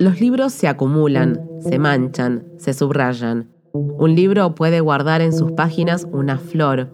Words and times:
Los 0.00 0.20
libros 0.20 0.52
se 0.52 0.66
acumulan, 0.66 1.40
se 1.60 1.78
manchan, 1.78 2.44
se 2.58 2.74
subrayan. 2.74 3.50
Un 3.72 4.16
libro 4.16 4.54
puede 4.56 4.80
guardar 4.80 5.20
en 5.20 5.32
sus 5.32 5.52
páginas 5.52 6.08
una 6.10 6.38
flor, 6.38 6.90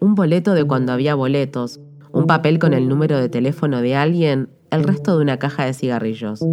un 0.00 0.14
boleto 0.14 0.54
de 0.54 0.64
cuando 0.64 0.92
había 0.92 1.16
boletos, 1.16 1.80
un 2.12 2.26
papel 2.26 2.60
con 2.60 2.72
el 2.72 2.88
número 2.88 3.18
de 3.18 3.28
teléfono 3.28 3.80
de 3.80 3.96
alguien, 3.96 4.50
el 4.70 4.84
resto 4.84 5.16
de 5.16 5.22
una 5.22 5.38
caja 5.38 5.64
de 5.64 5.74
cigarrillos. 5.74 6.44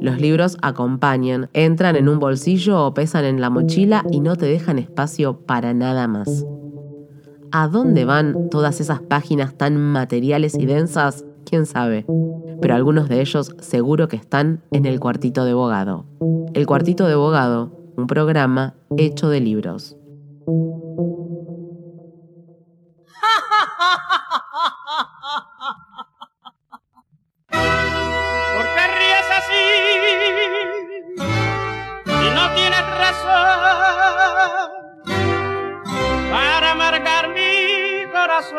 Los 0.00 0.20
libros 0.20 0.56
acompañan, 0.62 1.48
entran 1.52 1.94
en 1.94 2.08
un 2.08 2.18
bolsillo 2.18 2.84
o 2.84 2.92
pesan 2.92 3.24
en 3.24 3.40
la 3.40 3.48
mochila 3.48 4.04
y 4.10 4.20
no 4.20 4.34
te 4.34 4.46
dejan 4.46 4.78
espacio 4.80 5.46
para 5.46 5.72
nada 5.72 6.08
más. 6.08 6.44
¿A 7.52 7.68
dónde 7.68 8.04
van 8.04 8.50
todas 8.50 8.80
esas 8.80 9.00
páginas 9.02 9.56
tan 9.56 9.76
materiales 9.76 10.56
y 10.58 10.66
densas? 10.66 11.24
¿Quién 11.48 11.64
sabe? 11.64 12.04
Pero 12.60 12.74
algunos 12.74 13.08
de 13.08 13.20
ellos 13.20 13.54
seguro 13.60 14.08
que 14.08 14.16
están 14.16 14.64
en 14.72 14.84
el 14.84 14.98
cuartito 14.98 15.44
de 15.44 15.54
bogado. 15.54 16.04
El 16.54 16.66
cuartito 16.66 17.06
de 17.06 17.14
bogado, 17.14 17.70
un 17.96 18.08
programa 18.08 18.74
hecho 18.96 19.28
de 19.28 19.40
libros. 19.40 19.96
¿Por 27.48 28.66
qué 28.74 28.84
ríes 28.98 29.30
así? 29.38 29.62
Y 32.08 32.28
no 32.34 32.44
tienes 32.56 32.86
razón 32.98 33.60
para 36.32 36.74
marcar 36.74 37.28
mi 37.28 38.04
corazón. 38.10 38.56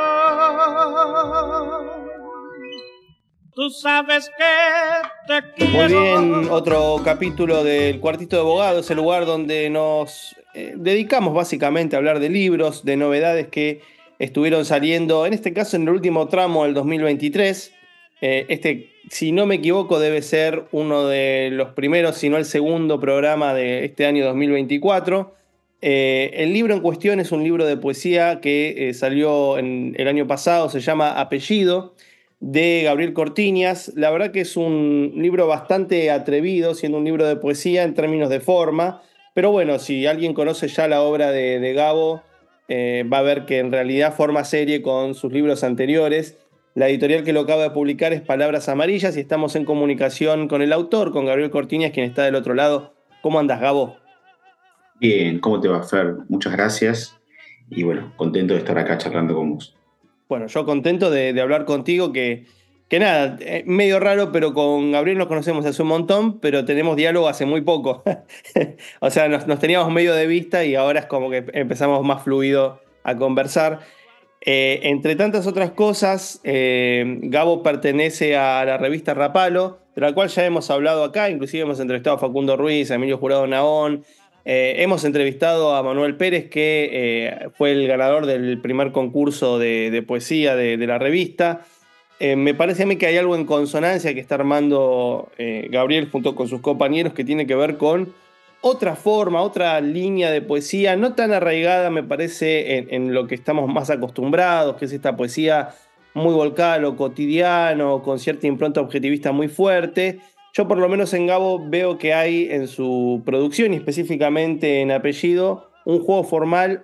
Tú 3.58 3.72
sabes 3.72 4.30
que 4.38 5.34
te 5.34 5.66
quiero. 5.66 6.00
Muy 6.00 6.32
bien, 6.32 6.48
otro 6.52 7.02
capítulo 7.04 7.64
del 7.64 8.00
Cuartito 8.00 8.36
de 8.36 8.44
Abogados, 8.44 8.88
el 8.92 8.98
lugar 8.98 9.26
donde 9.26 9.68
nos 9.72 10.36
eh, 10.54 10.76
dedicamos 10.78 11.34
básicamente 11.34 11.96
a 11.96 11.98
hablar 11.98 12.20
de 12.20 12.30
libros, 12.30 12.86
de 12.86 12.98
novedades 12.98 13.48
que 13.48 13.82
estuvieron 14.20 14.64
saliendo, 14.64 15.26
en 15.26 15.34
este 15.34 15.54
caso 15.54 15.76
en 15.76 15.82
el 15.82 15.90
último 15.90 16.28
tramo 16.28 16.66
del 16.66 16.76
2023. 16.76 17.74
Eh, 18.22 18.46
este, 18.48 18.92
si 19.10 19.32
no 19.32 19.48
me 19.48 19.56
equivoco, 19.56 20.00
debe 20.00 20.22
ser 20.22 20.66
uno 20.72 21.08
de 21.08 21.50
los 21.52 21.70
primeros, 21.70 22.16
si 22.16 22.30
no 22.30 22.38
el 22.38 22.46
segundo 22.46 23.00
programa 23.00 23.56
de 23.56 23.86
este 23.86 24.06
año 24.06 24.24
2024. 24.26 25.34
Eh, 25.82 26.30
el 26.36 26.54
libro 26.54 26.76
en 26.76 26.82
cuestión 26.82 27.20
es 27.20 27.32
un 27.32 27.44
libro 27.44 27.66
de 27.66 27.76
poesía 27.76 28.40
que 28.40 28.92
salió 28.94 29.58
en, 29.58 29.96
el 29.98 30.08
año 30.08 30.28
pasado, 30.28 30.70
se 30.70 30.80
llama 30.80 31.20
Apellido 31.20 31.96
de 32.40 32.82
Gabriel 32.84 33.14
Cortiñas. 33.14 33.92
La 33.96 34.12
verdad 34.12 34.32
que 34.32 34.42
es 34.42 34.58
un 34.58 35.14
libro 35.16 35.48
bastante 35.48 36.12
atrevido, 36.12 36.76
siendo 36.76 36.98
un 36.98 37.06
libro 37.06 37.26
de 37.26 37.36
poesía 37.36 37.84
en 37.84 37.94
términos 37.94 38.30
de 38.30 38.40
forma. 38.40 39.02
Pero 39.34 39.52
bueno, 39.52 39.80
si 39.80 40.06
alguien 40.08 40.34
conoce 40.34 40.68
ya 40.68 40.88
la 40.88 41.02
obra 41.02 41.32
de, 41.32 41.74
Gabo, 41.74 42.24
eh, 42.68 43.06
va 43.12 43.20
a 43.20 43.24
ver 43.24 43.46
que 43.46 43.60
en 43.60 43.72
realidad 43.72 44.16
forma 44.16 44.44
serie 44.44 44.82
con 44.82 45.16
sus 45.16 45.32
libros 45.32 45.64
anteriores. 45.64 46.38
La 46.74 46.90
editorial 46.90 47.24
que 47.24 47.34
lo 47.34 47.42
acaba 47.42 47.64
de 47.64 47.72
publicar 47.72 48.14
es 48.14 48.22
Palabras 48.22 48.70
Amarillas 48.70 49.18
y 49.18 49.20
estamos 49.20 49.56
en 49.56 49.66
comunicación 49.66 50.48
con 50.48 50.62
el 50.62 50.74
autor, 50.74 51.12
con 51.12 51.26
Gabriel 51.26 51.50
Cortiñas, 51.50 51.92
quien 51.92 52.06
está 52.06 52.24
del 52.24 52.36
otro 52.36 52.54
lado. 52.54 52.94
¿Cómo 53.22 53.40
andas, 53.40 53.60
Gabo? 53.60 53.98
Bien, 55.00 55.40
¿cómo 55.40 55.60
te 55.60 55.68
va, 55.68 55.84
Fer? 55.84 56.16
Muchas 56.30 56.54
gracias. 56.54 57.18
Y 57.70 57.84
bueno, 57.84 58.14
contento 58.16 58.54
de 58.54 58.60
estar 58.60 58.78
acá 58.78 58.98
charlando 58.98 59.36
con 59.36 59.54
vos. 59.54 59.77
Bueno, 60.30 60.48
yo 60.48 60.66
contento 60.66 61.10
de, 61.10 61.40
hablar 61.40 61.64
contigo, 61.64 62.12
que, 62.12 62.46
que 62.90 63.00
nada, 63.00 63.38
eh, 63.40 63.64
medio 63.66 64.00
raro, 64.00 64.32
pero 64.34 64.54
con 64.54 64.92
Gabriel 64.92 65.18
nos 65.18 65.28
conocemos 65.28 65.66
hace 65.66 65.82
un 65.82 65.88
montón, 65.88 66.40
pero 66.40 66.66
tenemos 66.66 66.98
diálogo 66.98 67.30
hace 67.30 67.46
muy 67.46 67.62
poco. 67.62 68.04
o 69.00 69.10
sea, 69.10 69.30
nos, 69.30 69.46
teníamos 69.60 69.92
medio 69.92 70.14
de 70.14 70.28
vista 70.28 70.66
y 70.66 70.76
ahora 70.76 71.00
es 71.00 71.06
como 71.06 71.30
que 71.30 71.46
empezamos 71.54 72.04
más 72.06 72.24
fluido 72.24 72.82
a 73.04 73.16
conversar. 73.16 73.80
Eh, 74.42 74.82
entre 74.84 75.16
tantas 75.16 75.48
otras 75.48 75.72
cosas, 75.72 76.42
eh, 76.44 77.20
Gabo 77.24 77.64
pertenece 77.64 78.36
a 78.36 78.66
la 78.66 78.78
revista 78.78 79.14
Rapalo, 79.14 79.80
de 79.96 80.02
la 80.02 80.14
cual 80.14 80.28
ya 80.28 80.46
hemos 80.46 80.70
hablado 80.70 81.06
acá, 81.06 81.30
inclusive 81.30 81.64
hemos 81.64 81.80
entrevistado 81.80 82.18
a 82.18 82.20
Facundo 82.20 82.58
Ruiz, 82.58 82.92
a 82.92 82.96
Emilio 82.96 83.18
Jurado 83.18 83.48
Naón, 83.48 84.04
eh, 84.50 84.82
hemos 84.82 85.04
entrevistado 85.04 85.76
a 85.76 85.84
Manuel 85.84 86.16
Pérez, 86.16 86.50
que 86.50 86.90
eh, 86.94 87.50
fue 87.58 87.74
el 87.74 87.86
ganador 87.86 88.26
del 88.26 88.62
primer 88.62 88.94
concurso 88.94 89.60
de, 89.60 90.02
poesía 90.08 90.56
de, 90.56 90.78
la 90.88 90.98
revista. 90.98 91.66
Eh, 92.22 92.38
me 92.38 92.54
parece 92.54 92.84
a 92.84 92.86
mí 92.86 92.96
que 92.96 93.08
hay 93.08 93.18
algo 93.18 93.36
en 93.36 93.46
consonancia 93.46 94.14
que 94.14 94.22
está 94.22 94.36
armando 94.36 95.30
Gabriel 95.70 96.10
junto 96.10 96.34
con 96.34 96.48
sus 96.48 96.62
compañeros 96.62 97.12
que 97.12 97.26
tiene 97.26 97.46
que 97.46 97.56
ver 97.56 97.76
con 97.76 98.14
otra 98.62 98.96
forma, 98.96 99.42
otra 99.42 99.82
línea 99.82 100.32
de 100.32 100.42
poesía, 100.42 100.96
no 100.96 101.14
tan 101.14 101.34
arraigada, 101.34 101.90
me 101.90 102.04
parece, 102.04 102.78
en, 102.78 102.88
en 102.90 103.14
lo 103.14 103.28
que 103.28 103.36
estamos 103.36 103.68
más 103.68 103.90
acostumbrados, 103.90 104.78
que 104.78 104.86
es 104.86 104.94
esta 104.94 105.18
poesía 105.18 105.72
muy 106.14 106.34
volcada, 106.34 106.78
lo 106.78 106.96
cotidiano, 106.96 108.02
con 108.02 108.18
cierta 108.18 108.48
impronta 108.48 108.80
objetivista 108.80 109.34
muy 109.34 109.50
fuerte 109.50 110.22
yo 110.58 110.68
por 110.68 110.80
lo 110.80 110.90
menos 110.90 111.14
en 111.14 111.28
Gabo 111.28 111.64
veo 111.70 112.00
que 112.00 112.16
hay 112.16 112.48
en 112.50 112.68
su 112.68 113.22
producción 113.24 113.74
y 113.74 113.78
específicamente 113.78 114.82
en 114.82 114.90
apellido 114.92 115.70
un 115.86 116.00
juego 116.00 116.24
formal 116.24 116.84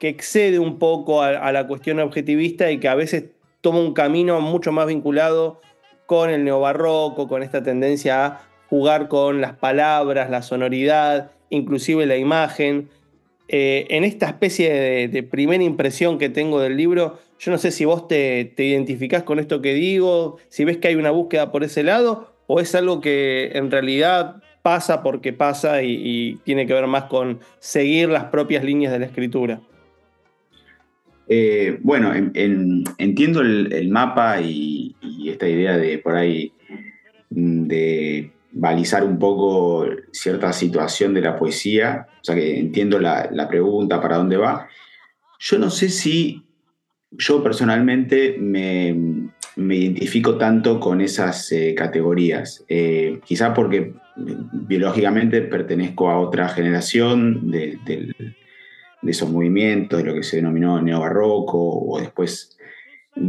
que 0.00 0.08
excede 0.08 0.58
un 0.58 0.80
poco 0.80 1.22
a, 1.22 1.52
la 1.52 1.68
cuestión 1.68 2.00
objetivista 2.00 2.72
y 2.72 2.80
que 2.80 2.88
a 2.88 2.96
veces 2.96 3.26
toma 3.60 3.78
un 3.78 3.94
camino 3.94 4.40
mucho 4.40 4.72
más 4.72 4.88
vinculado 4.88 5.60
con 6.06 6.30
el 6.30 6.42
neobarroco, 6.42 7.28
con 7.28 7.44
esta 7.44 7.62
tendencia 7.62 8.26
a 8.26 8.40
jugar 8.68 9.06
con 9.06 9.40
las 9.40 9.52
palabras, 9.52 10.28
la 10.28 10.42
sonoridad, 10.42 11.30
inclusive 11.48 12.06
la 12.06 12.16
imagen. 12.16 12.88
Eh, 13.46 13.86
en 13.90 14.02
esta 14.02 14.26
especie 14.26 15.08
de, 15.08 15.22
primera 15.22 15.62
impresión 15.62 16.18
que 16.18 16.28
tengo 16.28 16.58
del 16.58 16.76
libro, 16.76 17.20
yo 17.38 17.52
no 17.52 17.58
sé 17.58 17.70
si 17.70 17.84
vos 17.84 18.08
te, 18.08 18.46
te 18.56 18.64
identificás 18.64 19.22
con 19.22 19.38
esto 19.38 19.62
que 19.62 19.74
digo, 19.74 20.38
si 20.48 20.64
ves 20.64 20.78
que 20.78 20.88
hay 20.88 20.96
una 20.96 21.12
búsqueda 21.12 21.52
por 21.52 21.62
ese 21.62 21.84
lado, 21.84 22.31
o 22.46 22.60
es 22.60 22.74
algo 22.74 23.00
que 23.00 23.52
en 23.54 23.70
realidad 23.70 24.42
pasa 24.62 25.02
porque 25.02 25.32
pasa 25.32 25.82
y, 25.82 26.38
tiene 26.44 26.66
que 26.66 26.74
ver 26.74 26.86
más 26.86 27.04
con 27.04 27.40
seguir 27.58 28.08
las 28.08 28.24
propias 28.24 28.64
líneas 28.64 28.92
de 28.92 28.98
la 29.00 29.06
escritura? 29.06 29.60
Eh, 31.28 31.78
bueno, 31.82 32.12
entiendo 32.14 33.40
el, 33.40 33.88
mapa 33.90 34.40
y, 34.40 34.94
esta 35.26 35.48
idea 35.48 35.76
de 35.76 35.98
por 35.98 36.16
ahí 36.16 36.52
mm, 37.30 37.66
de 37.66 38.32
balizar 38.52 39.02
un 39.02 39.18
poco 39.18 39.86
cierta 40.12 40.52
situación 40.52 41.14
de 41.14 41.22
la 41.22 41.38
poesía, 41.38 42.06
o 42.20 42.24
sea 42.24 42.34
que 42.34 42.58
entiendo 42.58 42.98
la, 42.98 43.30
la 43.32 43.48
pregunta 43.48 44.00
para 44.00 44.18
dónde 44.18 44.36
va. 44.36 44.68
Yo 45.40 45.58
no 45.58 45.70
sé 45.70 45.88
si 45.88 46.44
yo 47.18 47.42
personalmente 47.42 48.36
me, 48.38 49.30
me 49.56 49.76
identifico 49.76 50.36
tanto 50.38 50.80
con 50.80 51.00
esas 51.00 51.50
eh, 51.52 51.74
categorías. 51.74 52.64
Eh, 52.68 53.20
quizá 53.24 53.52
porque 53.52 53.92
biológicamente 54.16 55.42
pertenezco 55.42 56.10
a 56.10 56.18
otra 56.18 56.48
generación 56.48 57.50
de, 57.50 57.78
esos 59.02 59.30
movimientos, 59.30 59.98
de 59.98 60.04
lo 60.04 60.14
que 60.14 60.22
se 60.22 60.36
denominó 60.36 60.80
neobarroco, 60.80 61.58
o 61.58 62.00
después 62.00 62.56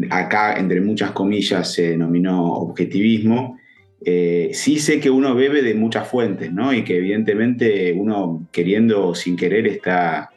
acá, 0.10 0.58
entre 0.58 0.82
muchas 0.82 1.12
comillas, 1.12 1.74
se 1.74 1.92
denominó 1.92 2.54
objetivismo. 2.54 3.58
Eh, 4.06 4.50
sí 4.54 4.80
sé 4.80 5.00
que 5.00 5.10
uno 5.10 5.34
bebe 5.34 5.62
de 5.62 5.74
muchas 5.76 6.08
fuentes, 6.08 6.52
¿no? 6.54 6.74
Y 6.74 6.84
que 6.84 6.98
evidentemente 6.98 7.94
uno, 7.94 8.48
queriendo 8.52 9.08
o 9.08 9.16
sin 9.16 9.36
querer, 9.36 9.66
está 9.68 10.33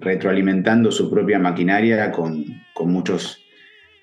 retroalimentando 0.00 0.90
su 0.90 1.10
propia 1.10 1.38
maquinaria 1.38 2.10
con, 2.10 2.44
con 2.72 2.90
muchos 2.90 3.42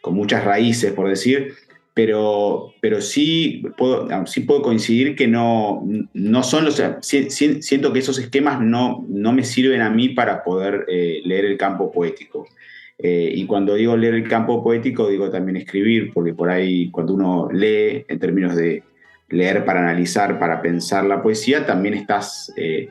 con 0.02 0.14
muchas 0.14 0.44
raíces, 0.44 0.94
por 0.94 1.10
decir, 1.10 1.54
pero, 1.94 2.74
pero 2.80 3.02
sí, 3.02 3.64
puedo, 3.78 4.08
sí 4.26 4.42
puedo 4.42 4.62
coincidir 4.62 5.16
que 5.16 5.28
no, 5.28 5.86
no 6.14 6.44
son 6.44 6.66
los... 6.66 6.82
siento 7.02 7.92
que 7.92 8.00
esos 8.00 8.18
esquemas 8.20 8.62
no, 8.62 9.06
no 9.10 9.34
me 9.34 9.44
sirven 9.44 9.82
a 9.82 9.90
mí 9.90 10.10
para 10.10 10.44
poder 10.44 10.86
eh, 10.88 11.22
leer 11.26 11.46
el 11.46 11.58
campo 11.58 11.92
poético. 11.92 12.48
Eh, 12.98 13.32
y 13.34 13.46
cuando 13.46 13.76
digo 13.76 13.98
leer 13.98 14.14
el 14.14 14.28
campo 14.28 14.64
poético, 14.64 15.10
digo 15.10 15.30
también 15.30 15.58
escribir, 15.58 16.12
porque 16.14 16.34
por 16.34 16.50
ahí 16.50 16.90
cuando 16.90 17.14
uno 17.14 17.50
lee, 17.52 18.06
en 18.08 18.20
términos 18.20 18.56
de 18.56 18.84
leer 19.30 19.66
para 19.66 19.82
analizar, 19.82 20.40
para 20.40 20.62
pensar 20.62 21.06
la 21.06 21.22
poesía, 21.22 21.66
también 21.66 21.96
estás, 21.96 22.54
eh, 22.56 22.90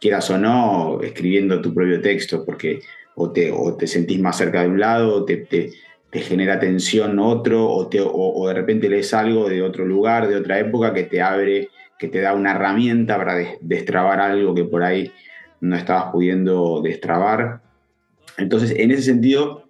quieras 0.00 0.30
o 0.30 0.38
no, 0.38 1.00
escribiendo 1.02 1.60
tu 1.60 1.74
propio 1.74 2.00
texto, 2.00 2.44
porque 2.44 2.80
o 3.14 3.30
te, 3.30 3.50
o 3.50 3.76
te 3.76 3.86
sentís 3.86 4.20
más 4.20 4.38
cerca 4.38 4.62
de 4.62 4.68
un 4.68 4.78
lado, 4.78 5.14
o 5.16 5.24
te, 5.24 5.36
te 6.10 6.20
genera 6.20 6.58
tensión 6.58 7.18
otro 7.18 7.68
o, 7.68 7.88
te, 7.88 8.00
o, 8.00 8.46
de 8.48 8.54
repente 8.54 8.88
lees 8.88 9.12
algo 9.12 9.48
de 9.48 9.62
otro 9.62 9.84
lugar, 9.84 10.28
de 10.28 10.36
otra 10.36 10.58
época 10.58 10.94
que 10.94 11.04
te 11.04 11.20
abre, 11.20 11.68
que 11.98 12.08
te 12.08 12.20
da 12.20 12.34
una 12.34 12.52
herramienta 12.52 13.16
para 13.16 13.36
destrabar 13.60 14.20
algo 14.20 14.54
que 14.54 14.64
por 14.64 14.82
ahí 14.82 15.12
no 15.60 15.76
estabas 15.76 16.12
pudiendo 16.12 16.80
destrabar. 16.82 17.60
Entonces, 18.38 18.72
en 18.76 18.90
ese 18.92 19.02
sentido, 19.02 19.64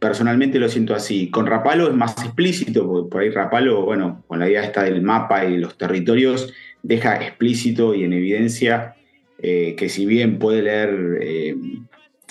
personalmente 0.00 0.58
lo 0.58 0.68
siento 0.68 0.94
así. 0.94 1.30
Con 1.30 1.46
Rapalo 1.46 1.88
es 1.88 1.94
más 1.94 2.16
explícito, 2.24 2.86
porque 2.86 3.10
por 3.10 3.22
ahí 3.22 3.30
Rapalo, 3.30 3.82
bueno, 3.84 4.24
con 4.26 4.38
la 4.40 4.48
idea 4.48 4.64
esta 4.64 4.82
del 4.82 5.02
mapa 5.02 5.44
y 5.44 5.58
los 5.58 5.76
territorios, 5.76 6.52
deja 6.82 7.16
explícito 7.16 7.94
y 7.94 8.04
en 8.04 8.14
evidencia 8.14 8.96
eh, 9.38 9.74
que 9.76 9.88
si 9.88 10.06
bien 10.06 10.38
puede 10.38 10.62
leer, 10.62 11.18
eh, 11.20 11.56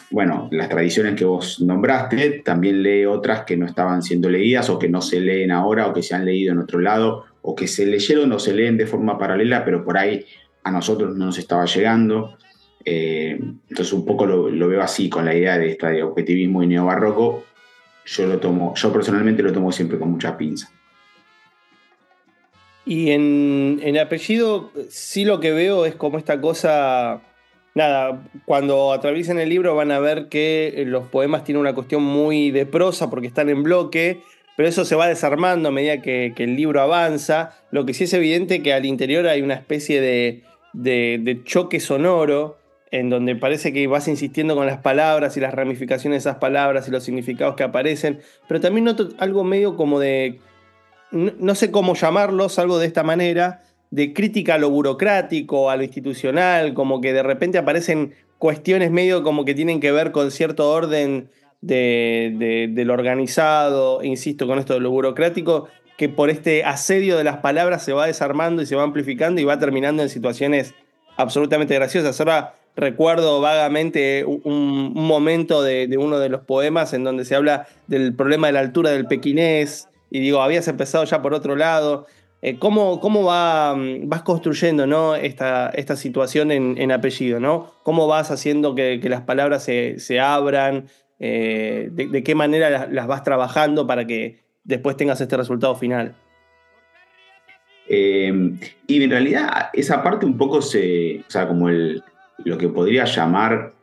bueno, 0.10 0.48
las 0.52 0.70
tradiciones 0.70 1.16
que 1.16 1.26
vos 1.26 1.62
nombraste, 1.62 2.42
también 2.46 2.84
lee 2.84 3.06
otras 3.06 3.44
que 3.44 3.58
no 3.58 3.66
estaban 3.66 4.02
siendo 4.02 4.30
leídas 4.30 4.70
o 4.70 4.80
que 4.80 4.90
no 4.90 5.02
se 5.02 5.20
leen 5.20 5.52
ahora 5.52 5.88
o 5.88 5.94
que 5.94 6.04
se 6.04 6.16
han 6.16 6.26
leído 6.26 6.54
en 6.54 6.60
otro 6.60 6.80
lado 6.80 7.26
o 7.42 7.56
que 7.56 7.68
se 7.68 7.86
leyeron 7.86 8.32
o 8.32 8.40
se 8.40 8.54
leen 8.54 8.78
de 8.78 8.88
forma 8.88 9.18
paralela, 9.18 9.66
pero 9.66 9.84
por 9.84 9.98
ahí 9.98 10.26
a 10.64 10.72
nosotros 10.72 11.16
no 11.16 11.26
nos 11.26 11.38
estaba 11.38 11.66
llegando. 11.66 12.38
Eh, 12.86 13.40
entonces 13.70 13.94
un 13.94 14.06
poco 14.06 14.26
lo, 14.26 14.68
veo 14.68 14.82
así, 14.82 15.10
con 15.10 15.26
la 15.26 15.36
idea 15.36 15.58
de 15.58 15.72
esta 15.72 15.90
de 15.90 16.04
objetivismo 16.04 16.64
y 16.64 16.68
neobarroco, 16.68 17.44
yo 18.06 18.28
lo 18.28 18.40
tomo, 18.40 18.74
yo 18.76 18.92
personalmente 18.92 19.44
lo 19.44 19.54
tomo 19.54 19.72
siempre 19.72 20.00
con 20.00 20.12
mucha 20.12 20.38
pinza. 20.38 20.70
Y 22.86 23.12
en, 23.12 23.80
en, 23.82 23.98
apellido, 23.98 24.72
sí 24.90 25.24
lo 25.24 25.40
que 25.40 25.52
veo 25.52 25.86
es 25.86 25.96
como 25.96 26.18
esta 26.18 26.42
cosa. 26.42 27.22
Nada, 27.76 28.24
cuando 28.46 28.92
atraviesen 28.92 29.40
el 29.40 29.50
libro 29.50 29.76
van 29.76 29.92
a 29.92 30.00
ver 30.00 30.28
que 30.28 30.84
los 30.86 31.08
poemas 31.08 31.44
tienen 31.44 31.62
una 31.62 31.74
cuestión 31.74 32.04
muy 32.04 32.52
de 32.52 32.66
prosa 32.66 33.10
porque 33.10 33.28
están 33.28 33.50
en 33.50 33.64
bloque, 33.64 34.22
pero 34.56 34.70
eso 34.70 34.86
se 34.86 34.96
va 34.96 35.08
desarmando 35.08 35.70
a 35.70 35.72
medida 35.72 36.02
que, 36.02 36.34
el 36.38 36.56
libro 36.56 36.82
avanza. 36.82 37.58
Lo 37.72 37.86
que 37.86 37.94
sí 37.94 38.04
es 38.04 38.14
evidente 38.14 38.62
que 38.62 38.74
al 38.74 38.86
interior 38.86 39.28
hay 39.28 39.42
una 39.42 39.56
especie 39.56 40.02
de, 40.02 40.44
de, 40.74 41.42
choque 41.46 41.80
sonoro 41.80 42.58
en 42.92 43.10
donde 43.10 43.36
parece 43.36 43.74
que 43.74 43.88
vas 43.88 44.08
insistiendo 44.08 44.56
con 44.56 44.68
las 44.68 44.78
palabras 44.78 45.36
y 45.36 45.40
las 45.40 45.54
ramificaciones 45.54 46.24
de 46.24 46.30
esas 46.30 46.40
palabras 46.40 46.88
y 46.88 46.92
los 46.92 47.04
significados 47.04 47.56
que 47.56 47.64
aparecen, 47.64 48.20
pero 48.48 48.62
también 48.62 48.84
noto 48.86 49.10
algo 49.18 49.44
medio 49.44 49.76
como 49.76 50.00
de 50.00 50.40
no, 51.14 51.56
sé 51.56 51.72
cómo 51.72 51.94
llamarlos, 51.94 52.60
algo 52.60 52.80
de 52.80 52.88
esta 52.88 53.04
manera, 53.04 53.62
de 53.92 54.14
crítica 54.14 54.56
a 54.56 54.58
lo 54.58 54.70
burocrático, 54.70 55.70
a 55.70 55.78
lo 55.78 55.84
institucional, 55.84 56.74
como 56.74 57.00
que 57.02 57.14
de 57.14 57.24
repente 57.24 57.58
aparecen 57.58 58.14
cuestiones 58.40 58.92
medio 58.92 59.24
como 59.24 59.46
que 59.46 59.54
tienen 59.54 59.80
que 59.80 59.92
ver 59.92 60.12
con 60.12 60.32
cierto 60.32 60.70
orden 60.72 61.30
de, 61.62 62.74
lo 62.76 62.94
organizado, 62.94 64.04
insisto 64.04 64.48
con 64.48 64.60
esto 64.60 64.74
de 64.74 64.80
lo 64.80 64.90
burocrático, 64.90 65.68
que 65.98 66.10
por 66.10 66.30
este 66.30 66.64
asedio 66.64 67.18
de 67.18 67.24
las 67.24 67.38
palabras 67.38 67.86
se 67.86 67.94
va 67.94 68.08
desarmando 68.08 68.64
y 68.64 68.66
se 68.66 68.76
va 68.76 68.84
amplificando 68.84 69.40
y 69.40 69.44
va 69.44 69.60
terminando 69.60 70.02
en 70.02 70.10
situaciones 70.10 70.74
absolutamente 71.16 71.76
graciosas. 71.76 72.20
Ahora 72.20 72.56
recuerdo 72.76 73.40
vagamente 73.40 74.26
un, 74.26 74.94
momento 74.96 75.62
de, 75.62 75.88
de, 75.88 75.98
uno 75.98 76.18
de 76.18 76.30
los 76.30 76.42
poemas 76.42 76.94
en 76.94 77.04
donde 77.04 77.24
se 77.24 77.36
habla 77.36 77.68
del 77.86 78.16
problema 78.16 78.48
de 78.48 78.54
la 78.54 78.62
altura 78.62 78.90
del 78.90 79.06
pequinés 79.06 79.88
y 80.14 80.20
digo, 80.20 80.44
habías 80.44 80.68
empezado 80.68 81.04
ya 81.06 81.24
por 81.24 81.34
otro 81.34 81.56
lado. 81.56 82.06
Eh, 82.44 82.60
¿Cómo, 82.60 83.00
cómo 83.00 83.24
va, 83.24 83.74
mm, 83.76 84.08
vas 84.08 84.22
construyendo 84.22 84.86
¿no? 84.86 85.16
esta, 85.16 85.70
esta 85.70 85.96
situación 85.96 86.52
en, 86.52 86.92
apellido? 86.92 87.40
¿no? 87.40 87.74
¿Cómo 87.82 88.06
vas 88.06 88.30
haciendo 88.30 88.76
que, 88.76 89.02
las 89.06 89.22
palabras 89.22 89.64
se, 89.64 90.20
abran? 90.20 90.86
Eh, 91.20 91.90
de, 91.92 92.24
qué 92.24 92.36
manera 92.36 92.88
las, 92.92 93.08
vas 93.08 93.24
trabajando 93.24 93.88
para 93.88 94.06
que 94.06 94.42
después 94.64 94.98
tengas 94.98 95.20
este 95.20 95.36
resultado 95.36 95.74
final? 95.74 96.14
Em, 97.88 98.60
y 98.86 99.02
en 99.02 99.10
realidad 99.10 99.72
esa 99.74 100.04
parte 100.04 100.28
un 100.28 100.38
poco 100.38 100.62
se, 100.62 101.22
o 101.28 101.32
sea, 101.32 101.48
como 101.48 101.70
el, 101.70 102.04
lo 102.46 102.56
que 102.56 102.70
podría 102.70 103.06
llamar 103.06 103.74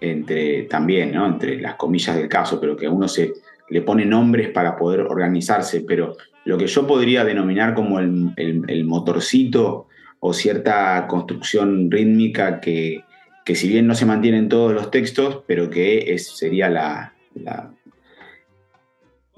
entre 0.00 0.62
también, 0.62 1.12
¿no? 1.12 1.26
entre 1.26 1.60
las 1.60 1.74
comillas 1.74 2.16
del 2.16 2.30
caso, 2.30 2.58
pero 2.58 2.74
que 2.74 2.88
uno 2.88 3.06
se, 3.06 3.34
le 3.68 3.82
pone 3.82 4.04
nombres 4.04 4.50
para 4.50 4.76
poder 4.76 5.00
organizarse, 5.00 5.80
pero 5.80 6.16
lo 6.44 6.58
que 6.58 6.66
yo 6.66 6.86
podría 6.86 7.24
denominar 7.24 7.74
como 7.74 7.98
el, 7.98 8.84
motorcito 8.84 9.88
o 10.20 10.32
cierta 10.32 11.06
construcción 11.06 11.90
rítmica 11.90 12.60
que, 12.60 13.04
si 13.46 13.68
bien 13.68 13.86
no 13.86 13.94
se 13.94 14.06
mantiene 14.06 14.38
en 14.38 14.48
todos 14.48 14.72
los 14.72 14.90
textos, 14.90 15.42
pero 15.46 15.70
que 15.70 16.14
es, 16.14 16.28
sería 16.36 16.68
la, 16.68 17.14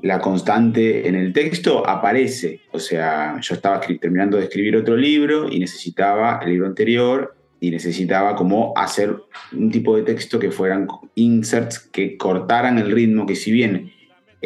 la, 0.02 0.20
constante 0.20 1.08
en 1.08 1.14
el 1.14 1.32
texto, 1.32 1.88
aparece. 1.88 2.60
O 2.72 2.78
sea, 2.78 3.38
yo 3.40 3.54
estaba 3.54 3.80
terminando 3.80 4.36
de 4.36 4.44
escribir 4.44 4.76
otro 4.76 4.96
libro 4.96 5.48
y 5.50 5.58
necesitaba 5.58 6.40
el 6.42 6.50
libro 6.50 6.66
anterior 6.66 7.36
y 7.60 7.70
necesitaba 7.70 8.36
como 8.36 8.72
hacer 8.76 9.16
un 9.52 9.70
tipo 9.70 9.96
de 9.96 10.02
texto 10.02 10.38
que 10.38 10.50
fueran 10.50 10.86
inserts 11.14 11.78
que 11.78 12.16
cortaran 12.16 12.78
el 12.78 12.90
ritmo, 12.90 13.26
que 13.26 13.34
si 13.34 13.50
bien 13.50 13.92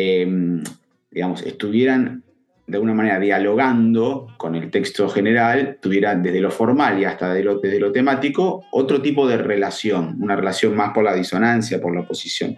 Em, 0.02 0.62
digamos, 1.10 1.42
estuvieran 1.42 2.22
de 2.66 2.76
alguna 2.76 2.94
manera 2.94 3.18
dialogando 3.18 4.28
con 4.38 4.54
el 4.54 4.70
texto 4.70 5.08
general, 5.08 5.78
tuvieran 5.82 6.22
desde 6.22 6.40
lo 6.40 6.50
formal 6.50 7.00
y 7.00 7.04
hasta 7.04 7.34
desde 7.34 7.44
lo, 7.44 7.58
desde 7.58 7.80
lo 7.80 7.92
temático 7.92 8.64
otro 8.70 9.02
tipo 9.02 9.28
de 9.28 9.36
relación, 9.36 10.16
una 10.22 10.36
relación 10.36 10.74
más 10.74 10.92
por 10.94 11.04
la 11.04 11.14
disonancia, 11.14 11.80
por 11.80 11.94
la 11.94 12.02
oposición. 12.02 12.56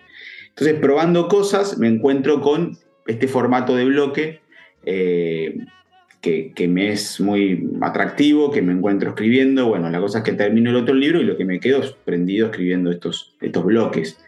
Entonces, 0.51 0.79
probando 0.79 1.27
cosas, 1.29 1.79
me 1.79 1.89
encuentro 1.89 2.41
con 2.43 2.77
este 3.07 3.27
formato 3.27 3.75
de 3.75 3.87
bloque 3.87 4.41
eh, 4.85 5.57
que, 6.21 6.53
que, 6.55 6.69
me 6.69 6.93
es 6.93 7.19
muy 7.19 7.71
atractivo, 7.81 8.53
que 8.53 8.63
me 8.63 8.73
encuentro 8.73 9.09
escribiendo. 9.09 9.67
Bueno, 9.67 9.91
la 9.91 9.99
cosa 9.99 10.19
es 10.19 10.25
que 10.25 10.35
termino 10.35 10.71
el 10.71 10.77
otro 10.77 10.95
libro 10.95 11.21
y 11.21 11.25
lo 11.25 11.37
que 11.37 11.47
me 11.47 11.59
quedo 11.59 11.81
es 11.81 11.93
prendido 12.05 12.47
escribiendo 12.47 12.91
estos, 12.93 13.35
estos 13.41 13.65
bloques. 13.65 14.19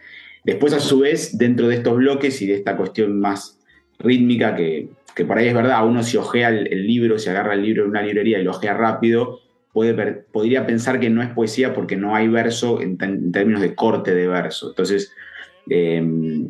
Después, 0.45 0.73
a 0.73 0.79
su 0.79 0.99
vez, 0.99 1.37
dentro 1.37 1.67
de 1.67 1.75
estos 1.75 1.97
bloques 1.97 2.41
y 2.41 2.47
de 2.47 2.53
esta 2.53 2.77
cuestión 2.77 3.19
más 3.19 3.59
rítmica, 3.97 4.55
que, 4.55 4.89
que 5.15 5.25
por 5.25 5.37
ahí 5.37 5.47
es 5.47 5.55
verdad, 5.55 5.85
uno 5.87 6.03
si 6.03 6.17
ojea 6.17 6.49
el, 6.49 6.85
libro, 6.85 7.17
si 7.17 7.29
agarra 7.29 7.55
el 7.55 7.63
libro 7.63 7.83
en 7.83 7.89
una 7.89 8.03
librería 8.03 8.37
y 8.37 8.43
lo 8.43 8.51
ojea 8.51 8.75
rápido, 8.75 9.39
puede 9.73 9.93
podría 10.31 10.67
pensar 10.67 10.99
que 10.99 11.09
no 11.09 11.23
es 11.23 11.29
poesía 11.29 11.73
porque 11.73 11.95
no 11.95 12.15
hay 12.15 12.27
verso 12.27 12.79
en, 12.79 12.97
términos 13.31 13.61
de 13.61 13.73
corte 13.73 14.13
de 14.13 14.27
verso. 14.27 14.69
Entonces, 14.69 15.11
em, 15.67 16.49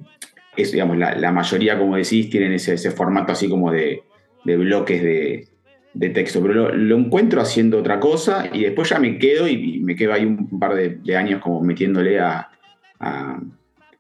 es, 0.58 0.74
digamos, 0.74 0.98
la, 0.98 1.32
mayoría, 1.32 1.80
como 1.80 1.96
decís, 1.96 2.30
tienen 2.30 2.52
ese, 2.52 2.92
formato 2.92 3.32
así 3.32 3.48
como 3.48 3.72
de, 3.72 4.04
bloques 4.44 5.02
de, 5.02 6.10
texto, 6.10 6.42
pero 6.42 6.74
lo, 6.76 6.98
encuentro 6.98 7.40
haciendo 7.40 7.80
otra 7.80 8.00
cosa 8.02 8.50
y 8.52 8.64
después 8.64 8.90
ya 8.90 9.00
me 9.00 9.18
quedo 9.18 9.48
y, 9.48 9.80
me 9.80 9.96
quedo 9.96 10.12
ahí 10.12 10.26
un 10.26 10.60
par 10.60 10.76
de, 10.76 11.16
años 11.16 11.42
como 11.42 11.62
metiéndole 11.62 12.20
a 12.20 12.50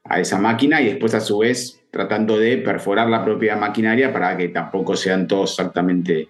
esa 0.09 0.37
máquina 0.37 0.81
y 0.81 0.85
después 0.85 1.13
a 1.15 1.19
su 1.19 1.39
vez 1.39 1.81
tratando 1.91 2.37
de 2.37 2.57
perforar 2.57 3.09
la 3.09 3.23
propia 3.23 3.55
maquinaria 3.55 4.11
para 4.11 4.37
que 4.37 4.49
tampoco 4.49 4.95
sean 4.95 5.27
todos 5.27 5.51
exactamente 5.51 6.27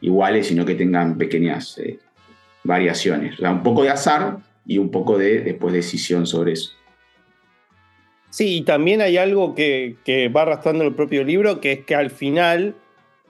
iguales, 0.00 0.46
sino 0.46 0.64
que 0.64 0.74
tengan 0.74 1.18
pequeñas 1.18 1.78
eh, 1.78 1.98
variaciones. 2.64 3.34
O 3.34 3.38
sea, 3.38 3.50
un 3.50 3.62
poco 3.62 3.82
de 3.82 3.90
azar 3.90 4.38
y 4.64 4.78
un 4.78 4.90
poco 4.90 5.18
de 5.18 5.40
después 5.40 5.74
decisión 5.74 6.26
sobre 6.26 6.52
eso. 6.52 6.72
Sí, 8.30 8.58
y 8.58 8.62
también 8.62 9.00
hay 9.00 9.16
algo 9.16 9.54
que, 9.54 9.96
va 10.34 10.42
arrastrando 10.42 10.84
el 10.84 10.94
propio 10.94 11.24
libro, 11.24 11.60
que 11.60 11.72
es 11.72 11.84
que 11.84 11.94
al 11.94 12.10
final, 12.10 12.74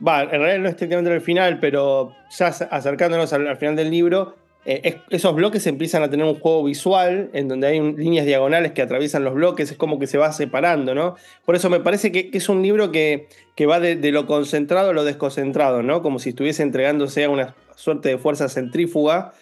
va, 0.07 0.25
en 0.25 0.31
realidad 0.31 0.59
no 0.59 0.67
es 0.67 0.73
estrictamente 0.73 1.12
al 1.12 1.21
final, 1.21 1.61
pero 1.61 2.14
ya 2.37 2.49
acercándonos 2.49 3.33
al 3.33 3.57
final 3.57 3.76
del 3.76 3.90
libro, 3.90 4.37
eh, 4.65 5.00
esos 5.11 5.35
bloques 5.35 5.67
empiezan 5.67 6.03
a 6.03 6.11
tener 6.11 6.27
un 6.27 6.38
juego 6.38 6.65
visual 6.65 7.31
en 7.33 7.49
donde 7.49 7.69
hay 7.69 7.81
líneas 7.81 8.27
diagonales 8.27 8.73
que 8.73 8.83
atraviesan 8.83 9.25
los 9.25 9.35
bloques, 9.35 9.71
es 9.71 9.77
como 9.79 9.99
que 9.99 10.07
se 10.07 10.19
va 10.19 10.33
separando, 10.33 10.95
¿no? 10.95 11.15
Por 11.47 11.55
eso 11.55 11.71
me 11.71 11.81
parece 11.81 12.12
que, 12.12 12.31
es 12.33 12.49
un 12.49 12.62
libro 12.62 12.91
que, 12.93 13.29
que 13.55 13.67
va 13.67 13.81
de, 13.81 13.97
lo 14.12 14.27
concentrado 14.27 14.91
a 14.91 14.93
lo 14.93 15.05
desconcentrado, 15.05 15.83
¿no? 15.83 16.03
Como 16.03 16.19
si 16.19 16.31
estuviese 16.31 16.62
entregándose 16.62 17.25
a 17.25 17.31
una 17.31 17.55
suerte 17.77 18.11
de 18.11 18.19
fuerza 18.19 18.49
centrífuga 18.49 19.33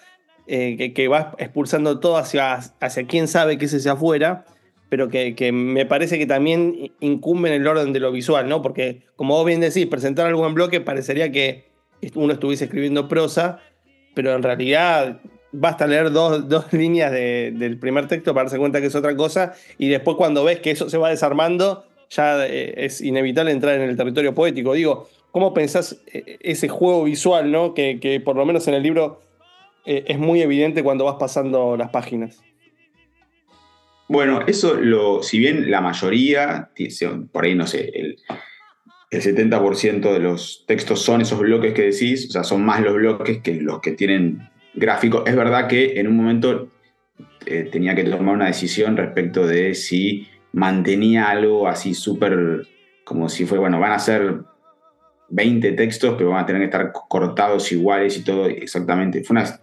eh, 0.47 0.93
que, 0.95 1.09
va 1.09 1.35
expulsando 1.39 1.99
todo 1.99 2.19
hacia, 2.19 2.55
hacia 2.55 3.07
quién 3.07 3.27
sabe 3.27 3.59
qué 3.59 3.65
es 3.65 3.75
hacia 3.75 3.93
afuera, 3.93 4.45
pero 4.91 5.09
que, 5.09 5.35
que, 5.35 5.51
me 5.51 5.87
parece 5.87 6.19
que 6.19 6.27
también 6.27 6.93
incumbe 7.01 7.49
en 7.49 7.61
el 7.63 7.67
orden 7.67 7.93
de 7.93 7.99
lo 7.99 8.13
visual, 8.13 8.49
¿no? 8.49 8.63
Porque, 8.63 9.03
como 9.17 9.35
vos 9.35 9.47
bien 9.47 9.61
decís, 9.61 9.87
presentar 9.87 10.27
algo 10.27 10.47
en 10.47 10.55
bloque 10.55 10.81
parecería 10.81 11.33
que 11.33 11.65
uno 12.15 12.35
estuviese 12.35 12.67
escribiendo 12.67 13.09
prosa 13.09 13.59
pero 14.17 14.35
en 14.35 14.43
realidad 14.43 15.21
basta 15.53 15.87
leer 15.87 16.11
dos, 16.11 16.43
líneas 16.73 17.13
del 17.13 17.79
primer 17.79 18.09
texto 18.09 18.33
para 18.33 18.45
darse 18.45 18.59
cuenta 18.59 18.81
que 18.81 18.87
es 18.87 18.95
otra 18.95 19.15
cosa, 19.15 19.53
y 19.77 19.89
después 19.91 20.17
cuando 20.17 20.43
ves 20.43 20.61
que 20.61 20.71
eso 20.71 20.89
se 20.89 20.97
va 20.97 21.11
desarmando, 21.11 21.85
ya 22.09 22.47
eh, 22.47 22.73
es 22.79 23.03
inevitable 23.03 23.53
entrar 23.53 23.79
en 23.79 23.91
el 23.91 23.97
territorio 23.97 24.35
poético. 24.35 24.73
Digo, 24.73 25.07
¿cómo 25.33 25.53
pensás 25.53 26.01
eh, 26.13 26.39
ese 26.41 26.69
juego 26.69 27.05
visual, 27.05 27.53
¿no? 27.53 27.75
que, 27.75 28.23
por 28.25 28.37
lo 28.37 28.47
menos 28.47 28.67
en 28.69 28.75
el 28.75 28.83
libro 28.83 29.21
eh, 29.85 30.05
es 30.07 30.19
muy 30.19 30.41
evidente 30.41 30.83
cuando 30.83 31.05
vas 31.05 31.17
pasando 31.17 31.77
las 31.77 31.91
páginas? 31.91 32.43
Bueno, 34.09 34.41
eso 34.47 34.75
lo, 34.75 35.23
si 35.23 35.39
bien 35.39 35.71
la 35.71 35.83
mayoría, 35.83 36.71
por 37.33 37.45
ahí 37.45 37.55
no 37.55 37.67
sé, 37.67 37.91
el, 37.93 38.17
el 39.11 39.23
70% 39.23 40.13
de 40.13 40.19
los 40.19 40.65
textos 40.67 41.03
son 41.03 41.21
esos 41.21 41.39
bloques 41.39 41.73
que 41.75 41.83
decís, 41.83 42.27
o 42.29 42.33
sea, 42.33 42.45
son 42.45 42.65
más 42.65 42.81
los 42.81 42.95
bloques 42.95 43.39
que 43.39 43.55
los 43.55 43.81
que 43.81 43.93
tienen 43.93 44.49
gráfico. 44.75 45.25
Es 45.27 45.37
verdad 45.37 45.69
que 45.69 45.99
en 46.01 46.09
un 46.09 46.17
momento 46.17 46.69
eh, 47.47 47.69
tenía 47.71 47.95
que 47.95 48.05
tomar 48.05 48.35
una 48.35 48.47
decisión 48.47 48.97
respecto 48.97 49.47
de 49.47 49.75
si 49.75 50.27
mantenía 50.53 51.29
algo 51.29 51.69
así 51.69 51.95
súper, 51.95 52.67
como 53.05 53.29
si 53.29 53.47
fue, 53.47 53.59
bueno, 53.59 53.79
van 53.79 53.93
a 53.93 53.99
ser 53.99 54.41
20 55.29 55.73
textos, 55.73 56.15
pero 56.17 56.31
van 56.31 56.45
a 56.45 56.47
tener 56.47 56.63
que 56.63 56.67
estar 56.67 56.93
cortados 57.09 57.71
iguales 57.73 58.17
y 58.17 58.25
todo 58.25 58.47
exactamente. 58.47 59.23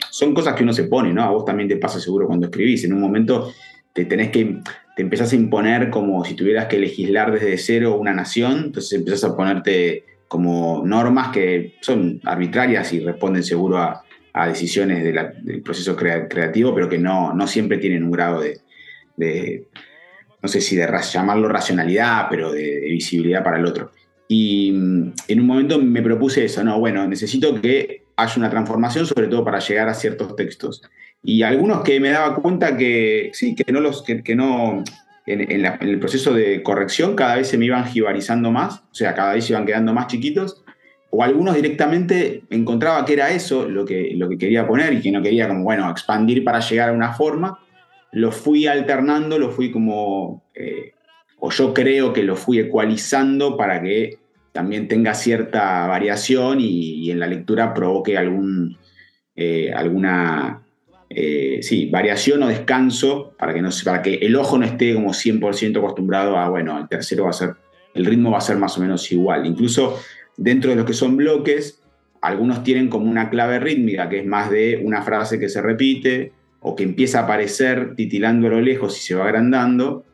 son 0.09 0.33
cosas 0.33 0.55
que 0.55 0.63
uno 0.63 0.73
se 0.73 0.85
pone, 0.85 1.13
¿no? 1.13 1.23
A 1.23 1.31
vos 1.31 1.45
también 1.45 1.69
te 1.69 1.77
pasa 1.77 1.99
seguro 1.99 2.27
cuando 2.27 2.47
escribís. 2.47 2.83
En 2.83 2.93
un 2.93 3.01
momento 3.01 3.51
te 3.93 4.05
tenés 4.05 4.29
que, 4.29 4.59
te 4.95 5.01
empezás 5.01 5.33
a 5.33 5.35
imponer 5.35 5.89
como 5.89 6.23
si 6.23 6.35
tuvieras 6.35 6.67
que 6.67 6.79
legislar 6.79 7.31
desde 7.31 7.57
cero 7.57 7.97
una 7.97 8.13
nación, 8.13 8.65
entonces 8.65 8.93
empezás 8.93 9.23
a 9.23 9.35
ponerte 9.35 10.05
como 10.27 10.83
normas 10.85 11.29
que 11.29 11.75
son 11.81 12.19
arbitrarias 12.23 12.93
y 12.93 12.99
responden 12.99 13.43
seguro 13.43 13.77
a, 13.77 14.03
decisiones 14.47 15.03
del 15.03 15.61
proceso 15.61 15.95
creativo, 15.95 16.73
pero 16.73 16.89
que 16.89 16.97
no, 16.97 17.35
no 17.35 17.45
siempre 17.45 17.77
tienen 17.77 18.03
un 18.03 18.09
grado 18.09 18.41
de, 18.41 19.67
no 20.41 20.47
sé 20.47 20.59
si 20.59 20.75
de 20.75 20.89
llamarlo 21.11 21.47
racionalidad, 21.47 22.25
pero 22.31 22.51
de 22.51 22.79
visibilidad 22.89 23.43
para 23.43 23.59
el 23.59 23.65
otro. 23.67 23.91
Y 24.27 24.71
mm, 24.71 25.13
en 25.27 25.39
un 25.39 25.45
momento 25.45 25.77
me 25.77 26.01
propuse 26.01 26.45
eso, 26.45 26.63
no, 26.63 26.79
bueno, 26.79 27.07
necesito 27.07 27.61
que 27.61 28.05
haya 28.15 28.33
una 28.37 28.49
transformación, 28.49 29.05
sobre 29.05 29.27
todo 29.27 29.45
para 29.45 29.59
llegar 29.59 29.87
a 29.87 29.93
ciertos 29.93 30.35
textos. 30.35 30.81
Y 31.23 31.43
algunos 31.43 31.83
que 31.83 31.99
me 31.99 32.09
daba 32.09 32.35
cuenta 32.35 32.75
que 32.75 33.31
sí, 33.33 33.55
que 33.55 33.71
no 33.71 33.79
los, 33.79 34.03
que, 34.03 34.35
no, 34.35 34.83
en, 35.25 35.65
el 35.65 35.99
proceso 35.99 36.33
de 36.33 36.61
corrección 36.61 37.15
cada 37.15 37.37
vez 37.37 37.47
se 37.47 37.57
me 37.57 37.65
iban 37.65 37.85
jibarizando 37.85 38.51
más, 38.51 38.79
o 38.79 38.93
sea, 38.93 39.15
cada 39.15 39.33
vez 39.33 39.49
iban 39.49 39.65
quedando 39.65 39.93
más 39.93 40.07
chiquitos, 40.07 40.63
o 41.09 41.23
algunos 41.23 41.55
directamente 41.55 42.43
encontraba 42.49 43.05
que 43.05 43.13
era 43.13 43.31
eso 43.31 43.69
lo 43.69 43.85
que, 43.85 44.13
lo 44.15 44.27
que 44.27 44.37
quería 44.37 44.67
poner 44.67 44.93
y 44.93 45.01
que 45.01 45.11
no 45.11 45.21
quería 45.21 45.47
como, 45.47 45.63
bueno, 45.63 45.89
expandir 45.89 46.43
para 46.43 46.59
llegar 46.59 46.89
a 46.89 46.93
una 46.93 47.13
forma, 47.13 47.59
lo 48.11 48.31
fui 48.31 48.67
alternando, 48.67 49.39
lo 49.39 49.49
fui 49.51 49.71
como 49.71 50.43
eh, 50.55 50.93
o 51.39 51.51
yo 51.51 51.73
creo 51.73 52.13
que 52.13 52.23
lo 52.23 52.35
fui 52.35 52.59
ecualizando 52.59 53.57
para 53.57 53.81
que 53.81 54.17
también 54.51 54.87
tenga 54.87 55.13
cierta 55.13 55.87
variación 55.87 56.59
y, 56.61 57.11
en 57.11 57.19
la 57.19 57.27
lectura 57.27 57.73
provoque 57.73 58.17
algún, 58.17 58.77
eh, 59.35 59.73
alguna 59.73 60.62
eh, 61.15 61.59
sí, 61.61 61.87
variación 61.87 62.43
o 62.43 62.47
descanso 62.47 63.33
para 63.37 63.53
que, 63.53 63.61
no, 63.61 63.69
para 63.83 64.01
que 64.01 64.15
el 64.15 64.35
ojo 64.35 64.57
no 64.57 64.65
esté 64.65 64.93
como 64.93 65.09
100% 65.09 65.77
acostumbrado 65.77 66.37
a, 66.37 66.49
bueno, 66.49 66.79
el 66.79 66.87
tercero 66.87 67.25
va 67.25 67.31
a 67.31 67.33
ser, 67.33 67.53
el 67.93 68.05
ritmo 68.05 68.31
va 68.31 68.39
a 68.39 68.41
ser 68.41 68.57
más 68.57 68.77
o 68.77 68.81
menos 68.81 69.11
igual. 69.11 69.45
Incluso 69.45 69.99
dentro 70.37 70.69
de 70.69 70.75
los 70.75 70.85
que 70.85 70.93
son 70.93 71.17
bloques, 71.17 71.81
algunos 72.21 72.63
tienen 72.63 72.89
como 72.89 73.09
una 73.09 73.29
clave 73.29 73.59
rítmica, 73.59 74.09
que 74.09 74.19
es 74.19 74.25
más 74.25 74.49
de 74.49 74.81
una 74.83 75.01
frase 75.01 75.39
que 75.39 75.49
se 75.49 75.61
repite 75.61 76.31
o 76.61 76.75
que 76.75 76.83
empieza 76.83 77.19
a 77.19 77.23
aparecer 77.23 77.95
titilando 77.95 78.47
a 78.47 78.51
lo 78.51 78.61
lejos 78.61 78.97
y 78.97 79.01
se 79.01 79.15
va 79.15 79.25
agrandando, 79.25 80.05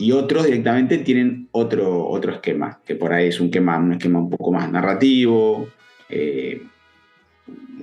y 0.00 0.12
otros 0.12 0.46
directamente 0.46 0.98
tienen 0.98 1.48
otro, 1.52 2.18
esquema, 2.32 2.80
que 2.86 2.96
por 2.96 3.12
ahí 3.12 3.28
es 3.28 3.38
un 3.38 3.46
esquema, 3.46 3.78
un 3.78 3.92
esquema 3.92 4.18
un 4.18 4.30
poco 4.30 4.50
más 4.50 4.70
narrativo, 4.72 5.68
eh, 6.08 6.62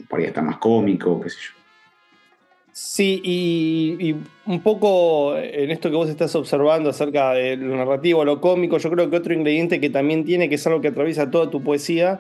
por 0.10 0.20
ahí 0.20 0.26
está 0.26 0.42
más 0.42 0.58
cómico, 0.58 1.22
qué 1.22 1.30
sé 1.30 1.38
yo. 1.40 1.57
Sí, 2.80 3.20
y, 3.24 4.16
un 4.46 4.62
poco 4.62 5.36
en 5.36 5.72
esto 5.72 5.90
que 5.90 5.96
vos 5.96 6.10
estás 6.10 6.36
observando 6.36 6.92
acerca 6.92 7.34
de 7.34 7.58
lo 7.58 7.76
narrativo, 7.76 8.24
lo 8.24 8.40
cómico, 8.40 8.78
yo 8.78 8.92
creo 8.92 9.10
que 9.10 9.16
otro 9.16 9.34
ingrediente 9.34 9.82
que 9.82 9.90
también 9.90 10.26
tiene, 10.26 10.48
que 10.48 10.56
es 10.56 10.68
algo 10.68 10.80
que 10.80 10.90
atraviesa 10.90 11.32
toda 11.32 11.50
tu 11.50 11.64
poesía, 11.64 12.20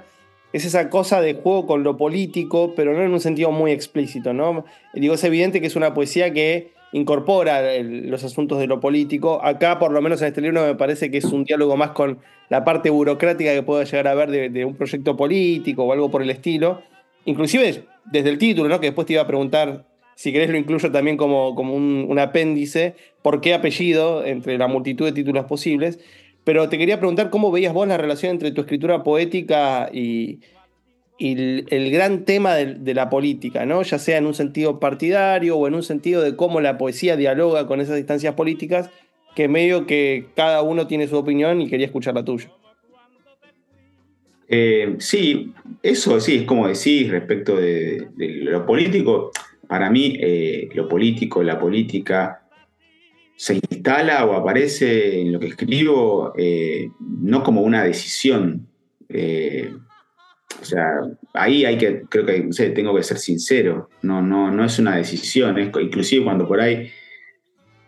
es 0.54 0.66
esa 0.66 0.90
cosa 0.90 1.22
de 1.22 1.36
juego 1.36 1.68
con 1.68 1.84
lo 1.84 1.96
político, 1.96 2.74
pero 2.76 2.94
no 2.94 3.04
en 3.04 3.12
un 3.12 3.20
sentido 3.20 3.52
muy 3.52 3.70
explícito, 3.70 4.34
¿no? 4.34 4.66
Digo, 4.96 5.14
es 5.14 5.24
evidente 5.24 5.62
que 5.62 5.68
es 5.68 5.76
una 5.76 5.94
poesía 5.94 6.34
que 6.34 6.72
incorpora 6.92 7.62
los 7.84 8.24
asuntos 8.24 8.58
de 8.58 8.66
lo 8.66 8.80
político. 8.80 9.40
Acá, 9.44 9.78
por 9.78 9.92
lo 9.92 10.02
menos 10.02 10.24
en 10.24 10.30
este 10.30 10.42
libro, 10.42 10.66
me 10.66 10.74
parece 10.74 11.12
que 11.12 11.20
es 11.20 11.26
un 11.26 11.44
diálogo 11.44 11.78
más 11.78 11.92
con 11.92 12.18
la 12.50 12.64
parte 12.64 12.90
burocrática 12.90 13.54
que 13.54 13.62
pueda 13.62 13.84
llegar 13.84 14.08
a 14.08 14.12
haber 14.12 14.52
de, 14.52 14.66
un 14.66 14.76
proyecto 14.76 15.16
político 15.16 15.84
o 15.84 15.94
algo 15.94 16.10
por 16.10 16.24
el 16.24 16.32
estilo. 16.32 16.82
Inclusive 17.26 17.84
desde 18.06 18.30
el 18.32 18.40
título, 18.40 18.70
¿no? 18.70 18.80
que 18.80 18.88
después 18.88 19.06
te 19.06 19.14
iba 19.14 19.22
a 19.22 19.28
preguntar, 19.28 19.86
si 20.18 20.34
querés 20.34 20.50
lo 20.50 20.58
incluyo 20.58 20.92
también 20.92 21.16
como, 21.16 21.54
como 21.54 21.76
un, 21.76 22.18
apéndice, 22.18 22.96
por 23.22 23.40
qué 23.40 23.54
apellido 23.54 24.26
entre 24.26 24.58
la 24.58 24.68
multitud 24.68 25.06
de 25.06 25.12
títulos 25.12 25.46
posibles. 25.46 26.00
Pero 26.44 26.70
te 26.70 26.80
quería 26.80 26.98
preguntar 26.98 27.30
cómo 27.30 27.52
veías 27.52 27.72
vos 27.72 27.88
la 27.88 27.98
relación 27.98 28.32
entre 28.32 28.52
tu 28.52 28.62
escritura 28.62 29.04
poética 29.04 29.92
y, 29.94 30.40
y 31.20 31.66
el, 31.70 31.92
gran 31.92 32.26
tema 32.26 32.56
de, 32.56 32.94
la 32.96 33.12
política, 33.12 33.68
¿no? 33.68 33.84
ya 33.84 34.00
sea 34.00 34.18
en 34.18 34.26
un 34.26 34.34
sentido 34.34 34.80
partidario 34.80 35.56
o 35.56 35.68
en 35.68 35.76
un 35.76 35.84
sentido 35.84 36.24
de 36.24 36.36
cómo 36.36 36.62
la 36.62 36.80
poesía 36.80 37.16
dialoga 37.16 37.68
con 37.68 37.80
esas 37.80 38.00
instancias 38.00 38.34
políticas, 38.34 38.90
que 39.36 39.48
medio 39.48 39.86
que 39.86 40.26
cada 40.36 40.64
uno 40.64 40.88
tiene 40.88 41.08
su 41.08 41.16
opinión 41.16 41.62
y 41.62 41.70
quería 41.70 41.86
escuchar 41.86 42.16
la 42.16 42.26
tuya. 42.26 42.50
Eh, 44.48 44.96
sí, 44.98 45.54
eso 45.84 46.20
sí, 46.20 46.38
es 46.38 46.44
como 46.44 46.68
decís 46.68 47.12
respecto 47.12 47.56
de, 47.56 48.08
lo 48.18 48.66
político. 48.66 49.32
Para 49.68 49.90
mí, 49.90 50.18
eh, 50.20 50.70
lo 50.74 50.88
político, 50.88 51.44
la 51.44 51.60
política, 51.60 52.48
se 53.36 53.56
instala 53.56 54.26
o 54.26 54.34
aparece 54.34 55.22
en 55.22 55.32
lo 55.32 55.40
que 55.40 55.48
escribo 55.48 56.34
eh, 56.38 56.90
no 57.00 57.44
como 57.44 57.62
una 57.62 57.84
decisión 57.84 58.68
o 60.62 60.66
sea, 60.66 61.02
ahí 61.34 61.66
hay 61.66 61.78
que, 61.78 62.04
creo 62.10 62.26
que, 62.26 62.50
tengo 62.70 62.96
que 62.96 63.04
ser 63.04 63.18
sincero, 63.18 63.90
no, 64.02 64.22
no, 64.22 64.52
no 64.52 64.66
es 64.66 64.80
una 64.80 64.96
decisión, 64.96 65.58
es, 65.58 65.70
inclusive 65.80 66.24
cuando 66.24 66.48
por 66.48 66.60
ahí 66.60 66.90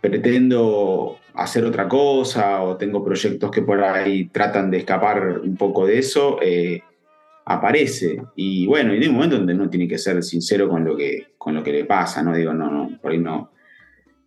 pretendo 0.01 1.17
hacer 1.33 1.65
otra 1.65 1.88
cosa 1.88 2.62
o 2.63 2.77
tengo 2.77 3.03
proyectos 3.03 3.51
que 3.51 3.62
por 3.62 3.83
ahí 3.83 4.25
tratan 4.25 4.69
de 4.71 4.77
escapar 4.77 5.39
un 5.39 5.55
poco 5.55 5.86
de 5.86 6.00
eso, 6.00 6.38
eh, 6.41 6.81
aparece. 7.49 8.21
Y 8.35 8.67
bueno, 8.67 8.93
y 8.93 8.99
hay 8.99 9.07
un 9.07 9.15
momento 9.15 9.37
donde 9.37 9.55
uno 9.55 9.69
tiene 9.69 9.87
que 9.87 9.97
ser 9.97 10.21
sincero 10.23 10.69
con 10.69 10.85
lo 10.85 10.95
que, 10.95 11.29
con 11.37 11.55
lo 11.55 11.63
que 11.63 11.71
le 11.71 11.85
pasa, 11.85 12.21
¿no? 12.21 12.35
Digo, 12.35 12.53
no, 12.53 12.71
no, 12.71 12.99
por 13.01 13.11
ahí 13.11 13.17
no, 13.17 13.51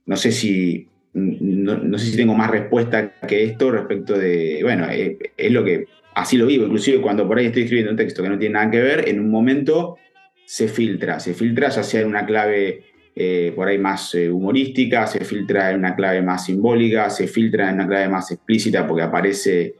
no 0.06 0.16
sé 0.16 0.32
si, 0.32 0.88
no, 1.14 1.98
sé 1.98 2.06
si 2.06 2.16
tengo 2.16 2.34
más 2.34 2.50
respuesta 2.50 3.14
que 3.26 3.44
esto 3.44 3.70
respecto 3.70 4.18
de, 4.18 4.58
bueno, 4.62 4.88
eh, 4.90 5.18
es 5.36 5.52
lo 5.52 5.62
que 5.62 5.86
así 6.14 6.36
lo 6.36 6.46
vivo, 6.46 6.64
inclusive 6.64 7.00
cuando 7.00 7.28
por 7.28 7.38
ahí 7.38 7.46
estoy 7.46 7.62
escribiendo 7.62 7.92
un 7.92 7.96
texto 7.96 8.24
que 8.24 8.28
no 8.28 8.38
tiene 8.38 8.54
nada 8.54 8.70
que 8.72 8.80
ver, 8.80 9.08
en 9.08 9.20
un 9.20 9.30
momento 9.30 9.96
se 10.44 10.66
filtra, 10.66 11.20
se 11.20 11.32
filtra 11.32 11.68
ya 11.68 11.84
sea 11.84 12.00
en 12.00 12.08
una 12.08 12.26
clave 12.26 12.82
eh, 13.14 13.52
por 13.54 13.68
ahí 13.68 13.78
más 13.78 14.16
eh, 14.16 14.28
humorística, 14.30 15.06
se 15.06 15.24
filtra 15.24 15.70
en 15.70 15.78
una 15.78 15.94
clave 15.94 16.22
más 16.22 16.44
simbólica, 16.46 17.08
se 17.08 17.28
filtra 17.28 17.68
en 17.68 17.76
una 17.76 17.86
clave 17.86 18.08
más 18.08 18.32
explícita 18.32 18.84
porque 18.86 19.02
aparece... 19.02 19.74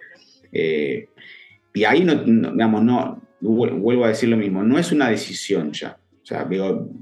Y 1.75 1.85
ahí 1.85 2.05
no, 2.05 2.17
digamos, 2.17 2.83
no, 2.85 3.22
vuelvo 3.43 4.05
a 4.05 4.09
decir 4.09 4.29
lo 4.29 4.37
mismo, 4.37 4.63
no 4.63 4.79
es 4.79 4.93
una 4.93 5.09
decisión 5.09 5.73
ya. 5.73 5.99
O 6.23 6.27
sea, 6.27 6.49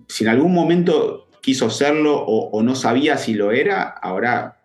si 0.08 0.24
en 0.24 0.30
algún 0.30 0.52
momento 0.52 1.28
quiso 1.40 1.70
serlo 1.70 2.16
o, 2.16 2.62
no 2.62 2.74
sabía 2.74 3.16
si 3.16 3.34
lo 3.34 3.52
era, 3.52 3.82
ahora 3.82 4.56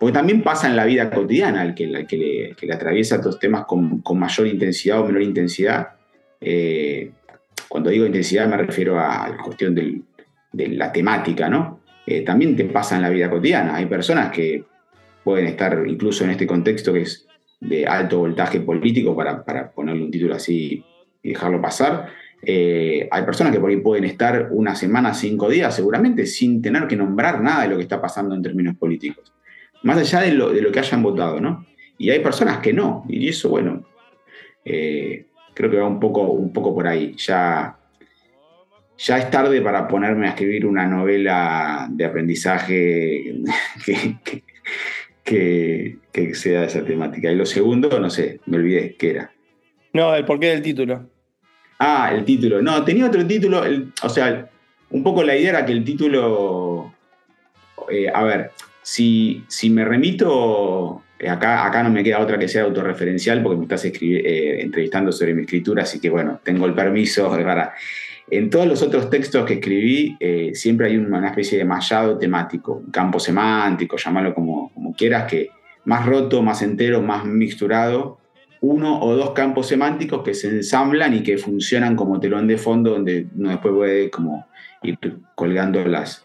porque 0.00 0.14
también 0.14 0.42
pasa 0.42 0.66
en 0.66 0.76
la 0.76 0.86
vida 0.86 1.10
cotidiana, 1.10 1.62
el 1.62 1.74
que, 1.74 1.86
le, 1.86 2.72
atraviesa 2.72 3.16
estos 3.16 3.38
temas 3.38 3.66
con, 3.66 4.02
mayor 4.14 4.46
intensidad 4.46 4.98
o 4.98 5.04
menor 5.04 5.20
intensidad. 5.20 5.88
Eh, 6.40 7.10
cuando 7.68 7.90
digo 7.90 8.06
intensidad 8.06 8.48
me 8.48 8.56
refiero 8.56 8.98
a 8.98 9.28
la 9.28 9.36
cuestión 9.36 9.74
de 9.74 10.68
la 10.68 10.90
temática, 10.90 11.50
¿no? 11.50 11.80
Eh, 12.06 12.22
también 12.22 12.56
te 12.56 12.64
pasa 12.64 12.96
en 12.96 13.02
la 13.02 13.10
vida 13.10 13.28
cotidiana. 13.28 13.76
Hay 13.76 13.84
personas 13.84 14.32
que 14.32 14.64
pueden 15.22 15.48
estar 15.48 15.84
incluso 15.86 16.24
en 16.24 16.30
este 16.30 16.46
contexto 16.46 16.94
que 16.94 17.02
es 17.02 17.26
de 17.60 17.86
alto 17.86 18.18
voltaje 18.18 18.60
político, 18.60 19.14
para, 19.14 19.70
ponerle 19.70 20.04
un 20.04 20.10
título 20.10 20.34
así 20.34 20.84
y 21.22 21.28
dejarlo 21.28 21.60
pasar. 21.60 22.08
Eh, 22.42 23.06
hay 23.10 23.22
personas 23.24 23.52
que 23.52 23.60
por 23.60 23.70
ahí 23.70 23.76
pueden 23.76 24.04
estar 24.04 24.48
una 24.50 24.74
semana, 24.74 25.12
cinco 25.12 25.48
días, 25.48 25.74
seguramente, 25.74 26.26
sin 26.26 26.62
tener 26.62 26.86
que 26.86 26.96
nombrar 26.96 27.42
nada 27.42 27.62
de 27.62 27.68
lo 27.68 27.76
que 27.76 27.82
está 27.82 28.00
pasando 28.00 28.34
en 28.34 28.42
términos 28.42 28.76
políticos 28.76 29.32
más 29.82 29.98
allá 29.98 30.20
de 30.20 30.32
lo, 30.32 30.50
de 30.50 30.60
lo 30.60 30.70
que 30.72 30.78
hayan 30.78 31.02
votado, 31.02 31.40
¿no? 31.40 31.66
Y 31.98 32.10
hay 32.10 32.20
personas 32.20 32.58
que 32.58 32.72
no, 32.72 33.04
y 33.08 33.28
eso, 33.28 33.48
bueno, 33.50 33.84
eh, 34.64 35.26
creo 35.54 35.70
que 35.70 35.78
va 35.78 35.86
un 35.86 36.00
poco, 36.00 36.22
un 36.22 36.52
poco 36.52 36.74
por 36.74 36.86
ahí. 36.86 37.14
Ya, 37.16 37.76
ya 38.96 39.18
es 39.18 39.30
tarde 39.30 39.60
para 39.60 39.86
ponerme 39.86 40.26
a 40.26 40.30
escribir 40.30 40.66
una 40.66 40.86
novela 40.86 41.86
de 41.90 42.04
aprendizaje 42.04 43.42
que, 43.84 44.44
sea 45.24 46.60
de 46.60 46.66
esa 46.66 46.84
temática. 46.84 47.30
Y 47.30 47.36
lo 47.36 47.46
segundo, 47.46 48.00
no 48.00 48.10
sé, 48.10 48.40
me 48.46 48.56
olvidé 48.56 48.96
qué 48.96 49.10
era. 49.10 49.32
No, 49.92 50.14
el 50.14 50.24
porqué 50.24 50.48
del 50.48 50.62
título. 50.62 51.08
Ah, 51.78 52.10
el 52.14 52.24
título. 52.24 52.60
No, 52.62 52.84
tenía 52.84 53.06
otro 53.06 53.26
título. 53.26 53.62
o 54.02 54.08
sea, 54.08 54.50
un 54.90 55.02
poco 55.02 55.22
la 55.22 55.36
idea 55.36 55.50
era 55.50 55.66
que 55.66 55.72
el 55.72 55.84
título. 55.84 56.94
Eh, 57.90 58.10
a 58.12 58.22
ver, 58.22 58.50
si, 58.82 59.44
me 59.70 59.84
remito, 59.84 61.02
eh, 61.18 61.28
acá, 61.28 61.66
acá 61.66 61.82
no 61.82 61.90
me 61.90 62.04
queda 62.04 62.20
otra 62.20 62.38
que 62.38 62.48
sea 62.48 62.64
autorreferencial 62.64 63.42
porque 63.42 63.56
me 63.56 63.64
estás 63.64 63.84
eh, 63.84 64.60
entrevistando 64.60 65.12
sobre 65.12 65.34
mi 65.34 65.42
escritura, 65.42 65.84
así 65.84 66.00
que 66.00 66.10
bueno, 66.10 66.40
tengo 66.42 66.66
el 66.66 66.74
permiso 66.74 67.30
para... 67.30 67.74
En 68.30 68.48
todos 68.48 68.66
los 68.66 68.82
otros 68.82 69.10
textos 69.10 69.44
que 69.44 69.54
escribí 69.54 70.16
eh, 70.20 70.52
siempre 70.54 70.86
hay 70.86 70.96
una 70.96 71.26
especie 71.26 71.58
de 71.58 71.64
mallado 71.64 72.16
temático, 72.16 72.74
un 72.74 72.90
campo 72.90 73.18
semántico, 73.18 73.96
llámalo 73.96 74.34
como, 74.34 74.70
quieras, 74.96 75.24
que 75.24 75.50
más 75.84 76.06
roto, 76.06 76.42
más 76.42 76.62
entero, 76.62 77.02
más 77.02 77.24
mixturado, 77.24 78.18
uno 78.60 79.00
o 79.00 79.16
dos 79.16 79.30
campos 79.30 79.66
semánticos 79.66 80.22
que 80.22 80.34
se 80.34 80.48
ensamblan 80.48 81.14
y 81.14 81.22
que 81.22 81.38
funcionan 81.38 81.96
como 81.96 82.20
telón 82.20 82.46
de 82.46 82.58
fondo 82.58 82.90
donde 82.90 83.26
uno 83.36 83.50
después 83.50 83.74
puede 83.74 84.10
como 84.10 84.46
ir 84.82 84.98
colgando 85.34 85.84
las, 85.86 86.24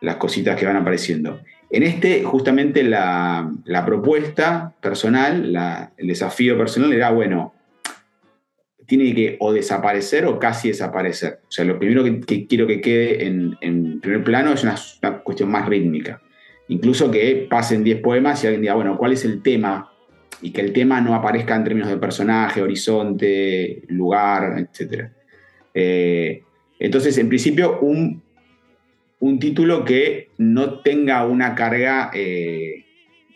las 0.00 0.16
cositas 0.16 0.58
que 0.58 0.66
van 0.66 0.76
apareciendo. 0.76 1.40
En 1.70 1.82
este, 1.82 2.22
justamente 2.22 2.84
la, 2.84 3.50
propuesta 3.84 4.72
personal, 4.80 5.90
el 5.96 6.06
desafío 6.06 6.56
personal 6.56 6.92
era, 6.92 7.10
bueno, 7.10 7.53
tiene 8.86 9.14
que 9.14 9.36
o 9.40 9.52
desaparecer 9.52 10.26
o 10.26 10.38
casi 10.38 10.68
desaparecer. 10.68 11.40
O 11.48 11.50
sea, 11.50 11.64
lo 11.64 11.78
primero 11.78 12.04
que, 12.04 12.46
quiero 12.46 12.66
que 12.66 12.80
quede 12.80 13.26
en, 13.26 14.00
primer 14.00 14.24
plano 14.24 14.52
es 14.52 14.62
una, 14.62 14.76
cuestión 15.22 15.50
más 15.50 15.68
rítmica. 15.68 16.20
Incluso 16.68 17.10
que 17.10 17.46
pasen 17.48 17.84
10 17.84 18.00
poemas 18.00 18.42
y 18.42 18.46
alguien 18.46 18.62
diga, 18.62 18.74
bueno, 18.74 18.96
¿cuál 18.96 19.12
es 19.12 19.24
el 19.24 19.42
tema 19.42 19.90
y 20.44 20.50
que 20.50 20.60
el 20.60 20.72
tema 20.72 21.00
no 21.00 21.14
aparezca 21.14 21.56
en 21.56 21.64
términos 21.64 21.88
de 21.88 21.96
personaje, 21.96 22.60
horizonte, 22.60 23.82
lugar, 23.88 24.58
etc. 24.58 25.08
Eh, 25.72 26.42
entonces, 26.78 27.16
en 27.18 27.28
principio, 27.28 27.80
un, 27.80 28.22
un, 29.20 29.38
título 29.38 29.84
que 29.84 30.28
no 30.38 30.80
tenga 30.80 31.24
una 31.24 31.54
carga 31.54 32.10
eh, 32.12 32.84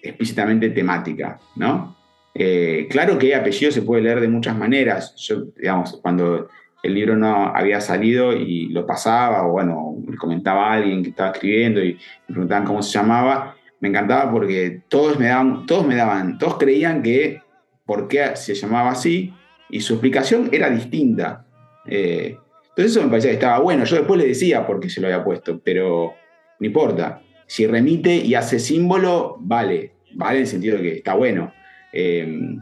explícitamente 0.03 0.71
temática, 0.71 1.41
¿no? 1.57 1.98
Eh, 2.41 2.87
claro 2.89 3.19
que 3.19 3.35
apellido 3.35 3.73
se 3.73 3.83
puede 3.83 4.03
leer 4.03 4.21
de 4.21 4.29
muchas 4.29 4.57
maneras. 4.57 5.13
Yo, 5.17 5.47
digamos, 5.57 5.99
cuando 6.01 6.49
el 6.85 6.95
libro 6.95 7.17
no 7.17 7.49
había 7.55 7.81
salido 7.81 8.33
y 8.33 8.69
lo 8.69 8.87
pasaba, 8.87 9.45
o 9.45 9.51
bueno, 9.51 9.97
me 10.07 10.17
comentaba 10.17 10.71
a 10.71 10.75
alguien 10.75 11.03
que 11.03 11.11
estaba 11.11 11.33
escribiendo 11.33 11.83
y 11.83 11.95
me 12.29 12.35
preguntaban 12.35 12.65
cómo 12.65 12.81
se 12.81 12.93
llamaba, 12.93 13.57
me 13.81 13.89
encantaba 13.89 14.31
porque 14.31 14.83
todos 14.89 15.19
me 15.19 15.27
daban, 15.27 15.67
todos 15.67 15.85
me 15.85 15.97
daban, 15.97 16.39
todos 16.39 16.59
creían 16.59 17.03
que 17.03 17.43
por 17.85 18.07
qué 18.07 18.37
se 18.37 18.55
llamaba 18.55 18.91
así 18.91 19.35
y 19.69 19.81
su 19.81 19.95
explicación 19.95 20.49
era 20.53 20.71
distinta. 20.71 21.45
Eh, 21.87 22.37
entonces 22.69 22.93
eso 22.93 23.03
me 23.03 23.09
parecía 23.09 23.31
que 23.31 23.35
estaba 23.35 23.59
bueno. 23.59 23.85
Yo 23.85 23.97
después 23.97 24.21
le 24.21 24.29
decía 24.29 24.65
por 24.65 24.79
qué 24.79 24.89
se 24.89 25.01
lo 25.01 25.09
había 25.09 25.25
puesto, 25.25 25.61
pero 25.65 26.15
no 26.61 26.67
importa. 26.67 27.21
Si 27.47 27.67
remite 27.67 28.15
y 28.15 28.37
hace 28.37 28.61
símbolo, 28.61 29.37
vale, 29.41 29.95
vale 30.15 30.37
en 30.37 30.43
el 30.43 30.47
sentido 30.47 30.77
de 30.77 30.83
que 30.83 30.97
está 30.99 31.15
bueno. 31.15 31.53
Eh, 31.93 32.57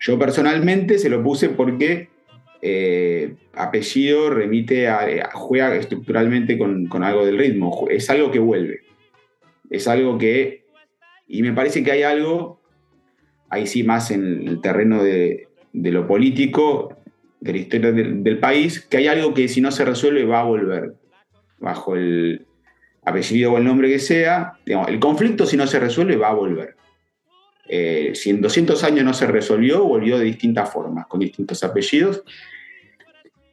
yo 0.00 0.18
personalmente 0.18 0.98
se 0.98 1.10
lo 1.10 1.22
puse 1.22 1.50
porque 1.50 2.08
eh, 2.62 3.36
apellido 3.54 4.28
remite 4.28 4.88
a, 4.88 5.30
juega 5.32 5.74
estructuralmente 5.76 6.58
con, 6.58 6.88
algo 7.02 7.24
del 7.24 7.38
ritmo, 7.38 7.86
es 7.90 8.10
algo 8.10 8.30
que 8.30 8.38
vuelve. 8.38 8.80
Es 9.70 9.88
algo 9.88 10.18
que, 10.18 10.64
y 11.28 11.42
me 11.42 11.52
parece 11.52 11.82
que 11.84 11.92
hay 11.92 12.02
algo, 12.02 12.60
ahí 13.48 13.66
sí 13.66 13.82
más 13.82 14.10
en 14.10 14.48
el 14.48 14.60
terreno 14.60 15.02
de, 15.02 15.48
lo 15.72 16.06
político, 16.06 16.96
de 17.40 17.52
la 17.52 17.58
historia 17.58 17.92
del, 17.92 18.38
país, 18.38 18.80
que 18.80 18.98
hay 18.98 19.06
algo 19.06 19.32
que 19.32 19.48
si 19.48 19.60
no 19.60 19.70
se 19.70 19.84
resuelve 19.84 20.24
va 20.24 20.40
a 20.40 20.44
volver, 20.44 20.94
bajo 21.58 21.94
el 21.94 22.46
apellido 23.04 23.52
o 23.52 23.58
el 23.58 23.64
nombre 23.64 23.88
que 23.88 23.98
sea, 23.98 24.54
el 24.66 24.98
conflicto 24.98 25.46
si 25.46 25.56
no 25.56 25.66
se 25.66 25.78
resuelve 25.78 26.16
va 26.16 26.28
a 26.28 26.34
volver. 26.34 26.79
Eh, 27.72 28.12
si 28.14 28.30
en 28.30 28.40
200 28.40 28.82
años 28.82 29.04
no 29.04 29.14
se 29.14 29.26
resolvió, 29.26 29.84
volvió 29.84 30.18
de 30.18 30.24
distintas 30.24 30.72
formas, 30.72 31.06
con 31.06 31.20
distintos 31.20 31.62
apellidos, 31.62 32.24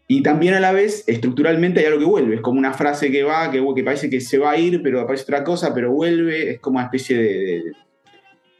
y 0.07 0.23
también 0.23 0.53
a 0.53 0.59
la 0.59 0.71
vez, 0.71 1.03
estructuralmente 1.05 1.81
hay 1.81 1.85
algo 1.85 1.99
que 1.99 2.05
vuelve, 2.05 2.35
es 2.35 2.41
como 2.41 2.57
una 2.57 2.73
frase 2.73 3.11
que 3.11 3.23
va, 3.23 3.51
que, 3.51 3.63
que 3.75 3.83
parece 3.83 4.09
que 4.09 4.21
se 4.21 4.37
va 4.37 4.51
a 4.51 4.57
ir, 4.57 4.81
pero 4.81 5.01
aparece 5.01 5.23
otra 5.23 5.43
cosa, 5.43 5.73
pero 5.73 5.91
vuelve, 5.91 6.51
es 6.51 6.59
como 6.59 6.77
una 6.77 6.85
especie 6.85 7.17
de, 7.17 7.63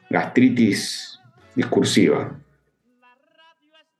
gastritis 0.10 1.20
discursiva. 1.56 2.40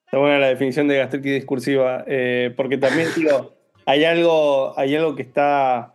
Está 0.06 0.18
buena 0.18 0.40
la 0.40 0.48
definición 0.48 0.88
de 0.88 0.98
gastritis 0.98 1.34
discursiva, 1.34 2.04
eh, 2.08 2.54
porque 2.56 2.78
también, 2.78 3.10
digo, 3.16 3.56
hay 3.86 4.04
algo, 4.04 4.78
hay 4.78 4.96
algo 4.96 5.16
que 5.16 5.24
está, 5.24 5.94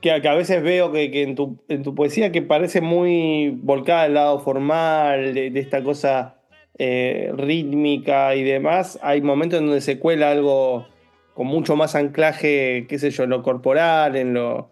que, 0.00 0.10
a 0.10 0.34
veces 0.34 0.62
veo 0.62 0.92
que, 0.92 1.22
en, 1.22 1.34
tu, 1.34 1.94
poesía 1.94 2.32
que 2.32 2.42
parece 2.42 2.80
muy 2.80 3.50
volcada 3.50 4.02
al 4.02 4.14
lado 4.14 4.40
formal, 4.40 5.34
de 5.34 5.52
esta 5.54 5.82
cosa 5.82 6.36
eh, 6.82 7.30
rítmica 7.36 8.34
y 8.34 8.42
demás, 8.42 8.98
hay 9.02 9.20
momentos 9.20 9.60
en 9.60 9.66
donde 9.66 9.82
se 9.82 9.98
cuela 9.98 10.30
algo 10.30 10.86
con 11.34 11.46
mucho 11.46 11.76
más 11.76 11.94
anclaje, 11.94 12.86
qué 12.88 12.98
sé 12.98 13.10
yo, 13.10 13.24
en 13.24 13.30
lo 13.30 13.42
corporal, 13.42 14.16
en 14.16 14.34
lo... 14.34 14.70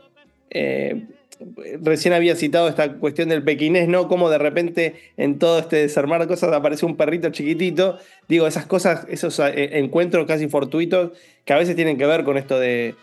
Eh, 0.50 1.04
recién 1.82 2.14
había 2.14 2.34
citado 2.34 2.66
esta 2.66 2.94
cuestión 2.94 3.28
del 3.28 3.44
pequinés, 3.44 3.88
¿no? 3.88 4.08
Como 4.08 4.30
de 4.30 4.38
repente 4.38 4.94
en 5.16 5.38
todo 5.38 5.58
este 5.58 5.76
desarmar 5.76 6.26
cosas 6.26 6.52
aparece 6.52 6.86
un 6.86 6.96
perrito 6.96 7.28
chiquitito. 7.28 7.98
Digo, 8.26 8.46
esas 8.46 8.66
cosas, 8.66 9.06
esos 9.08 9.38
eh, 9.40 9.78
encuentros 9.78 10.26
casi 10.26 10.48
fortuitos 10.48 11.12
que 11.44 11.52
a 11.52 11.58
veces 11.58 11.76
tienen 11.76 11.98
que 11.98 12.06
ver 12.06 12.24
con 12.24 12.38
esto 12.38 12.58
de, 12.58 12.94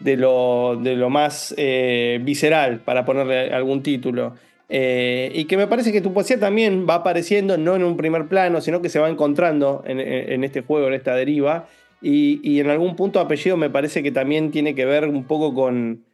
lo, 0.00 0.78
de 0.82 0.96
lo, 0.96 1.10
más 1.10 1.54
visceral, 1.56 2.80
para 2.80 3.04
ponerle 3.04 3.52
algún 3.52 3.82
título. 3.82 4.34
Eh, 4.68 5.30
y 5.34 5.44
que 5.44 5.56
me 5.56 5.68
parece 5.68 5.92
que 5.92 6.00
tu 6.00 6.12
poesía 6.12 6.40
también 6.40 6.86
va 6.88 6.96
apareciendo, 6.96 7.56
no 7.56 7.76
en 7.76 7.84
un 7.84 7.96
primer 7.96 8.26
plano, 8.26 8.60
sino 8.60 8.82
que 8.82 8.88
se 8.88 8.98
va 8.98 9.08
encontrando 9.08 9.84
en, 9.86 10.42
este 10.42 10.62
juego, 10.62 10.88
en 10.88 10.94
esta 10.94 11.14
deriva. 11.14 11.68
Y, 12.02 12.60
en 12.60 12.70
algún 12.70 12.94
punto 12.96 13.20
apellido 13.20 13.56
me 13.56 13.70
parece 13.70 14.02
que 14.02 14.12
también 14.12 14.50
tiene 14.50 14.74
que 14.74 14.84
ver 14.84 15.08
un 15.08 15.24
poco 15.24 15.54
con... 15.54 16.04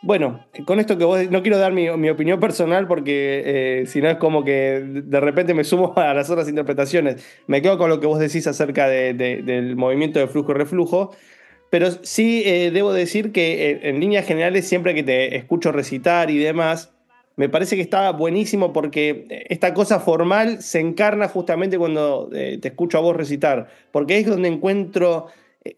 Bueno, 0.00 0.46
con 0.64 0.78
esto 0.78 0.96
que 0.96 1.04
vos... 1.04 1.28
No 1.30 1.42
quiero 1.42 1.58
dar 1.58 1.72
mi, 1.72 1.88
opinión 1.88 2.38
personal 2.38 2.86
porque 2.86 3.42
eh, 3.82 3.86
si 3.86 4.00
no 4.00 4.08
es 4.08 4.16
como 4.16 4.44
que 4.44 4.80
de 4.84 5.20
repente 5.20 5.54
me 5.54 5.64
sumo 5.64 5.92
a 5.96 6.14
las 6.14 6.30
otras 6.30 6.48
interpretaciones. 6.48 7.24
Me 7.46 7.62
quedo 7.62 7.78
con 7.78 7.90
lo 7.90 8.00
que 8.00 8.06
vos 8.06 8.18
decís 8.18 8.46
acerca 8.46 8.88
del 8.88 9.76
movimiento 9.76 10.18
de 10.20 10.28
flujo 10.28 10.52
y 10.52 10.54
reflujo. 10.54 11.16
Pero 11.70 11.90
sí 12.02 12.42
eh, 12.46 12.70
debo 12.70 12.92
decir 12.92 13.32
que 13.32 13.80
en 13.82 14.00
líneas 14.00 14.26
generales, 14.26 14.66
siempre 14.66 14.94
que 14.94 15.02
te 15.02 15.36
escucho 15.36 15.70
recitar 15.72 16.30
y 16.30 16.38
demás, 16.38 16.92
me 17.36 17.48
parece 17.48 17.76
que 17.76 17.82
está 17.82 18.10
buenísimo 18.10 18.72
porque 18.72 19.46
esta 19.48 19.72
cosa 19.72 20.00
formal 20.00 20.60
se 20.60 20.80
encarna 20.80 21.28
justamente 21.28 21.78
cuando 21.78 22.28
eh, 22.32 22.58
te 22.60 22.68
escucho 22.68 22.98
a 22.98 23.00
vos 23.00 23.16
recitar, 23.16 23.68
porque 23.92 24.18
es 24.18 24.26
donde 24.26 24.48
encuentro 24.48 25.28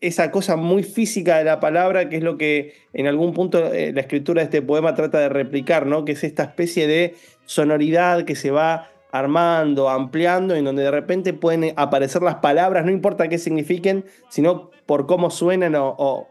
esa 0.01 0.31
cosa 0.31 0.57
muy 0.57 0.83
física 0.83 1.39
de 1.39 1.45
la 1.45 1.61
palabra, 1.61 2.09
que 2.09 2.17
es 2.17 2.23
lo 2.23 2.39
que 2.39 2.75
en 2.93 3.07
algún 3.07 3.35
punto 3.35 3.73
eh, 3.73 3.93
la 3.93 4.01
escritura 4.01 4.41
de 4.41 4.45
este 4.45 4.63
poema 4.63 4.95
trata 4.95 5.19
de 5.19 5.29
replicar, 5.29 5.87
¿no? 5.87 6.05
que 6.07 6.13
es 6.13 6.25
esta 6.25 6.45
especie 6.45 6.87
de 6.87 7.15
sonoridad 7.45 8.25
que 8.25 8.37
se 8.37 8.51
va 8.51 8.91
armando, 9.13 9.89
ampliando, 9.89 10.55
en 10.55 10.65
donde 10.65 10.83
de 10.83 10.91
repente 10.91 11.33
pueden 11.33 11.73
aparecer 11.77 12.23
las 12.23 12.37
palabras, 12.37 12.85
no 12.85 12.91
importa 12.91 13.29
qué 13.29 13.39
signifiquen, 13.39 14.05
sino 14.29 14.71
por 14.87 15.07
cómo 15.07 15.31
suenan 15.31 15.75
o 15.77 16.29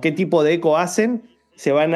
qué 0.00 0.12
tipo 0.12 0.42
de 0.44 0.54
eco 0.54 0.76
hacen, 0.76 1.22
se 1.60 1.72
van 1.72 1.92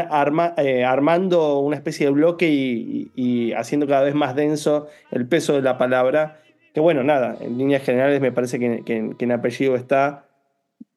eh, 0.59 0.85
armando 0.85 1.59
una 1.61 1.77
especie 1.77 2.05
de 2.05 2.13
bloque 2.13 2.51
y, 2.51 3.53
haciendo 3.55 3.87
cada 3.87 4.03
vez 4.03 4.15
más 4.15 4.37
denso 4.37 4.89
el 5.11 5.27
peso 5.27 5.55
de 5.55 5.63
la 5.63 5.79
palabra. 5.79 6.43
Que 6.75 6.81
bueno, 6.81 7.03
nada, 7.03 7.39
en 7.41 7.57
líneas 7.57 7.83
generales 7.83 8.21
me 8.21 8.31
parece 8.31 8.59
que, 8.59 9.15
en 9.19 9.33
apellido 9.33 9.75
está. 9.75 10.29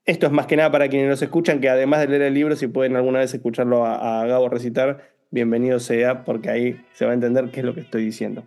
Esto 0.03 0.25
es 0.25 0.33
más 0.33 0.47
que 0.47 0.57
nada 0.57 0.69
para 0.69 0.89
quienes 0.89 1.07
nos 1.07 1.21
escuchan, 1.21 1.61
que 1.61 1.69
además 1.69 2.01
de 2.01 2.09
leer 2.09 2.23
el 2.23 2.33
libro, 2.33 2.57
si 2.57 2.67
pueden 2.67 2.97
alguna 2.97 3.19
vez 3.19 3.33
escucharlo 3.33 3.85
a, 3.85 4.25
Gabo 4.25 4.49
recitar, 4.49 5.11
bienvenido 5.31 5.79
sea, 5.79 6.25
porque 6.25 6.49
ahí 6.49 6.85
se 6.91 7.05
va 7.05 7.11
a 7.11 7.13
entender 7.13 7.49
qué 7.51 7.61
es 7.61 7.65
lo 7.65 7.73
que 7.73 7.79
estoy 7.79 8.03
diciendo. 8.03 8.43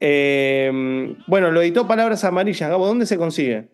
Eh, 0.00 1.14
bueno, 1.26 1.50
lo 1.50 1.62
editó 1.62 1.86
Palabras 1.86 2.24
Amarillas. 2.24 2.68
Gabo, 2.68 2.86
¿dónde 2.86 3.06
se 3.06 3.16
consigue? 3.16 3.68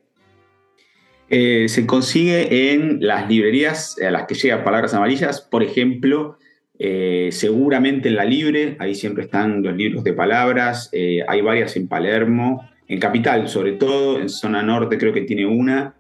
Eh, 1.35 1.71
se 1.71 1.87
consigue 1.87 2.75
en 2.75 2.99
las 3.01 3.27
librerías 3.27 3.97
a 4.07 4.11
las 4.11 4.27
que 4.27 4.35
llegan 4.35 4.65
palabras 4.65 4.93
amarillas, 4.93 5.41
por 5.41 5.63
ejemplo, 5.63 6.37
eh, 6.79 7.31
seguramente 7.33 8.11
en 8.11 8.17
la 8.17 8.27
Libre, 8.27 8.77
ahí 8.79 8.95
siempre 8.95 9.25
están 9.25 9.63
los 9.63 9.75
libros 9.75 10.05
de 10.05 10.13
palabras, 10.13 10.91
eh, 10.93 11.21
hay 11.27 11.41
varias 11.41 11.75
en 11.77 11.89
Palermo, 11.89 12.69
en 12.87 13.01
Capital 13.01 13.49
sobre 13.49 13.73
todo, 13.73 14.21
en 14.21 14.29
zona 14.29 14.63
norte 14.63 14.99
creo 14.99 15.15
que 15.15 15.23
tiene 15.23 15.47
una. 15.47 15.95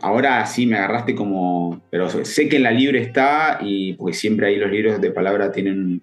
ahora 0.00 0.46
sí 0.46 0.66
me 0.66 0.76
agarraste 0.76 1.16
como, 1.16 1.82
pero 1.90 2.08
sé 2.08 2.48
que 2.48 2.58
en 2.58 2.62
la 2.62 2.70
Libre 2.70 3.00
está 3.00 3.58
y 3.60 3.94
pues 3.94 4.16
siempre 4.16 4.46
ahí 4.46 4.58
los 4.58 4.70
libros 4.70 5.00
de 5.00 5.10
palabra 5.10 5.50
tienen, 5.50 6.02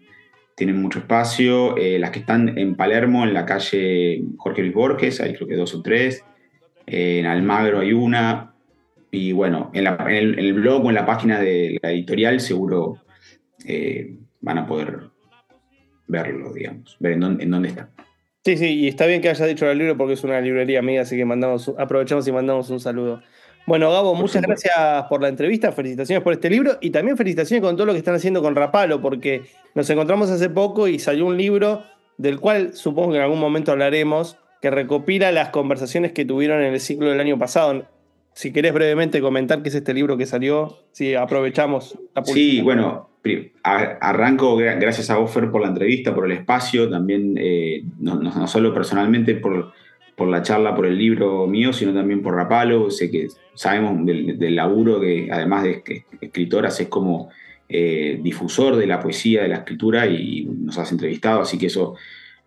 tienen 0.56 0.82
mucho 0.82 1.00
espacio. 1.00 1.76
las 1.78 2.12
que 2.12 2.20
están 2.20 2.58
en 2.58 2.76
Palermo, 2.76 3.24
en 3.24 3.34
la 3.34 3.46
calle 3.46 4.24
Jorge 4.38 4.62
Luis 4.62 4.74
Borges, 4.74 5.22
hay 5.22 5.34
creo 5.34 5.48
que 5.48 5.56
dos 5.56 5.74
o 5.76 5.82
tres 5.82 6.24
en 6.92 7.26
Almagro 7.26 7.80
hay 7.80 7.94
una, 7.94 8.54
y 9.12 9.32
bueno, 9.32 9.72
en, 9.74 9.88
el, 9.88 10.54
blog 10.54 10.86
o 10.86 10.90
en 10.90 10.96
la 10.96 11.06
página 11.06 11.40
de 11.40 11.80
la 11.82 11.92
editorial 11.92 12.40
seguro 12.40 12.98
eh, 13.66 14.16
van 14.42 14.58
a 14.58 14.68
poder 14.68 15.00
verlo, 16.08 16.54
digamos, 16.54 16.98
ver 17.00 17.14
en 17.14 17.52
dónde, 17.52 17.70
está. 17.70 17.90
Sí, 18.44 18.58
sí, 18.58 18.80
y 18.80 18.88
está 18.88 19.06
bien 19.06 19.22
que 19.22 19.30
hayas 19.30 19.48
dicho 19.48 19.70
el 19.70 19.78
libro 19.78 19.98
porque 19.98 20.14
es 20.14 20.24
una 20.24 20.42
librería 20.42 20.80
amiga, 20.80 21.04
así 21.04 21.16
que 21.16 21.26
mandamos, 21.26 21.74
aprovechamos 21.78 22.28
y 22.28 22.32
mandamos 22.32 22.70
un 22.70 22.80
saludo. 22.80 23.22
Bueno, 23.68 23.92
Gabo, 23.92 24.16
muchas 24.16 24.42
gracias 24.42 24.76
por 25.10 25.22
la 25.22 25.28
entrevista, 25.28 25.72
felicitaciones 25.72 26.24
por 26.24 26.34
este 26.34 26.50
libro 26.50 26.78
y 26.82 26.90
también 26.90 27.16
felicitaciones 27.16 27.64
con 27.64 27.76
todo 27.76 27.86
lo 27.86 27.94
que 27.94 28.00
están 28.00 28.16
haciendo 28.16 28.42
con 28.42 28.56
Rapalo, 28.56 29.02
porque 29.02 29.44
nos 29.76 29.90
encontramos 29.90 30.30
hace 30.30 30.50
poco 30.50 30.88
y 30.88 31.00
salió 31.00 31.26
un 31.26 31.38
libro 31.38 31.84
del 32.18 32.40
cual 32.40 32.74
supongo 32.74 33.12
que 33.12 33.18
en 33.18 33.24
algún 33.24 33.40
momento 33.40 33.72
hablaremos, 33.72 34.38
que 34.62 34.70
recopila 34.70 35.32
las 35.32 35.50
conversaciones 35.50 36.12
que 36.12 36.26
tuvieron 36.26 36.62
en 36.62 36.74
el 36.74 36.80
ciclo 36.80 37.10
del 37.10 37.20
año 37.20 37.38
pasado. 37.38 37.86
Si 38.34 38.54
querés 38.54 38.74
brevemente 38.74 39.22
comentar 39.22 39.62
qué 39.62 39.70
es 39.70 39.76
este 39.76 39.94
libro 39.94 40.18
que 40.18 40.26
salió, 40.26 40.78
si 40.92 41.16
aprovechamos 41.16 41.98
la 42.16 42.24
publicidad. 42.24 42.56
Sí, 42.58 42.62
bueno, 42.62 43.10
arranco 43.64 44.56
gracias 44.56 45.10
a 45.10 45.20
Offer 45.20 45.52
por 45.52 45.62
la 45.62 45.68
entrevista, 45.68 46.14
por 46.14 46.26
el 46.26 46.32
espacio, 46.32 46.90
también 46.90 47.36
eh, 47.38 47.84
no, 48.00 48.48
solo 48.48 48.74
personalmente 48.74 49.36
por, 49.36 49.74
por 50.16 50.28
la 50.28 50.42
charla, 50.42 50.76
por 50.76 50.86
el 50.86 50.98
libro 50.98 51.48
mío, 51.48 51.74
sino 51.74 51.94
también 51.94 52.22
por 52.22 52.36
Rapalo. 52.36 52.90
Sé 52.92 53.10
que 53.10 53.28
sabemos 53.54 54.06
del, 54.06 54.56
laburo 54.56 55.00
que 55.00 55.30
además 55.32 55.64
de 55.64 56.04
escritoras 56.22 56.80
es 56.80 56.88
como 56.88 57.30
eh, 57.70 58.20
difusor 58.22 58.76
de 58.76 58.88
la 58.88 59.00
poesía, 59.00 59.44
de 59.44 59.50
la 59.50 59.58
escritura 59.58 60.08
y 60.08 60.46
nos 60.46 60.78
has 60.78 60.92
entrevistado, 60.92 61.42
así 61.42 61.58
que 61.58 61.68
eso 61.68 61.96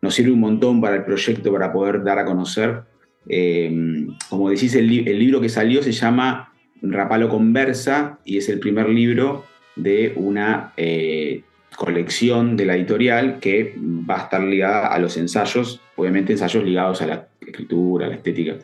nos 0.02 0.14
sirve 0.14 0.32
un 0.32 0.40
montón 0.40 0.80
para 0.80 0.96
el 0.96 1.04
proyecto, 1.04 1.50
para 1.50 1.72
poder 1.72 2.04
dar 2.04 2.18
a 2.18 2.24
conocer 2.26 2.82
eh, 3.28 4.06
como 4.28 4.50
decís, 4.50 4.74
el, 4.74 4.88
libro 4.88 5.40
que 5.40 5.48
salió 5.48 5.82
se 5.82 5.92
llama 5.92 6.52
Rapalo 6.82 7.28
Conversa 7.28 8.18
y 8.24 8.38
es 8.38 8.48
el 8.48 8.58
primer 8.58 8.88
libro 8.88 9.44
de 9.76 10.12
una 10.16 10.72
eh, 10.76 11.42
colección 11.76 12.56
de 12.56 12.66
la 12.66 12.76
editorial 12.76 13.38
que 13.40 13.74
va 13.78 14.16
a 14.16 14.22
estar 14.24 14.42
ligada 14.42 14.88
a 14.88 14.98
los 14.98 15.16
ensayos, 15.16 15.80
obviamente 15.96 16.32
ensayos 16.32 16.64
ligados 16.64 17.02
a 17.02 17.06
la 17.06 17.26
escritura, 17.50 18.08
la 18.08 18.14
estética. 18.14 18.58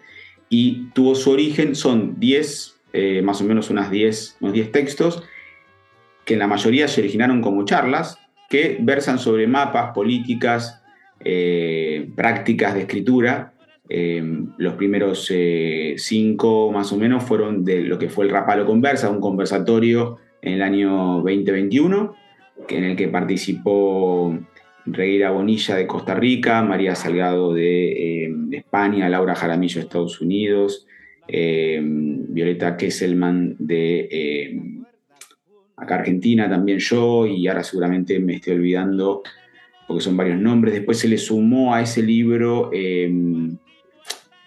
Y 0.49 0.89
tuvo 0.95 1.15
su 1.15 1.31
origen, 1.31 1.75
son 1.75 2.19
10, 2.19 2.81
eh, 2.93 3.23
más 3.23 3.41
o 3.41 3.45
menos 3.45 3.71
unas 3.71 3.91
10, 3.91 4.39
unos 4.41 4.55
10 4.55 4.73
textos, 4.73 5.23
que 6.25 6.35
en 6.35 6.41
la 6.41 6.47
mayoría 6.47 6.89
se 6.89 7.01
originaron 7.01 7.41
como 7.41 7.65
charlas, 7.65 8.19
que 8.49 8.79
versan 8.81 9.19
sobre 9.19 9.47
mapas, 9.47 9.93
políticas, 9.95 10.77
prácticas 12.17 12.73
de 12.75 12.81
escritura 12.81 13.53
Em, 13.93 14.53
los 14.57 14.75
primeros 14.75 15.27
eh, 15.35 15.95
cinco 15.99 16.71
más 16.71 16.93
o 16.93 16.97
menos 16.97 17.25
fueron 17.25 17.65
de 17.65 17.81
lo 17.81 17.99
que 17.99 18.09
fue 18.09 18.25
el 18.25 18.31
Rapalo 18.31 18.65
Conversa, 18.65 19.11
un 19.11 19.21
conversatorio 19.21 20.19
en 20.43 20.53
el 20.53 20.63
año 20.63 21.17
2021, 21.25 22.15
en 22.69 22.85
el 22.85 22.97
que 22.97 23.09
participó 23.09 24.39
Reira 24.93 25.31
Bonilla 25.31 25.77
de 25.77 25.87
Costa 25.87 26.15
Rica, 26.15 26.63
María 26.63 26.95
Salgado 26.95 27.55
de, 27.55 28.25
em, 28.25 28.53
España, 28.53 29.09
Laura 29.09 29.35
Jaramillo 29.35 29.77
de 29.77 29.87
Estados 29.87 30.21
Unidos, 30.21 30.87
em, 31.29 32.27
Violeta 32.29 32.77
Kesselman 32.77 33.57
de 33.59 34.83
acá 35.77 35.95
Argentina, 35.97 36.49
también 36.49 36.79
yo, 36.79 37.27
y 37.27 37.49
ahora 37.49 37.63
seguramente 37.63 38.19
me 38.21 38.35
estoy 38.35 38.55
olvidando 38.55 39.23
porque 39.87 40.03
son 40.03 40.17
varios 40.17 40.39
nombres. 40.39 40.75
Después 40.75 40.99
se 40.99 41.09
le 41.09 41.17
sumó 41.19 41.75
a 41.75 41.81
ese 41.83 42.03
libro 42.03 42.71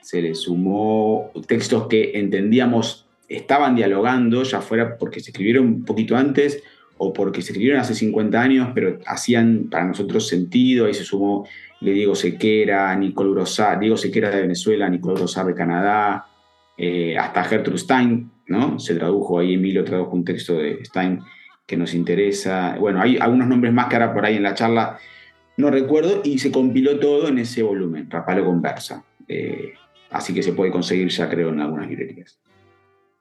se 0.01 0.21
le 0.21 0.35
sumó 0.35 1.31
textos 1.47 1.87
que 1.87 2.11
entendíamos 2.19 3.07
estaban 3.27 3.75
dialogando, 3.75 4.43
ya 4.43 4.61
fuera 4.61 4.97
porque 4.97 5.19
se 5.19 5.31
escribieron 5.31 5.65
un 5.65 5.85
poquito 5.85 6.15
antes 6.15 6.61
o 6.97 7.13
porque 7.13 7.41
se 7.41 7.51
escribieron 7.51 7.81
hace 7.81 7.95
50 7.95 8.41
años, 8.41 8.69
pero 8.73 8.99
hacían 9.05 9.67
para 9.69 9.85
nosotros 9.85 10.27
sentido. 10.27 10.85
Ahí 10.85 10.93
se 10.93 11.03
sumó 11.03 11.47
le 11.81 11.91
Diego 11.91 12.15
Sequera, 12.15 12.95
Nicole 12.95 13.31
Grosar, 13.31 13.79
Diego 13.79 13.97
Sequera 13.97 14.29
de 14.29 14.41
Venezuela, 14.41 14.89
Nicole 14.89 15.15
Grosar 15.15 15.45
de 15.45 15.53
Canadá, 15.53 16.27
eh, 16.77 17.17
hasta 17.17 17.43
Gertrude 17.43 17.77
Stein, 17.77 18.31
¿no? 18.47 18.79
Se 18.79 18.95
tradujo 18.95 19.39
ahí, 19.39 19.55
Emilio 19.55 19.83
tradujo 19.83 20.15
un 20.15 20.23
texto 20.23 20.53
de 20.57 20.83
Stein 20.85 21.19
que 21.65 21.75
nos 21.75 21.93
interesa. 21.93 22.77
Bueno, 22.79 23.01
hay 23.01 23.17
algunos 23.17 23.47
nombres 23.47 23.73
más 23.73 23.87
que 23.87 23.95
ahora 23.95 24.13
por 24.13 24.25
ahí 24.25 24.37
en 24.37 24.43
la 24.43 24.53
charla 24.53 24.97
no 25.55 25.69
recuerdo, 25.69 26.21
y 26.23 26.39
se 26.39 26.51
compiló 26.51 26.97
todo 26.99 27.27
en 27.27 27.37
ese 27.37 27.61
volumen, 27.61 28.09
Rapalo 28.09 28.43
Conversa. 28.43 29.03
Eh, 29.27 29.73
Así 30.13 30.31
que 30.31 30.43
se 30.43 30.53
puede 30.53 30.71
conseguir 30.71 31.09
ya, 31.09 31.27
creo, 31.27 31.49
en 31.49 31.59
algunas 31.59 31.89
librerías. 31.89 32.39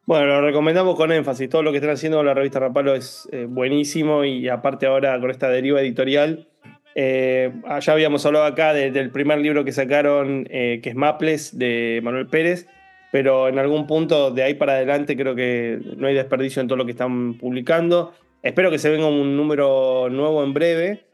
Bueno, 0.04 0.26
lo 0.26 0.40
recomendamos 0.40 0.96
con 0.96 1.12
énfasis. 1.12 1.48
Todo 1.48 1.62
lo 1.62 1.70
que 1.70 1.76
están 1.76 1.92
haciendo 1.92 2.24
la 2.24 2.34
revista 2.34 2.58
Rapalo 2.58 2.96
es 2.96 3.28
eh, 3.30 3.46
buenísimo 3.48 4.24
y 4.24 4.48
aparte 4.48 4.86
ahora 4.86 5.18
con 5.20 5.30
esta 5.30 5.48
deriva 5.48 5.80
editorial. 5.80 6.48
Eh, 6.96 7.52
ya 7.80 7.92
habíamos 7.92 8.26
hablado 8.26 8.44
acá 8.44 8.74
del 8.74 9.10
primer 9.10 9.38
libro 9.38 9.64
que 9.64 9.70
sacaron, 9.70 10.48
eh, 10.50 10.80
que 10.82 10.90
es 10.90 10.96
Maples, 10.96 11.56
de 11.56 12.00
Manuel 12.02 12.26
Pérez, 12.26 12.66
pero 13.12 13.48
en 13.48 13.60
algún 13.60 13.86
punto 13.86 14.32
de 14.32 14.42
ahí 14.42 14.54
para 14.54 14.72
adelante 14.72 15.16
creo 15.16 15.36
que 15.36 15.78
no 15.96 16.08
hay 16.08 16.14
desperdicio 16.14 16.60
en 16.60 16.66
todo 16.66 16.78
lo 16.78 16.84
que 16.84 16.90
están 16.90 17.34
publicando. 17.34 18.12
Espero 18.42 18.72
que 18.72 18.78
se 18.78 18.90
venga 18.90 19.06
un 19.06 19.36
número 19.36 20.08
nuevo 20.10 20.42
en 20.42 20.52
breve. 20.52 21.04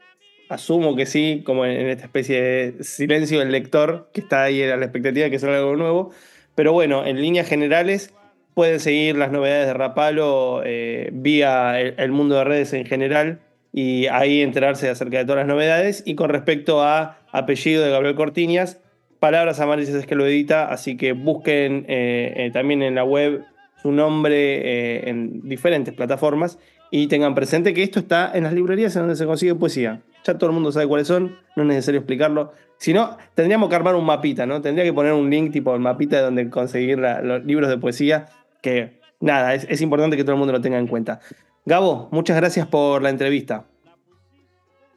Asumo 0.49 0.95
que 0.95 1.05
sí, 1.05 1.43
como 1.45 1.63
en, 1.63 1.89
esta 1.89 2.05
especie 2.05 2.41
de 2.41 2.83
silencio 2.83 3.37
del 3.37 3.51
lector 3.51 4.09
que 4.13 4.21
está 4.21 4.41
ahí 4.41 4.63
a 4.63 4.75
la 4.77 4.85
expectativa 4.85 5.25
de 5.25 5.31
que 5.31 5.37
salga 5.37 5.59
algo 5.59 5.75
nuevo. 5.75 6.11
Pero 6.55 6.73
bueno, 6.73 7.05
en 7.05 7.21
líneas 7.21 7.47
generales 7.47 8.15
pueden 8.59 8.81
seguir 8.81 9.15
las 9.15 9.31
novedades 9.31 9.67
de 9.67 9.73
Rapalo 9.73 10.63
eh, 10.65 11.11
vía 11.13 11.79
el, 11.79 12.11
mundo 12.11 12.35
de 12.35 12.43
redes 12.43 12.73
en 12.73 12.85
general 12.85 13.39
y 13.71 14.07
ahí 14.07 14.41
enterarse 14.41 14.89
acerca 14.89 15.17
de 15.17 15.23
todas 15.23 15.37
las 15.37 15.47
novedades. 15.47 16.03
Y 16.05 16.15
con 16.15 16.29
respecto 16.29 16.83
a 16.83 17.19
apellido 17.31 17.85
de 17.85 17.89
Gabriel 17.89 18.15
Cortiñas, 18.15 18.81
Palabras 19.21 19.61
Amarillas 19.61 19.95
es 19.95 20.05
que 20.05 20.15
lo 20.15 20.27
edita, 20.27 20.65
así 20.65 20.97
que 20.97 21.13
busquen 21.13 21.85
eh, 21.87 22.33
eh, 22.35 22.51
también 22.51 22.83
en 22.83 22.95
la 22.95 23.05
web 23.05 23.45
su 23.81 23.93
nombre 23.93 25.07
en 25.07 25.39
diferentes 25.47 25.93
plataformas 25.93 26.59
y 26.91 27.07
tengan 27.07 27.35
presente 27.35 27.73
que 27.73 27.81
esto 27.81 27.99
está 27.99 28.29
en 28.33 28.43
las 28.43 28.51
librerías 28.51 28.93
en 28.97 29.03
donde 29.03 29.15
se 29.15 29.25
consigue 29.25 29.55
poesía. 29.55 30.01
Ya 30.25 30.37
todo 30.37 30.49
el 30.49 30.53
mundo 30.53 30.73
sabe 30.73 30.85
cuáles 30.85 31.07
son, 31.07 31.37
no 31.55 31.63
es 31.63 31.69
necesario 31.69 32.01
explicarlo. 32.01 32.51
Si 32.75 32.91
no, 32.91 33.17
tendríamos 33.35 33.69
que 33.69 33.75
armar 33.75 33.95
un 33.95 34.05
mapita, 34.05 34.45
¿no? 34.45 34.61
Tendría 34.61 34.83
que 34.83 34.91
poner 34.91 35.13
un 35.13 35.29
link 35.29 35.53
tipo 35.53 35.73
el 35.73 35.79
mapita 35.79 36.17
de 36.17 36.23
donde 36.23 36.49
conseguir 36.49 36.97
los 36.97 37.45
libros 37.45 37.69
de 37.69 37.77
poesía, 37.77 38.27
que 38.61 38.99
nada, 39.19 39.53
es, 39.53 39.81
importante 39.81 40.17
que 40.17 40.23
todo 40.23 40.33
el 40.33 40.39
mundo 40.39 40.53
lo 40.53 40.61
tenga 40.61 40.77
en 40.77 40.87
cuenta. 40.87 41.19
Gabo, 41.65 42.09
muchas 42.11 42.37
gracias 42.37 42.67
por 42.67 43.01
la 43.01 43.09
entrevista. 43.09 43.65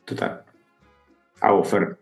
Total. 0.05 0.42
A 1.40 1.62
Fer. 1.64 1.98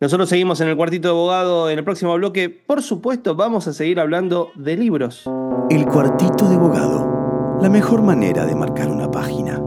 Nosotros 0.00 0.28
seguimos 0.28 0.60
en 0.60 0.68
el 0.68 0.76
cuartito 0.76 1.08
de 1.08 1.14
abogado 1.14 1.70
en 1.70 1.78
el 1.78 1.84
próximo 1.84 2.14
bloque. 2.14 2.50
Por 2.50 2.82
supuesto, 2.82 3.34
vamos 3.34 3.66
a 3.66 3.72
seguir 3.72 3.98
hablando 3.98 4.50
de 4.54 4.76
libros. 4.76 5.24
El 5.70 5.86
cuartito 5.86 6.48
de 6.48 6.56
abogado 6.56 7.16
la 7.60 7.70
mejor 7.70 8.02
manera 8.02 8.44
de 8.44 8.54
marcar 8.54 8.88
una 8.88 9.10
página. 9.10 9.65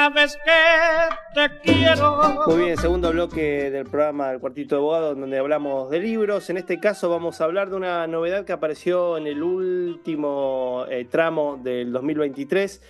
Sabes 0.00 0.38
que 0.42 1.34
te 1.34 1.60
quiero. 1.60 2.46
Muy 2.46 2.64
bien, 2.64 2.78
segundo 2.78 3.12
bloque 3.12 3.70
del 3.70 3.84
programa 3.84 4.30
del 4.30 4.40
Cuartito 4.40 4.74
de 4.74 4.78
Abogado, 4.78 5.14
donde 5.14 5.38
hablamos 5.38 5.90
de 5.90 6.00
libros. 6.00 6.48
En 6.48 6.56
este 6.56 6.80
caso 6.80 7.10
vamos 7.10 7.40
a 7.40 7.44
hablar 7.44 7.68
de 7.68 7.76
una 7.76 8.06
novedad 8.06 8.46
que 8.46 8.52
apareció 8.52 9.18
en 9.18 9.26
el 9.26 9.42
último 9.42 10.86
eh, 10.88 11.04
tramo 11.04 11.60
del 11.62 11.92
2023. 11.92 12.82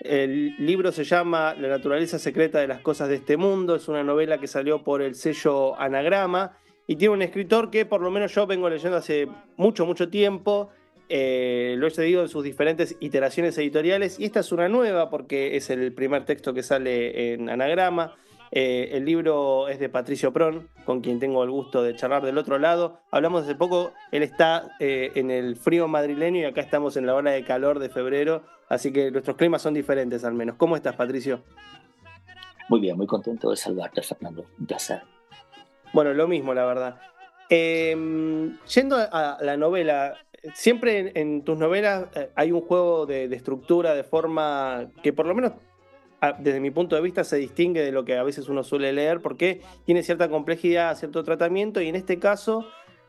El 0.00 0.56
libro 0.58 0.92
se 0.92 1.04
llama 1.04 1.54
La 1.54 1.68
naturaleza 1.68 2.18
secreta 2.18 2.58
de 2.58 2.68
las 2.68 2.82
cosas 2.82 3.08
de 3.08 3.14
este 3.14 3.38
mundo. 3.38 3.74
Es 3.74 3.88
una 3.88 4.04
novela 4.04 4.36
que 4.36 4.46
salió 4.46 4.84
por 4.84 5.00
el 5.00 5.14
sello 5.14 5.74
Anagrama 5.80 6.58
y 6.86 6.96
tiene 6.96 7.14
un 7.14 7.22
escritor 7.22 7.70
que 7.70 7.86
por 7.86 8.02
lo 8.02 8.10
menos 8.10 8.34
yo 8.34 8.46
vengo 8.46 8.68
leyendo 8.68 8.98
hace 8.98 9.26
mucho, 9.56 9.86
mucho 9.86 10.10
tiempo 10.10 10.68
eh, 11.08 11.74
lo 11.78 11.86
he 11.86 11.90
cedido 11.90 12.22
en 12.22 12.28
sus 12.28 12.44
diferentes 12.44 12.96
iteraciones 13.00 13.56
editoriales 13.58 14.20
y 14.20 14.24
esta 14.24 14.40
es 14.40 14.52
una 14.52 14.68
nueva 14.68 15.08
porque 15.08 15.56
es 15.56 15.70
el 15.70 15.92
primer 15.92 16.24
texto 16.24 16.52
que 16.52 16.62
sale 16.62 17.32
en 17.32 17.48
anagrama. 17.48 18.14
Eh, 18.50 18.90
el 18.92 19.04
libro 19.04 19.68
es 19.68 19.78
de 19.78 19.88
Patricio 19.88 20.32
Pron, 20.32 20.68
con 20.84 21.00
quien 21.00 21.18
tengo 21.18 21.44
el 21.44 21.50
gusto 21.50 21.82
de 21.82 21.94
charlar 21.96 22.24
del 22.24 22.38
otro 22.38 22.58
lado. 22.58 23.00
Hablamos 23.10 23.44
hace 23.44 23.54
poco, 23.54 23.92
él 24.10 24.22
está 24.22 24.76
eh, 24.80 25.12
en 25.14 25.30
el 25.30 25.56
frío 25.56 25.88
madrileño 25.88 26.40
y 26.40 26.44
acá 26.44 26.60
estamos 26.60 26.96
en 26.96 27.06
la 27.06 27.14
ola 27.14 27.30
de 27.30 27.44
calor 27.44 27.78
de 27.78 27.90
febrero, 27.90 28.42
así 28.68 28.92
que 28.92 29.10
nuestros 29.10 29.36
climas 29.36 29.62
son 29.62 29.74
diferentes 29.74 30.24
al 30.24 30.34
menos. 30.34 30.56
¿Cómo 30.56 30.76
estás, 30.76 30.96
Patricio? 30.96 31.42
Muy 32.68 32.80
bien, 32.80 32.96
muy 32.96 33.06
contento 33.06 33.50
de 33.50 33.56
saludarte, 33.56 34.02
Fernando. 34.02 34.46
Un 34.58 34.66
placer. 34.66 35.02
Bueno, 35.92 36.12
lo 36.12 36.28
mismo, 36.28 36.52
la 36.54 36.64
verdad. 36.64 37.00
yendo 37.48 38.96
a 38.96 39.38
la 39.40 39.56
novela, 39.56 40.16
siempre 40.54 41.12
en, 41.14 41.42
tus 41.42 41.58
novelas 41.58 42.06
eh, 42.14 42.30
hay 42.34 42.52
un 42.52 42.60
juego 42.60 43.06
de, 43.06 43.24
estructura, 43.24 43.94
de 43.94 44.04
forma 44.04 44.88
que 45.02 45.12
por 45.12 45.26
lo 45.26 45.34
menos 45.34 45.52
desde 46.40 46.58
mi 46.58 46.72
punto 46.72 46.96
de 46.96 47.02
vista 47.02 47.22
se 47.22 47.36
distingue 47.36 47.80
de 47.80 47.92
lo 47.92 48.04
que 48.04 48.16
a 48.16 48.24
veces 48.24 48.48
uno 48.48 48.64
suele 48.64 48.92
leer 48.92 49.20
porque 49.20 49.60
tiene 49.84 50.02
cierta 50.02 50.28
complejidad, 50.28 50.96
cierto 50.96 51.22
tratamiento 51.22 51.80
y 51.80 51.88
en 51.88 51.94
este 51.94 52.18
caso 52.18 52.66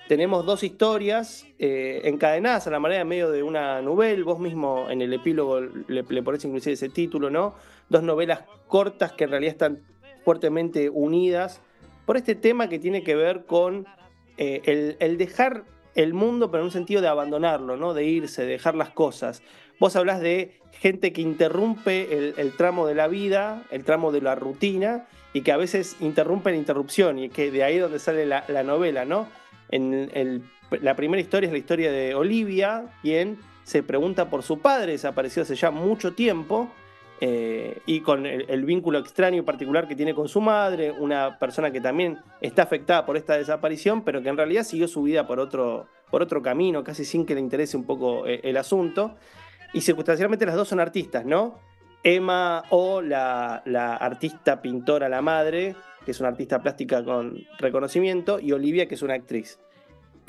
tenemos 0.07 0.45
dos 0.45 0.63
historias 0.63 1.47
eh, 1.57 2.01
encadenadas 2.03 2.67
a 2.67 2.71
la 2.71 2.79
manera 2.79 3.03
medio 3.05 3.31
de 3.31 3.43
una 3.43 3.81
novela. 3.81 4.23
Vos 4.23 4.39
mismo 4.39 4.89
en 4.89 5.01
el 5.01 5.13
epílogo 5.13 5.59
le, 5.59 6.03
le 6.07 6.23
pones 6.23 6.43
inclusive 6.45 6.73
ese 6.73 6.89
título, 6.89 7.29
¿no? 7.29 7.53
Dos 7.89 8.01
novelas 8.01 8.41
cortas 8.67 9.13
que 9.13 9.25
en 9.25 9.31
realidad 9.31 9.51
están 9.51 9.83
fuertemente 10.23 10.89
unidas 10.89 11.61
por 12.07 12.17
este 12.17 12.33
tema 12.33 12.69
que 12.69 12.79
tiene 12.79 13.03
que 13.03 13.15
ver 13.15 13.45
con 13.45 13.85
eh, 14.37 14.95
el 14.99 15.17
dejar 15.17 15.63
el 15.99 16.13
mundo, 16.13 16.49
pero 16.49 16.61
en 16.61 16.65
un 16.67 16.71
sentido 16.71 17.01
de 17.01 17.07
abandonarlo, 17.07 17.77
¿no? 17.77 17.93
De 17.93 18.05
irse, 18.05 18.43
de 18.43 18.49
dejar 18.49 18.75
las 18.75 18.89
cosas. 18.89 19.41
Vos 19.79 19.95
hablás 19.95 20.19
de 20.21 20.59
gente 20.71 21.13
que 21.13 21.21
interrumpe 21.21 22.33
el, 22.37 22.51
tramo 22.53 22.87
de 22.87 22.95
la 22.95 23.07
vida, 23.07 23.63
el 23.71 23.83
tramo 23.83 24.11
de 24.11 24.21
la 24.21 24.35
rutina, 24.35 25.07
y 25.33 25.41
que 25.41 25.51
a 25.51 25.57
veces 25.57 25.95
interrumpe 25.99 26.51
la 26.51 26.57
interrupción, 26.57 27.19
y 27.19 27.29
que 27.29 27.51
de 27.51 27.63
ahí 27.63 27.75
es 27.75 27.81
donde 27.81 27.99
sale 27.99 28.25
la, 28.25 28.43
la 28.47 28.63
novela, 28.63 29.05
¿no? 29.05 29.27
En 29.69 30.09
el- 30.13 30.43
la 30.81 30.95
primera 30.95 31.21
historia 31.21 31.47
es 31.47 31.51
la 31.51 31.57
historia 31.57 31.91
de 31.91 32.15
Olivia, 32.15 32.85
quien 33.01 33.37
se 33.63 33.83
pregunta 33.83 34.29
por 34.29 34.43
su 34.43 34.59
padre, 34.59 34.93
desapareció 34.93 35.43
hace 35.43 35.55
ya 35.55 35.71
mucho 35.71 36.13
tiempo, 36.13 36.71
eh, 37.21 37.81
y 37.85 37.99
con 37.99 38.25
el, 38.25 38.63
vínculo 38.63 38.97
extraño 38.99 39.39
y 39.39 39.41
particular 39.41 39.87
que 39.87 39.95
tiene 39.95 40.13
con 40.13 40.29
su 40.29 40.39
madre, 40.39 40.91
una 40.91 41.37
persona 41.37 41.69
que 41.71 41.81
también 41.81 42.17
está 42.39 42.63
afectada 42.63 43.05
por 43.05 43.17
esta 43.17 43.35
desaparición, 43.37 44.03
pero 44.03 44.21
que 44.21 44.29
en 44.29 44.37
realidad 44.37 44.63
siguió 44.63 44.87
su 44.87 45.03
vida 45.03 45.27
por 45.27 45.39
otro, 45.39 45.87
por 46.09 46.21
otro 46.21 46.41
camino, 46.41 46.83
casi 46.83 47.03
sin 47.03 47.25
que 47.25 47.35
le 47.35 47.41
interese 47.41 47.75
un 47.75 47.83
poco 47.83 48.25
eh, 48.25 48.39
el 48.43 48.55
asunto. 48.55 49.15
Y 49.73 49.81
circunstancialmente 49.81 50.45
las 50.45 50.55
dos 50.55 50.69
son 50.69 50.79
artistas, 50.79 51.25
¿no? 51.25 51.59
Emma 52.03 52.63
o 52.69 53.01
la, 53.01 53.61
la 53.65 53.97
artista 53.97 54.61
pintora, 54.61 55.09
la 55.09 55.21
madre, 55.21 55.75
que 56.05 56.11
es 56.11 56.19
una 56.21 56.29
artista 56.29 56.61
plástica 56.61 57.03
con 57.03 57.43
reconocimiento, 57.57 58.39
y 58.39 58.53
Olivia, 58.53 58.87
que 58.87 58.95
es 58.95 59.01
una 59.01 59.15
actriz. 59.15 59.59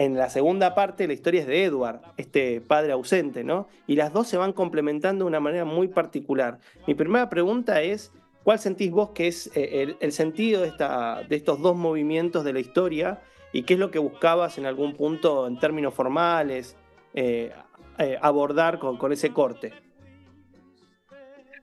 En 0.01 0.17
la 0.17 0.31
segunda 0.31 0.75
parte 0.75 1.07
la 1.07 1.13
historia 1.13 1.43
es 1.43 1.47
de 1.47 1.63
Edward, 1.63 2.01
este 2.17 2.63
padre 2.63 2.93
ausente, 2.93 3.45
¿no? 3.45 3.69
Y 3.87 3.97
las 3.97 4.15
dos 4.15 4.29
se 4.29 4.39
van 4.39 4.55
complementando 4.55 5.27
de 5.27 5.29
una 5.29 5.41
manera 5.41 5.67
muy 5.67 5.89
particular. 5.89 6.59
Mi 6.87 6.95
primera 6.95 7.29
pregunta 7.29 7.83
es, 7.83 8.11
¿cuál 8.43 8.59
sentís 8.59 8.91
vos 8.93 9.11
que 9.11 9.27
es 9.27 9.55
eh, 9.55 9.95
el, 10.01 10.13
sentido 10.13 10.63
de, 10.63 10.69
esta, 10.69 11.23
de 11.29 11.37
estos 11.37 11.61
dos 11.61 11.77
movimientos 11.77 12.45
de 12.45 12.55
la 12.55 12.61
historia 12.61 13.21
y 13.53 13.65
qué 13.65 13.75
es 13.75 13.79
lo 13.79 13.91
que 13.91 13.99
buscabas 13.99 14.57
en 14.57 14.65
algún 14.65 14.95
punto 14.95 15.47
en 15.47 15.59
términos 15.59 15.93
formales 15.93 16.79
eh, 17.13 17.53
eh, 17.99 18.17
abordar 18.23 18.79
con, 18.79 18.97
con 18.97 19.13
ese 19.13 19.35
corte? 19.35 19.75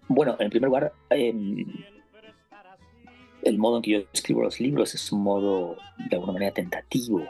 Bueno, 0.07 0.35
en 0.37 0.51
primer 0.51 0.67
lugar, 0.67 0.93
em, 1.09 1.65
el 3.41 3.57
modo 3.57 3.77
en 3.77 3.81
que 3.81 3.91
yo 3.93 3.99
escribo 4.13 4.43
los 4.43 4.59
libros 4.59 4.93
es 4.93 5.11
un 5.11 5.23
modo 5.23 5.77
de 5.97 6.15
alguna 6.15 6.33
manera 6.33 6.53
tentativo. 6.53 7.23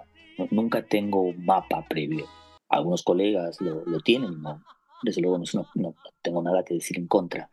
Nunca 0.52 0.84
tengo 0.84 1.22
un 1.22 1.46
mapa 1.46 1.86
previo. 1.88 2.26
Algunos 2.70 3.04
colegas 3.04 3.60
lo, 3.62 3.84
lo 3.86 4.00
tienen, 4.02 4.42
no, 4.42 4.62
desde 5.04 5.22
luego 5.22 5.38
no- 5.40 5.68
no 5.76 5.96
tengo 6.22 6.42
nada 6.44 6.64
que 6.64 6.74
decir 6.76 6.98
en 6.98 7.08
contra, 7.08 7.50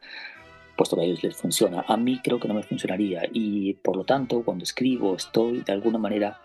puesto 0.77 0.97
que 0.97 1.03
a 1.03 1.05
ellos 1.05 1.23
les 1.23 1.37
funciona. 1.37 1.85
A 1.87 1.97
mí 1.97 2.20
creo 2.23 2.40
que 2.40 2.49
no 2.49 2.55
me 2.55 2.62
funcionaría 2.62 3.23
y 3.33 3.75
por 3.75 3.97
lo 3.97 4.05
tanto 4.05 4.42
cuando 4.44 4.64
escribo 4.64 5.14
estoy 5.14 5.62
de 5.62 5.73
alguna 5.73 5.99
manera 5.99 6.40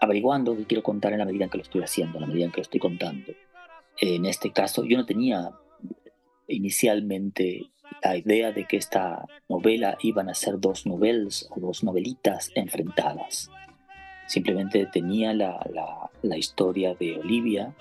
averiguando 0.00 0.56
qué 0.56 0.64
quiero 0.64 0.82
contar 0.82 1.12
en 1.12 1.20
la 1.20 1.24
medida 1.24 1.44
en 1.44 1.50
que 1.50 1.58
lo 1.58 1.62
estoy 1.62 1.82
haciendo, 1.82 2.18
en 2.18 2.22
la 2.22 2.26
medida 2.28 2.44
en 2.44 2.50
que 2.52 2.58
lo 2.58 2.62
estoy 2.62 2.80
contando. 2.80 3.32
En 3.98 4.26
este 4.26 4.52
caso 4.52 4.84
yo 4.84 4.96
no 4.98 5.06
tenía 5.06 5.50
inicialmente 6.48 7.70
la 8.02 8.16
idea 8.16 8.52
de 8.52 8.66
que 8.66 8.76
esta 8.76 9.24
novela 9.48 9.96
iban 10.02 10.28
a 10.28 10.34
ser 10.34 10.58
dos 10.58 10.86
novelas 10.86 11.48
o 11.54 11.60
dos 11.60 11.84
novelitas 11.84 12.50
enfrentadas. 12.54 13.48
Simplemente 14.26 14.86
tenía 14.86 15.34
la, 15.34 15.58
la- 16.22 16.36
historia 16.38 16.94
de 16.94 17.18
Olivia 17.18 17.74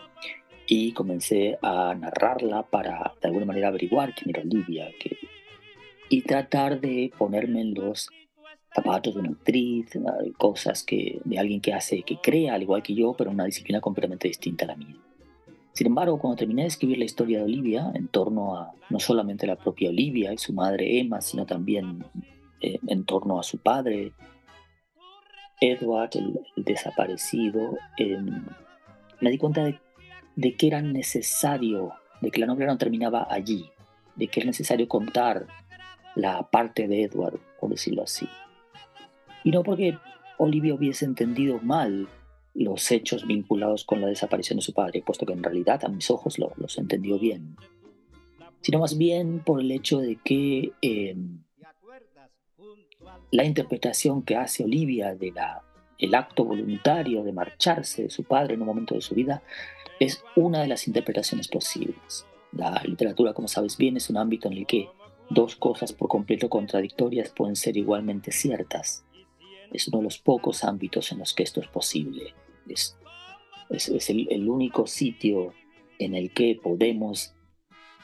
y 0.67 0.91
comencé 0.93 1.57
a 1.61 1.93
narrarla 1.95 2.63
para 2.63 3.13
de 3.21 3.27
alguna 3.27 3.45
manera 3.45 3.69
averiguar 3.69 4.13
quién 4.13 4.31
era 4.35 4.41
Olivia 4.41 4.89
que- 4.99 5.17
y 6.09 6.21
tratar 6.23 6.81
de 6.81 7.11
ponerme 7.17 7.61
en 7.61 7.73
los 7.73 8.09
zapatos 8.73 9.13
de 9.13 9.19
una 9.21 9.29
actriz, 9.31 9.89
cosas 10.37 10.83
que, 10.83 11.21
de 11.23 11.39
alguien 11.39 11.61
que 11.61 11.73
hace, 11.73 12.03
que 12.03 12.17
crea 12.17 12.55
al 12.55 12.61
igual 12.63 12.83
que 12.83 12.93
yo, 12.93 13.13
pero 13.17 13.31
una 13.31 13.45
disciplina 13.45 13.79
completamente 13.81 14.27
distinta 14.27 14.65
a 14.65 14.69
la 14.69 14.75
mía. 14.75 14.95
Sin 15.73 15.87
embargo, 15.87 16.19
cuando 16.19 16.35
terminé 16.37 16.63
de 16.63 16.67
escribir 16.67 16.97
la 16.97 17.05
historia 17.05 17.37
de 17.39 17.45
Olivia, 17.45 17.91
en 17.95 18.07
torno 18.09 18.57
a 18.57 18.73
no 18.89 18.99
solamente 18.99 19.47
la 19.47 19.55
propia 19.55 19.89
Olivia 19.89 20.33
y 20.33 20.37
su 20.37 20.51
madre 20.53 20.99
Emma, 20.99 21.21
sino 21.21 21.45
también 21.45 22.03
eh, 22.59 22.77
en 22.87 23.05
torno 23.05 23.39
a 23.39 23.43
su 23.43 23.57
padre, 23.57 24.11
Edward, 25.61 26.09
el, 26.15 26.41
desaparecido, 26.57 27.77
eh, 27.97 28.17
me 29.21 29.29
di 29.29 29.37
cuenta 29.37 29.63
de, 30.35 30.55
que 30.57 30.67
era 30.67 30.81
necesario, 30.81 31.93
de 32.19 32.31
que 32.31 32.39
la 32.41 32.47
novela 32.47 32.71
no 32.73 32.77
terminaba 32.77 33.27
allí, 33.29 33.69
de 34.15 34.27
que 34.27 34.41
era 34.41 34.47
necesario 34.47 34.87
contar 34.87 35.47
la 36.15 36.49
parte 36.49 36.87
de 36.87 37.03
Edward, 37.03 37.39
por 37.59 37.69
decirlo 37.69 38.03
así. 38.03 38.27
Y 39.43 39.51
no 39.51 39.63
porque 39.63 39.97
Olivia 40.37 40.73
hubiese 40.73 41.05
entendido 41.05 41.59
mal 41.61 42.09
los 42.53 42.91
hechos 42.91 43.25
vinculados 43.25 43.85
con 43.85 44.01
la 44.01 44.07
desaparición 44.07 44.57
de 44.57 44.63
su 44.63 44.73
padre, 44.73 45.03
puesto 45.05 45.25
que 45.25 45.33
en 45.33 45.43
realidad 45.43 45.85
a 45.85 45.89
mis 45.89 46.09
ojos 46.11 46.37
lo- 46.37 46.51
los 46.57 46.77
entendió 46.77 47.17
bien, 47.17 47.55
sino 48.61 48.79
más 48.79 48.97
bien 48.97 49.39
por 49.39 49.61
el 49.61 49.71
hecho 49.71 49.99
de 49.99 50.17
que 50.17 50.73
eh, 50.81 51.15
la 53.31 53.45
interpretación 53.45 54.23
que 54.23 54.35
hace 54.35 54.63
Olivia 54.63 55.15
de 55.15 55.31
la, 55.31 55.63
el 55.97 56.13
acto 56.15 56.43
voluntario 56.43 57.23
de 57.23 57.31
marcharse 57.31 58.03
de 58.03 58.09
su 58.09 58.23
padre 58.23 58.53
en 58.53 58.61
un 58.61 58.67
momento 58.67 58.95
de 58.95 59.01
su 59.01 59.15
vida 59.15 59.41
es 59.99 60.23
una 60.35 60.61
de 60.61 60.67
las 60.67 60.87
interpretaciones 60.87 61.47
posibles. 61.47 62.25
La 62.51 62.81
literatura, 62.83 63.33
como 63.33 63.47
sabes 63.47 63.77
bien, 63.77 63.97
es 63.97 64.09
un 64.09 64.17
ámbito 64.17 64.47
en 64.49 64.57
el 64.57 64.65
que 64.65 64.89
dos 65.29 65.55
cosas 65.55 65.93
por 65.93 66.09
completo 66.09 66.49
contradictorias 66.49 67.29
pueden 67.29 67.55
ser 67.55 67.77
igualmente 67.77 68.31
ciertas. 68.31 69.05
Es 69.71 69.87
uno 69.87 69.99
de 69.99 70.03
los 70.05 70.17
pocos 70.17 70.65
ámbitos 70.65 71.11
en 71.11 71.19
los 71.19 71.33
que 71.33 71.43
esto 71.43 71.61
es 71.61 71.67
posible. 71.67 72.33
Es, 72.67 72.97
el 73.69 74.49
único 74.49 74.85
sitio 74.87 75.53
en 75.97 76.15
el 76.15 76.33
que 76.33 76.59
podemos 76.61 77.33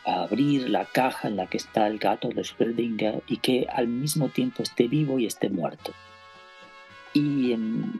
abrir 0.08 0.70
la 0.70 0.86
caja 0.86 1.28
en 1.28 1.36
la 1.36 1.48
que 1.48 1.58
está 1.58 1.86
el 1.88 2.00
gato 2.00 2.30
de 2.30 2.41
Schrödinger 2.41 3.22
y 3.28 3.38
que 3.38 3.67
al 3.72 3.88
mismo 3.88 4.30
tiempo 4.30 4.63
esté 4.63 4.88
vivo 4.88 5.20
y 5.20 5.26
esté 5.26 5.50
muerto. 5.50 5.91
Y 7.13 7.52
em, 7.52 8.00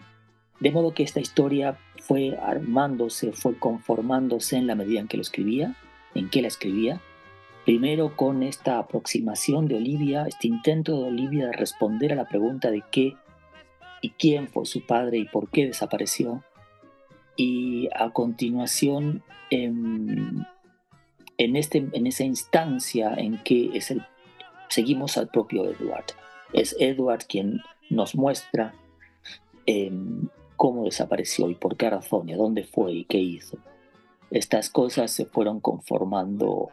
de 0.60 0.72
modo 0.72 0.94
que 0.94 1.04
esta 1.04 1.20
historia 1.20 1.78
fue 2.00 2.38
armándose, 2.38 3.34
fue 3.34 3.58
conformándose 3.58 4.56
en 4.56 4.68
la 4.68 4.76
medida 4.76 5.02
en 5.02 5.08
que 5.08 5.18
lo 5.18 5.22
escribía, 5.22 5.76
en 6.16 6.30
que 6.30 6.42
la 6.42 6.48
escribía. 6.48 7.02
Primero 7.66 8.16
con 8.16 8.42
esta 8.42 8.80
aproximación 8.80 9.68
de 9.68 9.76
Olivia, 9.76 10.26
este 10.28 10.48
intento 10.48 10.98
de 10.98 11.10
Olivia 11.10 11.48
de 11.48 11.54
responder 11.54 12.14
a 12.14 12.16
la 12.16 12.28
pregunta 12.28 12.72
de 12.72 12.84
qué 12.90 13.16
y 14.02 14.12
quién 14.12 14.48
fue 14.48 14.66
su 14.66 14.86
padre 14.86 15.18
y 15.18 15.26
por 15.26 15.50
qué 15.50 15.66
desapareció. 15.66 16.44
Y 17.36 17.90
a 17.94 18.10
continuación, 18.12 19.24
em, 19.50 20.46
en, 21.38 21.56
este, 21.56 21.88
en 21.92 22.08
esa 22.08 22.24
instancia 22.24 23.14
en 23.16 23.42
que 23.44 23.72
es 23.78 23.92
el, 23.92 24.04
seguimos 24.70 25.18
al 25.18 25.30
propio 25.30 25.66
Edward. 25.70 26.06
Es 26.54 26.76
Edward 26.80 27.26
quien 27.28 27.62
nos 27.90 28.16
muestra 28.16 28.74
em, 29.66 30.28
cómo 30.56 30.86
desapareció 30.86 31.50
y 31.50 31.56
por 31.56 31.78
qué 31.78 31.90
razón, 31.90 32.30
y 32.30 32.34
a 32.34 32.38
dónde 32.38 32.64
fue 32.64 32.94
y 32.94 33.06
qué 33.06 33.18
hizo. 33.20 33.58
Estas 34.32 34.70
cosas 34.70 35.12
se 35.12 35.26
fueron 35.26 35.60
conformando 35.60 36.70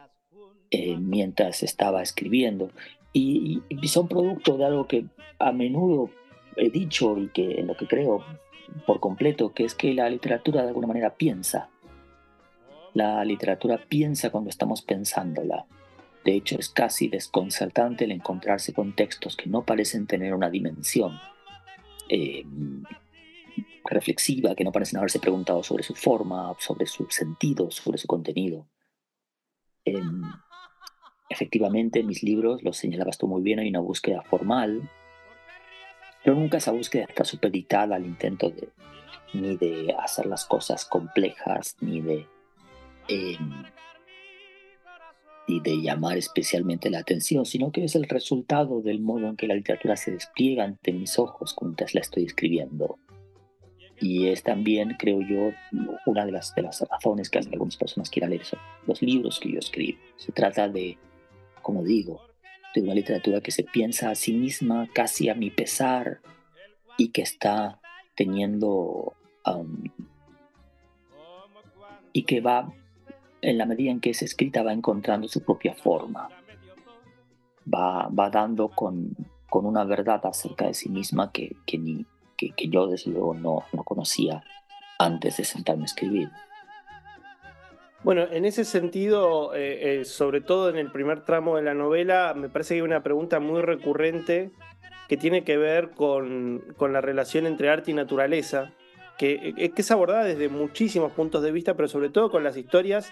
eh, 0.71 0.97
mientras 0.97 1.63
estaba 1.63 2.01
escribiendo 2.01 2.71
y, 3.13 3.61
y- 3.69 3.87
son 3.87 4.07
producto 4.07 4.57
de 4.57 4.65
algo 4.65 4.87
que 4.87 5.05
a 5.39 5.51
menudo 5.51 6.09
he 6.57 6.69
dicho 6.69 7.17
y 7.17 7.27
que 7.29 7.59
en 7.59 7.67
lo 7.67 7.77
que 7.77 7.87
creo 7.87 8.23
por 8.85 8.99
completo, 8.99 9.53
que 9.53 9.63
es 9.63 9.75
que 9.75 9.93
la 9.93 10.09
literatura 10.09 10.63
de 10.63 10.69
alguna 10.69 10.87
manera 10.87 11.13
piensa. 11.15 11.69
La 12.95 13.25
literatura 13.25 13.77
piensa 13.77 14.29
cuando 14.29 14.49
estamos 14.49 14.81
pensándola. 14.81 15.65
De 16.23 16.33
hecho, 16.33 16.57
es 16.57 16.69
casi 16.69 17.09
desconcertante 17.09 18.05
el 18.05 18.11
encontrarse 18.13 18.71
con 18.71 18.95
textos 18.95 19.35
que 19.35 19.49
no 19.49 19.65
parecen 19.65 20.07
tener 20.07 20.33
una 20.33 20.49
dimensión 20.49 21.19
eh, 22.07 22.45
reflexiva, 23.83 24.55
que 24.55 24.63
no 24.63 24.71
parecen 24.71 24.97
haberse 24.97 25.19
preguntado 25.19 25.61
sobre 25.61 25.83
su 25.83 25.93
forma, 25.93 26.55
sobre 26.57 26.85
su 26.85 27.05
sentido, 27.09 27.69
sobre 27.69 27.97
su 27.97 28.07
contenido. 28.07 28.65
Em, 29.83 30.23
efectivamente, 31.29 31.99
en 31.99 32.07
mis 32.07 32.23
libros, 32.23 32.63
lo 32.63 32.71
señalabas 32.71 33.17
tú 33.17 33.27
muy 33.27 33.41
bien, 33.41 33.59
hay 33.59 33.67
una 33.67 33.81
búsqueda 33.81 34.21
formal, 34.21 34.89
pero 36.23 36.37
nunca 36.37 36.59
esa 36.59 36.71
búsqueda 36.71 37.03
está 37.09 37.25
supeditada 37.25 37.97
al 37.97 38.05
intento 38.05 38.49
de 38.49 38.69
ni 39.33 39.57
de 39.57 39.93
hacer 39.99 40.27
las 40.27 40.45
cosas 40.45 40.85
complejas, 40.85 41.75
ni 41.81 41.99
de, 41.99 42.25
em, 43.07 43.63
ni 45.47 45.59
de 45.59 45.81
llamar 45.81 46.17
especialmente 46.17 46.89
la 46.89 46.99
atención, 46.99 47.45
sino 47.45 47.71
que 47.71 47.83
es 47.83 47.95
el 47.95 48.05
resultado 48.05 48.81
del 48.81 48.99
modo 48.99 49.27
en 49.27 49.35
que 49.35 49.47
la 49.47 49.55
literatura 49.55 49.95
se 49.95 50.11
despliega 50.11 50.63
ante 50.63 50.91
mis 50.91 51.19
ojos 51.19 51.55
mientras 51.61 51.93
la 51.93 52.01
estoy 52.01 52.25
escribiendo. 52.25 52.97
Y 54.01 54.27
es 54.27 54.43
también, 54.43 54.95
creo 54.99 55.21
yo, 55.21 55.51
una 56.05 56.25
de 56.25 56.31
las, 56.31 56.53
de 56.53 56.63
las 56.63 56.81
razones 56.81 57.29
que 57.29 57.39
hacen 57.39 57.51
que 57.51 57.55
algunas 57.55 57.77
personas 57.77 58.09
quieran 58.09 58.31
leer 58.31 58.43
los 58.85 59.01
libros 59.01 59.39
que 59.39 59.51
yo 59.51 59.59
escribo. 59.59 59.99
Se 60.17 60.31
trata 60.31 60.67
de, 60.67 60.97
como 61.61 61.83
digo, 61.83 62.21
de 62.73 62.81
una 62.81 62.93
literatura 62.93 63.39
que 63.39 63.51
se 63.51 63.63
piensa 63.63 64.09
a 64.09 64.15
sí 64.15 64.33
misma 64.33 64.89
casi 64.93 65.29
a 65.29 65.35
mi 65.35 65.49
pesar 65.49 66.19
y 66.97 67.09
que 67.09 67.21
está 67.21 67.79
teniendo 68.15 69.13
y 72.11 72.23
que 72.23 72.41
va, 72.41 72.73
en 73.45 73.57
la 73.57 73.65
medida 73.65 73.91
en 73.91 73.99
que 73.99 74.09
es 74.09 74.21
escrita, 74.21 74.63
va 74.63 74.73
encontrando 74.73 75.27
su 75.27 75.43
propia 75.43 75.75
forma, 75.75 76.29
va, 77.71 78.07
va 78.07 78.29
dando 78.29 78.69
con, 78.69 79.15
con 79.49 79.65
una 79.65 79.83
verdad 79.83 80.25
acerca 80.25 80.65
de 80.65 80.73
sí 80.73 80.89
misma 80.89 81.31
que, 81.31 81.55
que, 81.65 81.77
ni, 81.77 82.05
que, 82.35 82.51
que 82.51 82.67
yo 82.69 82.87
desde 82.87 83.11
luego 83.11 83.35
no, 83.35 83.63
no 83.71 83.83
conocía 83.83 84.43
antes 84.97 85.37
de 85.37 85.43
sentarme 85.43 85.83
a 85.83 85.85
escribir. 85.85 86.29
Bueno, 88.03 88.23
en 88.31 88.45
ese 88.45 88.65
sentido, 88.65 89.53
eh, 89.55 89.99
eh, 89.99 90.05
sobre 90.05 90.41
todo 90.41 90.69
en 90.69 90.77
el 90.77 90.91
primer 90.91 91.23
tramo 91.23 91.55
de 91.55 91.63
la 91.63 91.73
novela, 91.73 92.33
me 92.35 92.49
parece 92.49 92.75
que 92.75 92.79
hay 92.79 92.81
una 92.81 93.03
pregunta 93.03 93.39
muy 93.39 93.61
recurrente 93.61 94.51
que 95.07 95.17
tiene 95.17 95.43
que 95.43 95.57
ver 95.57 95.91
con, 95.91 96.63
con 96.77 96.93
la 96.93 97.01
relación 97.01 97.45
entre 97.45 97.69
arte 97.69 97.91
y 97.91 97.93
naturaleza, 97.93 98.73
que, 99.17 99.53
eh, 99.57 99.71
que, 99.71 99.81
es 99.81 99.91
abordada 99.91 100.23
desde 100.23 100.49
muchísimos 100.49 101.13
puntos 101.13 101.41
de 101.43 101.51
vista, 101.51 101.75
pero 101.75 101.87
sobre 101.87 102.09
todo 102.09 102.29
con 102.29 102.43
las 102.43 102.57
historias 102.57 103.11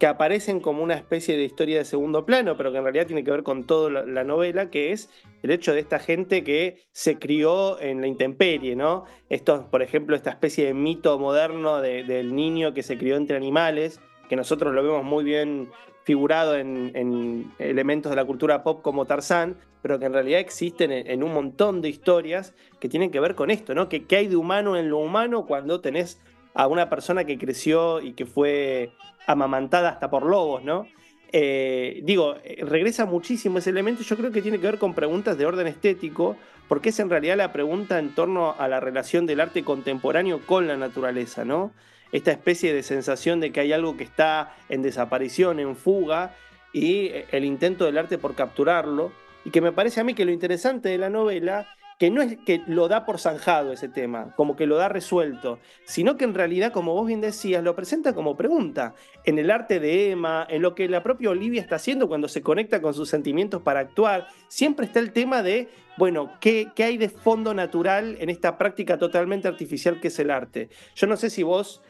que 0.00 0.06
aparecen 0.06 0.60
como 0.60 0.82
una 0.82 0.94
especie 0.94 1.36
de 1.36 1.44
historia 1.44 1.76
de 1.76 1.84
segundo 1.84 2.24
plano, 2.24 2.56
pero 2.56 2.72
que 2.72 2.78
en 2.78 2.84
realidad 2.84 3.06
tiene 3.06 3.22
que 3.22 3.30
ver 3.30 3.42
con 3.42 3.64
toda 3.64 4.02
la, 4.02 4.24
novela, 4.24 4.70
que 4.70 4.92
es 4.92 5.10
el 5.42 5.50
hecho 5.50 5.74
de 5.74 5.80
esta 5.80 5.98
gente 5.98 6.42
que 6.42 6.78
se 6.90 7.18
crió 7.18 7.78
en 7.78 8.00
la 8.00 8.06
intemperie, 8.06 8.76
¿no? 8.76 9.04
Esto, 9.28 9.68
por 9.70 9.82
ejemplo, 9.82 10.16
esta 10.16 10.30
especie 10.30 10.64
de 10.64 10.72
mito 10.72 11.18
moderno 11.18 11.82
del 11.82 12.34
niño 12.34 12.72
que 12.72 12.82
se 12.82 12.96
crió 12.96 13.16
entre 13.16 13.36
animales, 13.36 14.00
que 14.30 14.36
nosotros 14.36 14.72
lo 14.72 14.82
vemos 14.82 15.04
muy 15.04 15.22
bien 15.22 15.68
figurado 16.04 16.56
en, 16.56 17.52
elementos 17.58 18.08
de 18.08 18.16
la 18.16 18.24
cultura 18.24 18.62
pop 18.62 18.80
como 18.80 19.04
Tarzán, 19.04 19.58
pero 19.82 19.98
que 19.98 20.06
en 20.06 20.14
realidad 20.14 20.40
existen 20.40 20.92
en, 20.92 21.22
un 21.22 21.34
montón 21.34 21.82
de 21.82 21.90
historias 21.90 22.54
que 22.80 22.88
tienen 22.88 23.10
que 23.10 23.20
ver 23.20 23.34
con 23.34 23.50
esto, 23.50 23.74
¿no? 23.74 23.90
Que, 23.90 24.06
¿Qué 24.06 24.16
hay 24.16 24.28
de 24.28 24.36
humano 24.36 24.78
en 24.78 24.88
lo 24.88 24.96
humano 24.96 25.44
cuando 25.44 25.82
tenés 25.82 26.22
a 26.54 26.66
una 26.66 26.88
persona 26.88 27.24
que 27.24 27.38
creció 27.38 28.00
y 28.00 28.12
que 28.12 28.26
fue 28.26 28.92
amamantada 29.26 29.90
hasta 29.90 30.10
por 30.10 30.24
lobos, 30.24 30.64
¿no? 30.64 30.86
Eh, 31.32 32.00
digo, 32.02 32.36
eh, 32.42 32.64
regresa 32.64 33.06
muchísimo 33.06 33.58
ese 33.58 33.70
elemento, 33.70 34.02
yo 34.02 34.16
creo 34.16 34.32
que 34.32 34.42
tiene 34.42 34.58
que 34.58 34.66
ver 34.66 34.78
con 34.78 34.94
preguntas 34.94 35.38
de 35.38 35.46
orden 35.46 35.68
estético, 35.68 36.36
porque 36.68 36.88
es 36.88 36.98
en 36.98 37.10
realidad 37.10 37.36
la 37.36 37.52
pregunta 37.52 37.98
en 37.98 38.14
torno 38.14 38.54
a 38.58 38.66
la 38.68 38.80
relación 38.80 39.26
del 39.26 39.40
arte 39.40 39.62
contemporáneo 39.62 40.40
con 40.44 40.66
la 40.66 40.76
naturaleza, 40.76 41.44
¿no? 41.44 41.72
Esta 42.10 42.32
especie 42.32 42.72
de 42.72 42.82
sensación 42.82 43.38
de 43.38 43.52
que 43.52 43.60
hay 43.60 43.72
algo 43.72 43.96
que 43.96 44.04
está 44.04 44.56
en 44.68 44.82
desaparición, 44.82 45.60
en 45.60 45.76
fuga, 45.76 46.34
y 46.72 47.06
eh, 47.06 47.26
el 47.30 47.44
intento 47.44 47.84
del 47.84 47.98
arte 47.98 48.18
por 48.18 48.34
capturarlo, 48.34 49.12
y 49.44 49.50
que 49.50 49.60
me 49.60 49.72
parece 49.72 50.00
a 50.00 50.04
mí 50.04 50.14
que 50.14 50.24
lo 50.24 50.32
interesante 50.32 50.88
de 50.88 50.98
la 50.98 51.10
novela 51.10 51.68
que 52.00 52.08
no 52.08 52.22
es 52.22 52.38
que 52.38 52.62
lo 52.66 52.88
da 52.88 53.04
por 53.04 53.18
zanjado 53.18 53.74
ese 53.74 53.90
tema, 53.90 54.32
como 54.34 54.56
que 54.56 54.66
lo 54.66 54.76
da 54.76 54.88
resuelto, 54.88 55.58
sino 55.84 56.16
que 56.16 56.24
en 56.24 56.32
realidad, 56.32 56.72
como 56.72 56.94
vos 56.94 57.06
bien 57.06 57.20
decías, 57.20 57.62
lo 57.62 57.76
presenta 57.76 58.14
como 58.14 58.38
pregunta. 58.38 58.94
En 59.26 59.38
el 59.38 59.50
arte 59.50 59.80
de 59.80 60.12
Emma, 60.12 60.46
en 60.48 60.62
lo 60.62 60.74
que 60.74 60.88
la 60.88 61.02
propia 61.02 61.28
Olivia 61.28 61.60
está 61.60 61.76
haciendo 61.76 62.08
cuando 62.08 62.26
se 62.26 62.40
conecta 62.40 62.80
con 62.80 62.94
sus 62.94 63.10
sentimientos 63.10 63.60
para 63.60 63.80
actuar, 63.80 64.28
siempre 64.48 64.86
está 64.86 64.98
el 64.98 65.12
tema 65.12 65.42
de, 65.42 65.68
bueno, 65.98 66.32
¿qué, 66.40 66.68
qué 66.74 66.84
hay 66.84 66.96
de 66.96 67.10
fondo 67.10 67.52
natural 67.52 68.16
en 68.18 68.30
esta 68.30 68.56
práctica 68.56 68.96
totalmente 68.96 69.46
artificial 69.46 70.00
que 70.00 70.08
es 70.08 70.18
el 70.20 70.30
arte? 70.30 70.70
Yo 70.94 71.06
no 71.06 71.18
sé 71.18 71.28
si 71.28 71.42
vos 71.42 71.82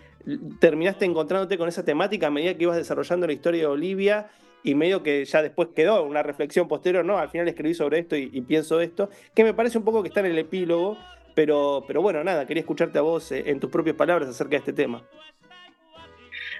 terminaste 0.58 1.04
encontrándote 1.04 1.56
con 1.56 1.68
esa 1.68 1.84
temática 1.84 2.26
a 2.26 2.30
medida 2.30 2.54
que 2.54 2.64
ibas 2.64 2.76
desarrollando 2.76 3.28
la 3.28 3.32
historia 3.32 3.60
de 3.60 3.66
Olivia 3.68 4.28
y 4.62 4.74
medio 4.74 5.02
que 5.02 5.24
ya 5.24 5.42
después 5.42 5.68
quedó 5.74 6.04
una 6.04 6.22
reflexión 6.22 6.68
posterior, 6.68 7.04
no, 7.04 7.18
al 7.18 7.28
final 7.28 7.48
escribí 7.48 7.74
sobre 7.74 7.98
esto 7.98 8.16
y, 8.16 8.40
pienso 8.42 8.80
esto, 8.80 9.08
que 9.34 9.44
me 9.44 9.54
parece 9.54 9.78
un 9.78 9.84
poco 9.84 10.02
que 10.02 10.08
está 10.08 10.20
en 10.20 10.26
el 10.26 10.38
epílogo, 10.38 10.96
pero, 11.34 11.84
pero 11.86 12.02
bueno, 12.02 12.22
nada, 12.24 12.46
quería 12.46 12.60
escucharte 12.60 12.98
a 12.98 13.02
vos 13.02 13.32
eh, 13.32 13.44
en 13.46 13.60
tus 13.60 13.70
propias 13.70 13.96
palabras 13.96 14.28
acerca 14.28 14.50
de 14.52 14.56
este 14.58 14.72
tema. 14.72 15.02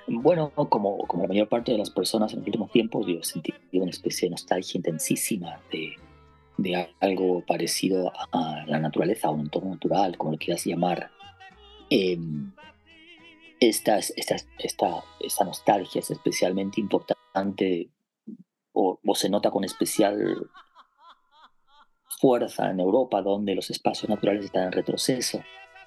Bueno, 0.07 0.51
como, 0.55 0.99
como 1.07 1.25
la 1.25 1.29
mayor 1.29 1.49
parte 1.49 1.73
de 1.73 1.79
las 1.79 1.91
personas 1.91 2.33
en 2.33 2.41
los 2.41 2.47
últimos 2.47 2.71
tiempos, 2.73 3.07
yo 3.07 3.21
he 3.21 3.25
sentido 3.25 3.59
una 3.73 3.91
especie 3.91 4.27
de 4.27 4.31
nostalgia 4.31 4.79
intensísima 4.79 5.61
de, 5.71 5.95
de 6.57 6.89
algo 7.01 7.45
parecido 7.47 8.13
a 8.33 8.65
la 8.67 8.79
naturaleza, 8.79 9.29
a 9.29 9.31
un 9.31 9.41
entorno 9.41 9.71
natural, 9.71 10.17
como 10.17 10.33
lo 10.33 10.39
quieras 10.39 10.65
llamar. 10.65 11.11
Em, 11.91 12.53
esta, 13.61 13.99
esta, 13.99 14.37
esta, 14.59 15.05
esta 15.21 15.45
nostalgia 15.45 16.01
es 16.01 16.11
especialmente 16.11 16.81
importante 16.81 17.91
o, 18.73 18.99
se 19.15 19.29
nota 19.29 19.51
con 19.51 19.65
especial 19.65 20.49
fuerza 22.09 22.71
en 22.71 22.81
Europa, 22.81 23.21
donde 23.23 23.55
los 23.55 23.71
espacios 23.71 24.09
naturales 24.09 24.47
están 24.47 24.65
en 24.65 24.73
retroceso 24.73 25.43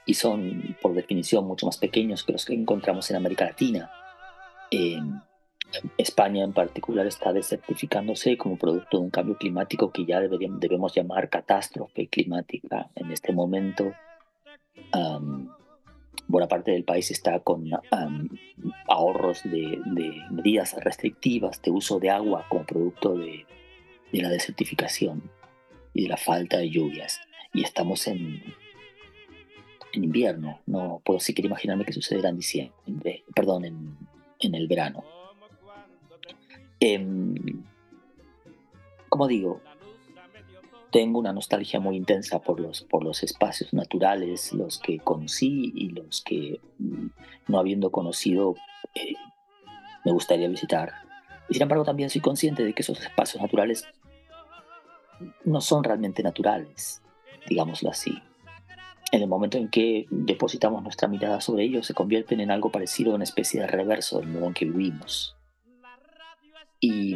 y 0.05 0.13
son, 0.13 0.77
por 0.81 0.93
definición, 0.93 1.45
mucho 1.45 1.65
más 1.65 1.77
pequeños 1.77 2.23
que 2.23 2.33
los 2.33 2.45
que 2.45 2.53
encontramos 2.53 3.09
en 3.09 3.17
América 3.17 3.45
Latina. 3.45 3.89
España 5.97 6.43
en 6.43 6.53
particular 6.53 7.07
está 7.07 7.33
desertificándose 7.33 8.38
como 8.38 8.57
producto 8.57 8.97
de 8.97 9.03
un 9.03 9.09
cambio 9.09 9.38
climático 9.38 9.91
que 9.91 10.05
ya 10.05 10.19
deberíamos, 10.19 10.59
debemos 10.59 10.93
llamar 10.93 11.29
catástrofe 11.29 12.07
climática 12.07 12.89
en 12.95 13.12
este 13.12 13.33
momento 13.33 13.93
buena 16.34 16.48
parte 16.48 16.72
del 16.72 16.84
país 16.84 17.12
está 17.12 17.39
con 17.41 17.69
ahorros 18.88 19.43
de, 19.43 19.80
medidas 20.32 20.76
restrictivas 20.84 21.62
de 21.62 21.69
uso 21.69 22.00
de 22.00 22.10
agua 22.10 22.48
como 22.50 22.65
producto 22.65 23.15
de, 23.15 23.46
la 24.12 24.30
desertificación 24.30 25.30
y 25.93 26.04
de 26.04 26.10
la 26.10 26.17
falta 26.17 26.58
de 26.58 26.72
lluvias. 26.72 27.22
Y 27.54 27.63
estamos 27.63 28.08
en, 28.08 28.41
en 29.93 30.04
invierno, 30.04 30.60
no 30.65 31.04
puedo 31.06 31.19
siquiera 31.19 31.48
imaginarme 31.48 31.86
qué 31.86 31.93
sucederá 31.93 32.30
en 32.30 32.38
diciembre, 32.38 33.24
perdón, 33.36 33.65
en, 33.65 34.56
el 34.56 34.67
verano. 34.67 35.04
Em, 36.80 37.63
como 39.08 39.28
digo, 39.28 39.62
tengo 40.93 41.19
una 41.19 41.34
nostalgia 41.34 41.79
muy 41.79 41.97
intensa 41.97 42.39
por 42.39 42.60
los, 42.60 42.84
por 42.84 43.03
los 43.03 43.23
espacios 43.23 43.73
naturales, 43.73 44.53
los 44.53 44.77
que 44.77 44.99
conocí 44.99 45.73
y 45.75 45.89
los 45.89 46.21
que, 46.21 46.62
mm, 46.77 47.08
no 47.47 47.58
habiendo 47.58 47.91
conocido, 47.91 48.53
eh, 48.93 49.15
me 50.06 50.12
gustaría 50.12 50.47
visitar. 50.47 50.93
Y 51.49 51.56
sin 51.56 51.63
embargo, 51.63 51.84
también 51.84 52.12
soy 52.12 52.21
consciente 52.21 52.63
de 52.63 52.73
que 52.73 52.84
esos 52.84 53.01
espacios 53.01 53.41
naturales 53.41 53.88
no 55.43 55.62
son 55.62 55.84
realmente 55.84 56.21
naturales, 56.21 57.01
digámoslo 57.49 57.89
así. 57.89 58.21
En 59.12 59.23
el 59.23 59.27
momento 59.27 59.58
en 59.58 59.69
que 59.69 60.06
depositamos 60.12 60.84
nuestra 60.84 61.08
mirada 61.08 61.41
sobre 61.41 61.63
ellos, 61.63 61.88
se 61.88 61.95
convierten 61.95 62.39
en 62.39 62.51
algo 62.51 62.71
parecido 62.71 63.13
a 63.13 63.15
una 63.15 63.23
especie 63.23 63.62
de 63.62 63.67
reverso 63.67 64.19
del 64.19 64.27
modo 64.29 64.45
en 64.45 64.53
que 64.53 64.65
vivimos. 64.65 65.36
Y, 66.79 67.15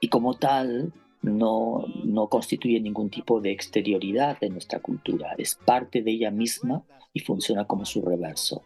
y 0.00 0.08
como 0.08 0.34
tal, 0.34 0.92
no, 1.22 1.84
constituye 2.30 2.80
ningún 2.80 3.10
tipo 3.10 3.40
de 3.40 3.52
exterioridad 3.52 4.38
de 4.40 4.50
nuestra 4.50 4.80
cultura, 4.80 5.34
es 5.38 5.54
parte 5.56 6.02
de 6.02 6.12
ella 6.12 6.30
misma 6.30 6.84
y 7.12 7.20
funciona 7.20 7.66
como 7.66 7.84
su 7.84 8.02
reverso. 8.02 8.62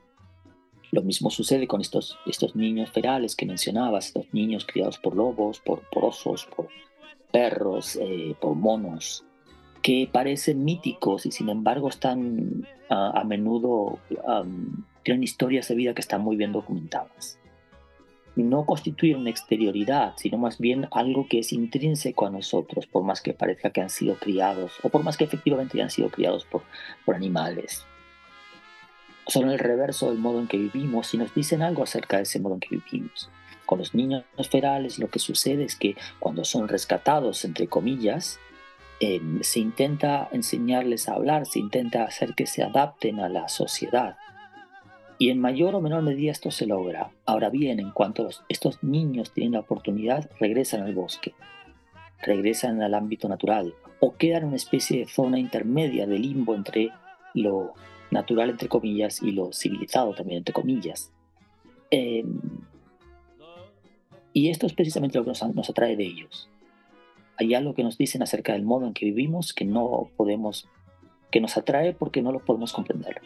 Lo 0.90 1.02
mismo 1.02 1.30
sucede 1.30 1.66
con 1.66 1.80
estos, 1.80 2.18
estos 2.26 2.54
niños 2.54 2.90
ferales 2.90 3.34
que 3.34 3.46
mencionabas, 3.46 4.08
estos 4.08 4.26
niños 4.32 4.66
criados 4.66 4.98
por 4.98 5.16
lobos, 5.16 5.60
por, 5.60 5.88
por 5.88 6.04
osos, 6.04 6.46
por 6.54 6.68
perros, 7.30 7.96
eh, 7.96 8.34
por 8.38 8.54
monos, 8.54 9.24
que 9.80 10.08
parecen 10.12 10.64
míticos 10.64 11.24
y 11.24 11.30
sin 11.30 11.48
embargo 11.48 11.88
están 11.88 12.66
ah, 12.90 13.12
a 13.14 13.24
menudo, 13.24 13.98
tienen 15.02 15.22
historias 15.22 15.68
de 15.68 15.74
vida 15.74 15.94
que 15.94 16.02
están 16.02 16.20
muy 16.20 16.36
bien 16.36 16.52
documentadas 16.52 17.38
no 18.36 18.64
constituye 18.64 19.14
una 19.14 19.30
exterioridad, 19.30 20.14
sino 20.16 20.38
más 20.38 20.58
bien 20.58 20.88
algo 20.90 21.26
que 21.28 21.40
es 21.40 21.52
intrínseco 21.52 22.26
a 22.26 22.30
nosotros, 22.30 22.86
por 22.86 23.02
más 23.02 23.20
que 23.20 23.34
parezca 23.34 23.70
que 23.70 23.82
han 23.82 23.90
sido 23.90 24.16
criados, 24.16 24.72
o 24.82 24.88
por 24.88 25.02
más 25.02 25.16
que 25.16 25.24
efectivamente 25.24 25.76
hayan 25.76 25.90
sido 25.90 26.08
criados 26.08 26.44
por, 26.44 26.62
por 27.04 27.14
animales. 27.14 27.84
Son 29.26 29.50
el 29.50 29.58
reverso 29.58 30.08
del 30.08 30.18
modo 30.18 30.40
en 30.40 30.48
que 30.48 30.56
vivimos 30.56 31.12
y 31.14 31.18
nos 31.18 31.34
dicen 31.34 31.62
algo 31.62 31.82
acerca 31.82 32.16
de 32.16 32.24
ese 32.24 32.40
modo 32.40 32.54
en 32.54 32.60
que 32.60 32.76
vivimos. 32.76 33.30
Con 33.66 33.78
los 33.78 33.94
niños 33.94 34.24
ferales 34.50 34.98
lo 34.98 35.08
que 35.08 35.18
sucede 35.18 35.64
es 35.64 35.76
que 35.76 35.96
cuando 36.18 36.44
son 36.44 36.68
rescatados, 36.68 37.44
entre 37.44 37.68
comillas, 37.68 38.40
em, 39.00 39.42
se 39.42 39.60
intenta 39.60 40.28
enseñarles 40.32 41.08
a 41.08 41.14
hablar, 41.14 41.46
se 41.46 41.60
intenta 41.60 42.04
hacer 42.04 42.34
que 42.34 42.46
se 42.46 42.62
adapten 42.62 43.20
a 43.20 43.28
la 43.28 43.48
sociedad 43.48 44.16
y 45.18 45.30
en 45.30 45.40
mayor 45.40 45.74
o 45.74 45.80
menor 45.80 46.02
medida 46.02 46.32
esto 46.32 46.50
se 46.50 46.66
logra. 46.66 47.10
Ahora 47.26 47.50
bien, 47.50 47.80
en 47.80 47.90
cuanto 47.90 48.28
estos 48.48 48.82
niños 48.82 49.32
tienen 49.32 49.52
la 49.52 49.60
oportunidad, 49.60 50.30
regresan 50.40 50.82
al 50.82 50.94
bosque, 50.94 51.34
regresan 52.22 52.82
al 52.82 52.94
ámbito 52.94 53.28
natural 53.28 53.74
o 54.00 54.16
quedan 54.16 54.42
en 54.42 54.48
una 54.48 54.56
especie 54.56 54.98
de 54.98 55.06
zona 55.06 55.38
intermedia 55.38 56.06
de 56.06 56.18
limbo 56.18 56.54
entre 56.54 56.90
lo, 57.34 57.74
natural, 58.12 58.50
entre 58.50 58.68
comillas, 58.68 59.22
y 59.22 59.32
lo 59.32 59.52
civilizado 59.52 60.14
también, 60.14 60.38
entre 60.38 60.52
comillas. 60.52 61.10
Em, 61.90 62.40
y 64.32 64.50
esto 64.50 64.66
es 64.66 64.74
precisamente 64.74 65.18
lo 65.18 65.24
que 65.24 65.30
nos, 65.30 65.42
nos 65.54 65.70
atrae 65.70 65.96
de 65.96 66.04
ellos. 66.04 66.48
Hay 67.36 67.54
algo 67.54 67.74
que 67.74 67.82
nos 67.82 67.98
dicen 67.98 68.22
acerca 68.22 68.52
del 68.52 68.62
modo 68.62 68.86
en 68.86 68.92
que 68.92 69.06
vivimos 69.06 69.52
que 69.52 69.64
no 69.64 70.10
podemos, 70.16 70.68
que 71.30 71.40
nos 71.40 71.56
atrae 71.56 71.94
porque 71.94 72.22
no 72.22 72.30
lo 72.30 72.40
podemos 72.40 72.72
comprender. 72.72 73.20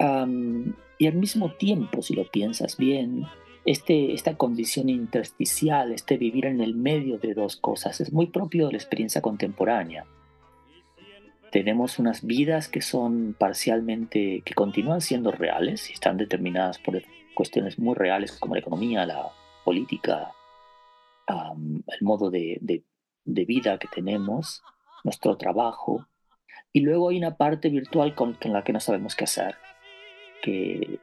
Y 0.00 1.06
al 1.06 1.14
mismo 1.14 1.52
tiempo, 1.52 2.02
si 2.02 2.14
lo 2.14 2.24
piensas 2.24 2.76
bien, 2.76 3.26
este, 3.66 4.14
esta 4.14 4.36
condición 4.36 4.88
intersticial, 4.88 5.92
este 5.92 6.16
vivir 6.16 6.46
en 6.46 6.60
el 6.60 6.74
medio 6.74 7.18
de 7.18 7.34
dos 7.34 7.56
cosas, 7.56 8.00
es 8.00 8.12
muy 8.12 8.26
propio 8.26 8.66
de 8.66 8.72
la 8.72 8.78
experiencia 8.78 9.20
contemporánea. 9.20 10.06
Tenemos 11.52 11.98
unas 11.98 12.24
vidas 12.24 12.68
que 12.68 12.80
son 12.80 13.34
parcialmente, 13.38 14.42
que 14.44 14.54
continúan 14.54 15.00
siendo 15.00 15.32
reales 15.32 15.90
y 15.90 15.92
están 15.92 16.16
determinadas 16.16 16.78
por 16.78 17.02
cuestiones 17.34 17.78
muy 17.78 17.94
reales 17.94 18.32
como 18.38 18.54
la 18.54 18.60
economía, 18.60 19.04
la 19.04 19.30
política, 19.64 20.32
el 21.26 22.02
modo 22.02 22.30
de, 22.30 22.58
de, 22.60 23.44
vida 23.44 23.78
que 23.78 23.88
tenemos, 23.88 24.62
nuestro 25.04 25.36
trabajo. 25.36 26.06
Y 26.72 26.80
luego 26.80 27.08
hay 27.08 27.18
una 27.18 27.36
parte 27.36 27.68
virtual 27.68 28.14
con, 28.14 28.34
con 28.34 28.52
la 28.52 28.62
que 28.62 28.72
no 28.72 28.80
sabemos 28.80 29.14
qué 29.16 29.24
hacer, 29.24 29.56
que, 30.40 31.00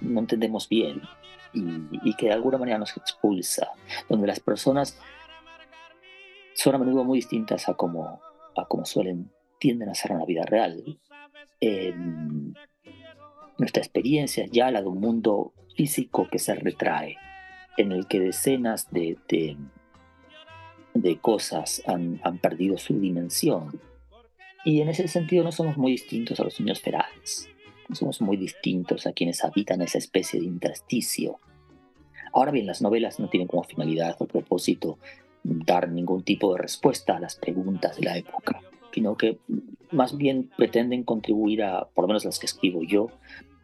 no 0.00 0.20
entendemos 0.20 0.68
bien 0.68 1.02
y, 1.52 2.14
que 2.16 2.26
de 2.26 2.32
alguna 2.32 2.58
manera 2.58 2.78
nos 2.78 2.96
expulsa, 2.96 3.68
donde 4.08 4.26
las 4.26 4.40
personas 4.40 4.98
son 6.54 6.74
a 6.74 6.78
menudo 6.78 7.04
muy 7.04 7.18
distintas 7.18 7.68
a 7.68 7.74
como, 7.74 8.20
a 8.56 8.64
como 8.66 8.84
suelen, 8.84 9.30
tienden 9.58 9.88
a 9.88 9.94
ser 9.94 10.12
en 10.12 10.18
la 10.18 10.26
vida 10.26 10.44
real. 10.44 10.98
nuestra 13.58 13.82
experiencia 13.82 14.46
ya 14.50 14.70
la 14.70 14.82
de 14.82 14.88
un 14.88 15.00
mundo 15.00 15.52
físico 15.76 16.28
que 16.30 16.38
se 16.38 16.54
retrae, 16.54 17.16
en 17.76 17.92
el 17.92 18.06
que 18.06 18.20
decenas 18.20 18.90
de, 18.92 19.18
de, 20.94 21.18
cosas 21.18 21.82
han, 21.86 22.20
han, 22.22 22.38
perdido 22.38 22.78
su 22.78 22.98
dimensión. 22.98 23.80
Y 24.64 24.80
en 24.80 24.88
ese 24.88 25.08
sentido 25.08 25.44
no 25.44 25.52
somos 25.52 25.76
muy 25.76 25.92
distintos 25.92 26.38
a 26.40 26.44
los 26.44 26.58
niños 26.60 26.80
ferales. 26.80 27.53
Somos 27.92 28.20
muy 28.20 28.36
distintos 28.36 29.06
a 29.06 29.12
quienes 29.12 29.44
habitan 29.44 29.82
esa 29.82 29.98
especie 29.98 30.40
de 30.40 30.46
intersticio. 30.46 31.38
Ahora 32.32 32.50
bien, 32.50 32.66
las 32.66 32.82
novelas 32.82 33.20
no 33.20 33.28
tienen 33.28 33.48
como 33.48 33.62
finalidad 33.62 34.16
o 34.18 34.26
propósito 34.26 34.98
dar 35.42 35.88
ningún 35.88 36.22
tipo 36.22 36.52
de 36.54 36.62
respuesta 36.62 37.16
a 37.16 37.20
las 37.20 37.36
preguntas 37.36 37.96
de 37.96 38.04
la 38.04 38.16
época, 38.16 38.60
sino 38.92 39.16
que 39.16 39.38
más 39.90 40.16
bien 40.16 40.50
pretenden 40.56 41.04
contribuir 41.04 41.62
a, 41.62 41.86
por 41.94 42.04
lo 42.04 42.08
menos 42.08 42.24
las 42.24 42.38
que 42.38 42.46
escribo 42.46 42.82
yo, 42.82 43.08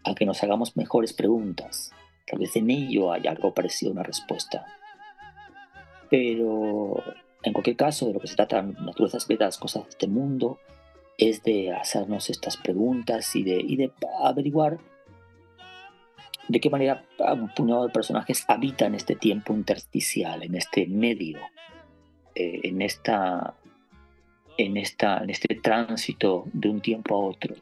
a 0.04 0.14
que 0.14 0.26
nos 0.26 0.42
hagamos 0.42 0.76
mejores 0.76 1.12
preguntas, 1.12 1.92
Tal 2.30 2.38
vez 2.38 2.54
en 2.54 2.70
ello 2.70 3.12
hay 3.12 3.26
algo 3.26 3.52
parecido 3.52 3.90
a 3.90 3.94
una 3.94 4.02
respuesta. 4.04 4.64
Pero 6.08 7.02
en 7.42 7.52
cualquier 7.52 7.76
caso, 7.76 8.06
de 8.06 8.14
lo 8.14 8.20
que 8.20 8.28
se 8.28 8.36
trata, 8.36 8.62
naturaleza 8.62 9.18
secreta, 9.18 9.46
las 9.46 9.58
cosas 9.58 9.82
de 9.84 9.90
este 9.90 10.06
mundo, 10.06 10.60
es 11.20 11.42
de 11.42 11.72
hacernos 11.72 12.30
estas 12.30 12.56
preguntas 12.56 13.36
y 13.36 13.44
de, 13.44 13.60
y 13.60 13.76
de 13.76 13.92
averiguar 14.24 14.78
de 16.48 16.60
qué 16.60 16.70
manera 16.70 17.04
un 17.18 17.48
puñado 17.54 17.86
de 17.86 17.92
personajes 17.92 18.44
habitan 18.48 18.94
este 18.94 19.14
tiempo 19.14 19.52
intersticial, 19.52 20.42
en 20.42 20.56
este 20.56 20.86
medio, 20.86 21.38
eh, 22.34 22.60
en, 22.64 22.82
esta, 22.82 23.54
en, 24.56 24.78
esta, 24.78 25.18
en 25.18 25.30
este 25.30 25.54
tránsito 25.56 26.46
de 26.52 26.70
un 26.70 26.80
tiempo 26.80 27.14
a 27.14 27.28
otro. 27.28 27.54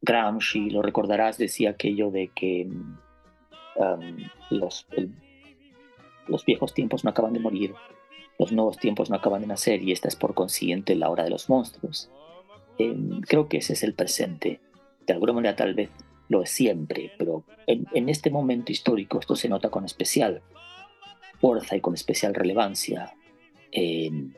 Gramsci, 0.00 0.70
lo 0.70 0.80
recordarás, 0.80 1.36
decía 1.38 1.70
aquello 1.70 2.10
de 2.12 2.28
que 2.28 2.68
um, 3.74 4.16
los, 4.50 4.86
los 6.28 6.44
viejos 6.44 6.72
tiempos 6.72 7.02
no 7.02 7.10
acaban 7.10 7.32
de 7.32 7.40
morir, 7.40 7.74
los 8.38 8.52
nuevos 8.52 8.76
tiempos 8.78 9.10
no 9.10 9.16
acaban 9.16 9.40
de 9.40 9.46
nacer 9.46 9.82
y 9.82 9.92
esta 9.92 10.08
es 10.08 10.16
por 10.16 10.34
consiguiente 10.34 10.94
la 10.94 11.08
hora 11.08 11.24
de 11.24 11.30
los 11.30 11.48
monstruos. 11.48 12.10
Em, 12.78 13.20
creo 13.22 13.48
que 13.48 13.58
ese 13.58 13.72
es 13.72 13.82
el 13.82 13.94
presente. 13.94 14.60
De 15.06 15.12
alguna 15.12 15.32
manera 15.32 15.56
tal 15.56 15.74
vez 15.74 15.90
lo 16.28 16.42
es 16.42 16.50
siempre, 16.50 17.12
pero 17.18 17.44
en, 17.66 18.08
este 18.08 18.30
momento 18.30 18.72
histórico 18.72 19.18
esto 19.20 19.36
se 19.36 19.48
nota 19.48 19.70
con 19.70 19.84
especial 19.84 20.42
fuerza 21.40 21.76
y 21.76 21.80
con 21.80 21.94
especial 21.94 22.34
relevancia. 22.34 23.14
Em, 23.70 24.34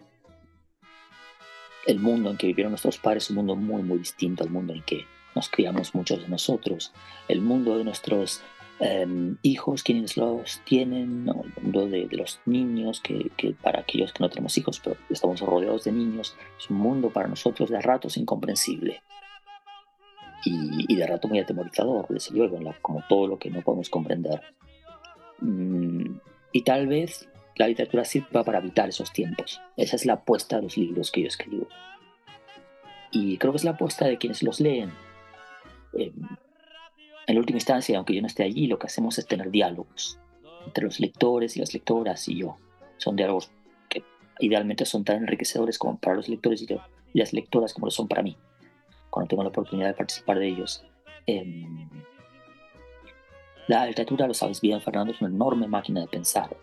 el 1.87 1.99
mundo 1.99 2.31
en 2.31 2.37
que 2.37 2.47
vivieron 2.47 2.73
nuestros 2.73 2.99
padres 2.99 3.25
es 3.25 3.31
un 3.31 3.37
mundo 3.37 3.57
muy, 3.57 3.83
muy 3.83 3.99
distinto 3.99 4.45
al 4.45 4.51
mundo 4.51 4.75
en 4.75 4.83
que 4.83 5.07
nos 5.35 5.49
criamos 5.49 5.95
muchos 5.95 6.21
de 6.21 6.29
nosotros, 6.29 6.93
el 7.29 7.41
mundo 7.41 7.79
de 7.79 7.85
nuestros 7.85 8.43
em, 8.81 9.37
hijos, 9.43 9.83
quienes 9.83 10.17
los 10.17 10.61
tienen, 10.65 11.29
el 11.29 11.63
mundo 11.63 11.87
de, 11.87 12.09
los 12.13 12.41
niños, 12.47 13.01
que, 13.01 13.31
para 13.63 13.81
aquellos 13.81 14.13
que 14.13 14.23
no 14.23 14.31
tenemos 14.31 14.57
hijos, 14.59 14.81
pero 14.81 14.97
estamos 15.11 15.41
rodeados 15.41 15.85
de 15.85 15.93
niños, 15.93 16.37
es 16.59 16.71
un 16.71 16.79
mundo 16.79 17.11
para 17.11 17.29
nosotros 17.29 17.71
de 17.71 17.81
ratos 17.81 18.17
incomprensible. 18.17 19.03
Y, 20.45 20.95
de 20.95 21.07
rato 21.07 21.29
muy 21.29 21.41
atemorizador, 21.41 22.07
desde 22.09 22.35
luego, 22.35 22.59
como 22.81 23.03
todo 23.09 23.27
lo 23.27 23.39
que 23.39 23.51
no 23.51 23.61
podemos 23.61 23.91
comprender. 23.91 24.41
Mm, 25.41 26.19
y 26.53 26.63
tal 26.63 26.87
vez 26.87 27.29
la 27.57 27.69
literatura 27.69 28.05
sirva 28.05 28.45
para 28.45 28.59
evitar 28.59 28.89
esos 28.89 29.13
tiempos. 29.13 29.61
Esa 29.77 29.97
es 29.97 30.07
la 30.07 30.15
apuesta 30.15 30.57
de 30.57 30.63
los 30.63 30.77
libros 30.77 31.11
que 31.11 31.23
yo 31.23 31.29
escribo. 31.29 31.69
Y 33.11 33.37
creo 33.39 33.53
que 33.53 33.57
es 33.57 33.65
la 33.65 33.73
apuesta 33.73 34.07
de 34.07 34.17
quienes 34.17 34.43
los 34.43 34.61
leen, 34.61 34.93
en 37.29 37.37
última 37.37 37.59
instancia, 37.59 37.99
aunque 37.99 38.15
yo 38.15 38.23
no 38.23 38.27
esté 38.27 38.43
allí, 38.43 38.67
lo 38.67 38.79
que 38.79 38.87
hacemos 38.87 39.19
es 39.19 39.27
tener 39.27 39.51
diálogos 39.51 40.19
entre 40.65 40.85
los 40.85 40.99
lectores 40.99 41.57
y 41.57 41.61
las 41.61 41.75
lectoras 41.75 42.27
y 42.27 42.37
yo. 42.37 42.57
Son 42.97 43.17
diálogos 43.17 43.51
que 43.91 44.03
idealmente 44.41 44.87
son 44.87 45.05
tan 45.05 45.19
enriquecedores 45.19 45.79
como 45.79 45.99
para 45.99 46.17
los 46.17 46.29
lectores 46.29 46.63
y, 46.63 46.69
las 47.13 47.35
lectoras 47.35 47.75
como 47.75 47.87
lo 47.87 47.91
son 47.91 48.09
para 48.09 48.23
mí, 48.23 48.37
cuando 49.11 49.29
tengo 49.29 49.43
la 49.43 49.51
oportunidad 49.51 49.89
de 49.89 49.95
participar 49.95 50.39
de 50.39 50.49
ellos. 50.49 50.85
Em, 51.27 51.89
la 53.67 53.85
literatura, 53.85 54.27
lo 54.27 54.33
sabes 54.33 54.63
bien, 54.63 54.81
Fernando, 54.81 55.13
es 55.13 55.21
una 55.21 55.31
enorme 55.31 55.69
máquina 55.69 56.01
de 56.01 56.07
pensar. 56.07 56.57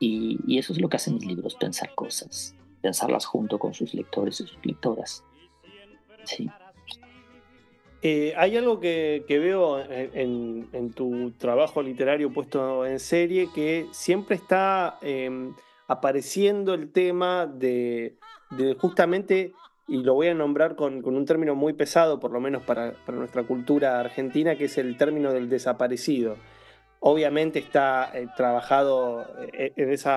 Y, 0.00 0.38
y, 0.46 0.58
eso 0.58 0.72
es 0.72 0.80
lo 0.80 0.88
que 0.88 0.96
hacen 0.96 1.14
mis 1.14 1.26
libros, 1.26 1.56
pensar 1.56 1.94
cosas, 1.94 2.56
pensarlas 2.80 3.26
junto 3.26 3.58
con 3.58 3.74
sus 3.74 3.92
lectores 3.92 4.40
y 4.40 4.46
sus 4.46 4.58
lectoras. 4.64 5.24
Sí. 6.24 6.48
Eh, 8.00 8.32
hay 8.36 8.56
algo 8.56 8.78
que, 8.78 9.24
veo 9.28 9.80
en, 9.80 10.92
tu 10.94 11.32
trabajo 11.32 11.82
literario 11.82 12.32
puesto 12.32 12.86
en 12.86 13.00
serie 13.00 13.48
que 13.52 13.86
siempre 13.90 14.36
está 14.36 14.98
em, 15.02 15.52
apareciendo 15.88 16.74
el 16.74 16.92
tema 16.92 17.46
de, 17.46 18.14
justamente, 18.78 19.52
y 19.88 20.02
lo 20.02 20.14
voy 20.14 20.28
a 20.28 20.34
nombrar 20.34 20.76
con, 20.76 21.04
un 21.04 21.26
término 21.26 21.56
muy 21.56 21.72
pesado, 21.72 22.20
por 22.20 22.30
lo 22.30 22.40
menos 22.40 22.62
para, 22.62 22.94
nuestra 23.08 23.42
cultura 23.42 23.98
argentina, 23.98 24.54
que 24.54 24.66
es 24.66 24.78
el 24.78 24.96
término 24.96 25.32
del 25.32 25.48
desaparecido. 25.48 26.36
Obviamente 27.00 27.60
está 27.60 28.10
eh, 28.12 28.26
trabajado 28.36 29.24
eh, 29.52 29.72
en 29.76 29.90
ese 29.90 30.10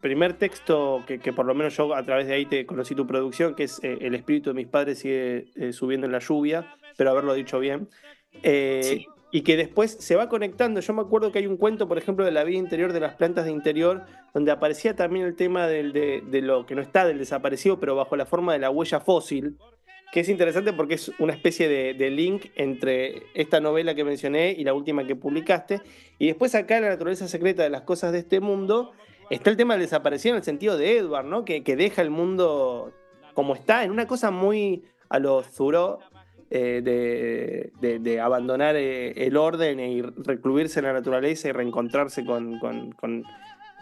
primer 0.00 0.34
texto 0.34 1.02
que, 1.06 1.18
que, 1.18 1.32
por 1.32 1.44
lo 1.44 1.54
menos 1.54 1.76
yo 1.76 1.94
a 1.94 2.04
través 2.04 2.28
de 2.28 2.34
ahí 2.34 2.46
te 2.46 2.66
conocí 2.66 2.94
tu 2.94 3.06
producción, 3.06 3.54
que 3.54 3.64
es 3.64 3.80
El 3.82 4.14
espíritu 4.14 4.50
de 4.50 4.54
mis 4.54 4.68
padres 4.68 5.00
sigue 5.00 5.46
subiendo 5.72 6.06
en 6.06 6.12
la 6.12 6.20
lluvia, 6.20 6.76
pero 6.96 7.10
haberlo 7.10 7.34
dicho 7.34 7.58
bien. 7.58 7.88
Eh, 8.42 9.06
y 9.34 9.42
que 9.42 9.56
después 9.56 9.96
se 9.98 10.14
va 10.14 10.28
conectando. 10.28 10.80
Yo 10.80 10.94
me 10.94 11.02
acuerdo 11.02 11.32
que 11.32 11.40
hay 11.40 11.48
un 11.48 11.56
cuento, 11.56 11.88
por 11.88 11.98
ejemplo, 11.98 12.24
de 12.24 12.30
la 12.30 12.44
vida 12.44 12.56
interior 12.56 12.92
de 12.92 13.00
las 13.00 13.16
plantas 13.16 13.46
de 13.46 13.50
interior, 13.50 14.04
donde 14.32 14.52
aparecía 14.52 14.94
también 14.94 15.26
el 15.26 15.34
tema 15.34 15.66
de, 15.66 16.22
lo 16.40 16.66
que 16.66 16.76
no 16.76 16.82
está 16.82 17.04
del 17.04 17.18
desaparecido, 17.18 17.80
pero 17.80 17.96
bajo 17.96 18.14
la 18.14 18.26
forma 18.26 18.52
de 18.52 18.60
la 18.60 18.70
huella 18.70 19.00
fósil, 19.00 19.56
que 20.12 20.20
es 20.20 20.28
interesante 20.28 20.72
porque 20.72 20.94
es 20.94 21.10
una 21.18 21.32
especie 21.32 21.68
de, 21.68 22.10
link 22.10 22.46
entre 22.54 23.24
esta 23.34 23.58
novela 23.58 23.96
que 23.96 24.04
mencioné 24.04 24.54
y 24.56 24.62
la 24.62 24.72
última 24.72 25.04
que 25.04 25.16
publicaste. 25.16 25.80
Y 26.20 26.28
después 26.28 26.54
acá 26.54 26.76
en 26.76 26.84
la 26.84 26.90
naturaleza 26.90 27.26
secreta 27.26 27.64
de 27.64 27.70
las 27.70 27.82
cosas 27.82 28.12
de 28.12 28.20
este 28.20 28.38
mundo 28.38 28.92
está 29.30 29.50
el 29.50 29.56
tema 29.56 29.74
del 29.74 29.82
desaparecido 29.82 30.36
en 30.36 30.38
el 30.38 30.44
sentido 30.44 30.78
de 30.78 30.96
Edward, 30.96 31.26
¿no? 31.26 31.44
Que, 31.44 31.64
que 31.64 31.74
deja 31.74 32.02
el 32.02 32.10
mundo 32.10 32.92
como 33.34 33.56
está, 33.56 33.82
en 33.82 33.90
una 33.90 34.06
cosa 34.06 34.30
muy 34.30 34.84
a 35.08 35.18
lo 35.18 35.42
Zuró, 35.42 35.98
eh, 36.56 37.72
de, 37.80 38.20
abandonar 38.20 38.76
eh, 38.76 39.26
el 39.26 39.36
orden 39.36 39.80
y 39.80 40.02
recluirse 40.02 40.78
en 40.78 40.86
la 40.86 40.92
naturaleza 40.92 41.48
y 41.48 41.52
reencontrarse 41.52 42.24
con, 42.24 42.60
con, 42.60 43.24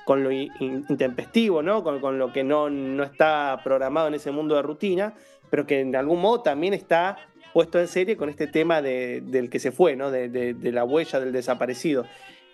lo 0.08 0.32
intempestivo, 0.32 1.62
¿no? 1.62 1.84
con, 1.84 2.18
lo 2.18 2.32
que 2.32 2.44
no, 2.44 2.70
no, 2.70 3.02
está 3.02 3.60
programado 3.62 4.08
en 4.08 4.14
ese 4.14 4.30
mundo 4.30 4.54
de 4.54 4.62
rutina, 4.62 5.12
pero 5.50 5.66
que 5.66 5.80
en 5.80 5.94
algún 5.94 6.22
modo 6.22 6.40
también 6.40 6.72
está 6.72 7.18
puesto 7.52 7.78
en 7.78 7.88
serie 7.88 8.16
con 8.16 8.30
este 8.30 8.46
tema 8.46 8.80
del 8.80 9.50
que 9.50 9.58
se 9.58 9.70
fue, 9.70 9.94
¿no? 9.94 10.10
de, 10.10 10.56
la 10.62 10.84
huella 10.84 11.20
del 11.20 11.32
desaparecido. 11.32 12.06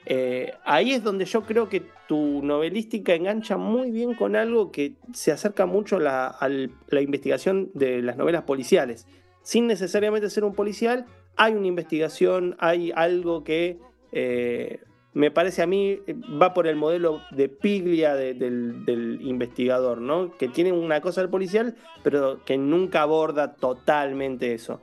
Eh, 0.05 0.53
ahí 0.65 0.95
es 0.95 1.05
donde 1.05 1.27
yo 1.27 1.43
creo 1.43 1.69
que 1.69 1.85
tu 2.09 2.43
novelística 2.43 3.15
engancha 3.15 3.57
muy 3.57 3.93
bien 3.93 4.15
con 4.15 4.35
algo 4.35 4.73
que 4.73 4.95
se 5.13 5.31
acerca 5.31 5.67
mucho 5.67 5.99
a 5.99 6.49
la, 6.49 7.01
investigación 7.01 7.71
de 7.75 8.03
las 8.03 8.17
novelas 8.17 8.43
policiales. 8.43 9.07
Sin 9.49 9.67
necesariamente 9.67 10.29
ser 10.29 10.45
un 10.45 10.53
policial, 10.53 11.07
hay 11.35 11.55
una 11.55 11.69
investigación, 11.69 12.55
hay 12.59 12.93
algo 12.95 13.45
que 13.45 13.79
eh, 14.13 14.81
me 15.15 15.31
parece 15.31 15.63
a 15.63 15.67
mí 15.67 16.01
va 16.39 16.53
por 16.53 16.67
el 16.67 16.77
modelo 16.77 17.23
de 17.31 17.49
piglia 17.49 18.15
del, 18.15 19.19
investigador, 19.23 20.03
¿no? 20.03 20.37
Que 20.37 20.49
tiene 20.49 20.73
una 20.73 21.01
cosa 21.01 21.23
del 21.23 21.31
policial, 21.31 21.77
pero 22.03 22.45
que 22.45 22.59
nunca 22.59 23.01
aborda 23.01 23.55
totalmente 23.55 24.53
eso. 24.53 24.83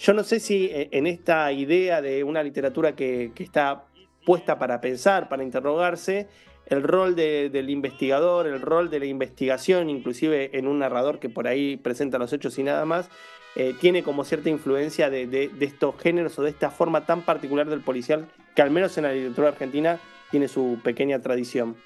Yo 0.00 0.12
no 0.12 0.24
sé 0.24 0.40
si 0.40 0.64
eh, 0.72 0.88
en 0.90 1.06
esta 1.06 1.52
idea 1.52 2.02
de 2.02 2.24
una 2.24 2.42
literatura 2.42 2.96
que, 2.96 3.30
está 3.38 3.84
puesta 4.26 4.58
para 4.58 4.80
pensar, 4.80 5.28
para 5.28 5.44
interrogarse, 5.44 6.26
el 6.66 6.82
rol 6.82 7.14
del 7.14 7.70
investigador, 7.70 8.48
el 8.48 8.60
rol 8.60 8.90
de 8.90 8.98
la 8.98 9.06
investigación, 9.06 9.88
inclusive 9.88 10.58
en 10.58 10.66
un 10.66 10.80
narrador 10.80 11.20
que 11.20 11.28
por 11.28 11.46
ahí 11.46 11.76
presenta 11.76 12.18
los 12.18 12.32
hechos 12.32 12.58
y 12.58 12.64
nada 12.64 12.84
más, 12.84 13.08
eh, 13.56 13.74
tiene 13.80 14.02
como 14.02 14.24
cierta 14.24 14.48
influencia 14.48 15.10
de, 15.10 15.50
estos 15.60 15.98
géneros 16.00 16.38
o 16.38 16.42
de 16.42 16.50
esta 16.50 16.70
forma 16.70 17.04
tan 17.06 17.22
particular 17.22 17.68
del 17.68 17.80
policial 17.80 18.28
que 18.54 18.62
al 18.62 18.70
menos 18.70 18.96
en 18.98 19.04
la 19.04 19.12
literatura 19.12 19.48
argentina 19.48 19.98
tiene 20.30 20.48
su 20.48 20.78
pequeña 20.82 21.20
tradición. 21.20 21.76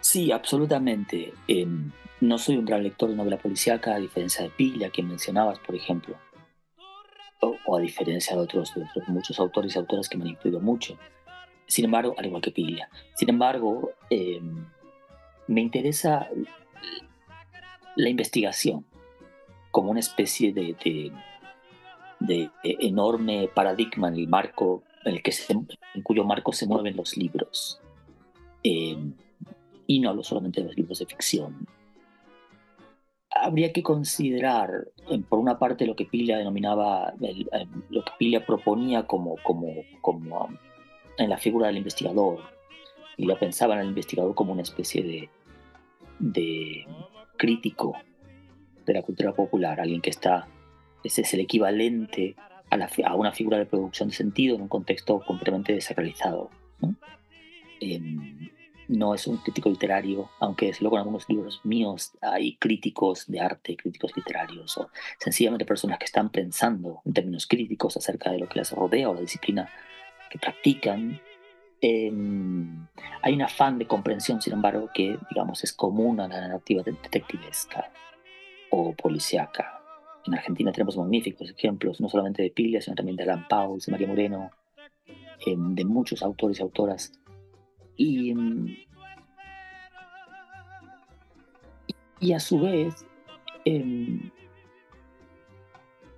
Sí, 0.00 0.32
absolutamente. 0.32 1.32
Em, 1.46 1.90
no 2.20 2.38
soy 2.38 2.56
un 2.56 2.64
gran 2.64 2.82
lector 2.82 3.10
de 3.10 3.16
novela 3.16 3.36
policíaca, 3.36 3.94
a 3.94 3.98
diferencia 3.98 4.42
de 4.42 4.50
Piglia, 4.50 4.90
que 4.90 5.02
mencionabas, 5.02 5.58
por 5.60 5.74
ejemplo 5.74 6.16
o, 7.40 7.76
a 7.76 7.80
diferencia 7.80 8.36
de 8.36 8.42
otros, 8.42 8.72
muchos 9.08 9.38
autores 9.38 9.74
y 9.74 9.78
autoras 9.78 10.08
que 10.08 10.16
me 10.16 10.24
han 10.24 10.30
influido 10.30 10.60
mucho. 10.60 10.98
Sin 11.66 11.84
embargo, 11.84 12.14
al 12.18 12.26
igual 12.26 12.42
que 12.42 12.50
Piglia. 12.50 12.88
Sin 13.14 13.28
embargo, 13.28 13.92
em, 14.10 14.66
me 15.46 15.60
interesa 15.60 16.28
la 17.96 18.08
investigación 18.08 18.84
como 19.70 19.90
una 19.90 20.00
especie 20.00 20.52
de, 20.52 20.76
de, 22.20 22.50
enorme 22.62 23.48
paradigma 23.54 24.08
en 24.08 24.14
el 24.14 24.28
marco 24.28 24.82
en, 25.04 25.14
el 25.14 25.22
que 25.22 25.32
en 25.48 26.02
cuyo 26.02 26.24
marco 26.24 26.52
se 26.52 26.66
mueven 26.66 26.96
los 26.96 27.16
libros. 27.16 27.80
Em, 28.62 29.14
y 29.86 30.00
no 30.00 30.10
hablo 30.10 30.22
solamente 30.22 30.60
de 30.60 30.68
los 30.68 30.76
libros 30.76 30.98
de 30.98 31.06
ficción, 31.06 31.66
habría 33.30 33.72
que 33.72 33.82
considerar, 33.82 34.88
por 35.28 35.38
una 35.38 35.58
parte, 35.58 35.86
lo 35.86 35.96
que 35.96 36.04
Pila 36.04 36.36
denominaba, 36.36 37.14
lo 37.88 38.04
que 38.04 38.12
Pila 38.18 38.44
proponía 38.44 39.06
como, 39.06 39.36
como, 39.42 39.72
como 40.00 40.48
en 41.16 41.30
la 41.30 41.38
figura 41.38 41.68
del 41.68 41.78
investigador. 41.78 42.40
Y 43.16 43.26
lo 43.26 43.38
pensaba 43.38 43.74
en 43.74 43.80
el 43.80 43.88
investigador 43.88 44.34
como 44.34 44.52
una 44.52 44.62
especie 44.62 45.02
de, 45.02 45.28
de 46.18 46.86
crítico 47.36 47.96
de 48.92 48.98
la 48.98 49.04
cultura 49.04 49.32
popular, 49.32 49.80
alguien 49.80 50.00
que 50.00 50.10
está, 50.10 50.48
ese 51.02 51.22
es 51.22 51.34
el 51.34 51.40
equivalente 51.40 52.36
a, 52.70 52.76
la, 52.76 52.90
a 53.04 53.14
una 53.14 53.32
figura 53.32 53.58
de 53.58 53.66
producción 53.66 54.08
de 54.08 54.14
sentido 54.14 54.56
en 54.56 54.62
un 54.62 54.68
contexto 54.68 55.20
completamente 55.20 55.72
desacralizado. 55.72 56.50
¿no? 56.80 56.94
Em, 57.80 58.50
no 58.88 59.14
es 59.14 59.26
un 59.26 59.36
crítico 59.36 59.70
literario, 59.70 60.30
aunque 60.40 60.66
desde 60.66 60.80
luego 60.80 60.96
en 60.96 61.00
algunos 61.00 61.28
libros 61.28 61.60
míos 61.64 62.12
hay 62.20 62.56
críticos 62.56 63.26
de 63.28 63.40
arte, 63.40 63.76
críticos 63.76 64.16
literarios, 64.16 64.76
o 64.78 64.90
sencillamente 65.18 65.64
personas 65.64 65.98
que 65.98 66.06
están 66.06 66.30
pensando 66.30 67.00
en 67.04 67.12
términos 67.12 67.46
críticos 67.46 67.96
acerca 67.96 68.32
de 68.32 68.38
lo 68.38 68.48
que 68.48 68.58
les 68.58 68.72
rodea 68.72 69.08
o 69.08 69.14
la 69.14 69.20
disciplina 69.20 69.70
que 70.28 70.38
practican. 70.38 71.20
Em, 71.80 72.86
hay 73.22 73.32
un 73.34 73.42
afán 73.42 73.78
de 73.78 73.86
comprensión, 73.86 74.42
sin 74.42 74.52
embargo, 74.52 74.90
que 74.92 75.16
digamos 75.30 75.62
es 75.62 75.72
común 75.72 76.20
a 76.20 76.28
la 76.28 76.40
narrativa 76.40 76.82
detectivesca 76.82 77.90
o 78.70 78.94
policiaca. 78.94 79.80
En 80.26 80.34
Argentina 80.34 80.72
tenemos 80.72 80.96
magníficos 80.96 81.50
ejemplos, 81.50 82.00
no 82.00 82.08
solamente 82.08 82.42
de 82.42 82.50
Piglia, 82.50 82.80
sino 82.80 82.94
también 82.94 83.16
de 83.16 83.24
Alan 83.24 83.46
Pauls, 83.48 83.86
de 83.86 83.92
María 83.92 84.08
Moreno, 84.08 84.50
em, 85.46 85.74
de 85.74 85.84
muchos 85.84 86.22
autores 86.22 86.58
y 86.58 86.62
autoras 86.62 87.12
y, 88.00 88.34
y 92.18 92.32
a 92.32 92.40
su 92.40 92.60
vez, 92.60 93.06
em, 93.66 94.30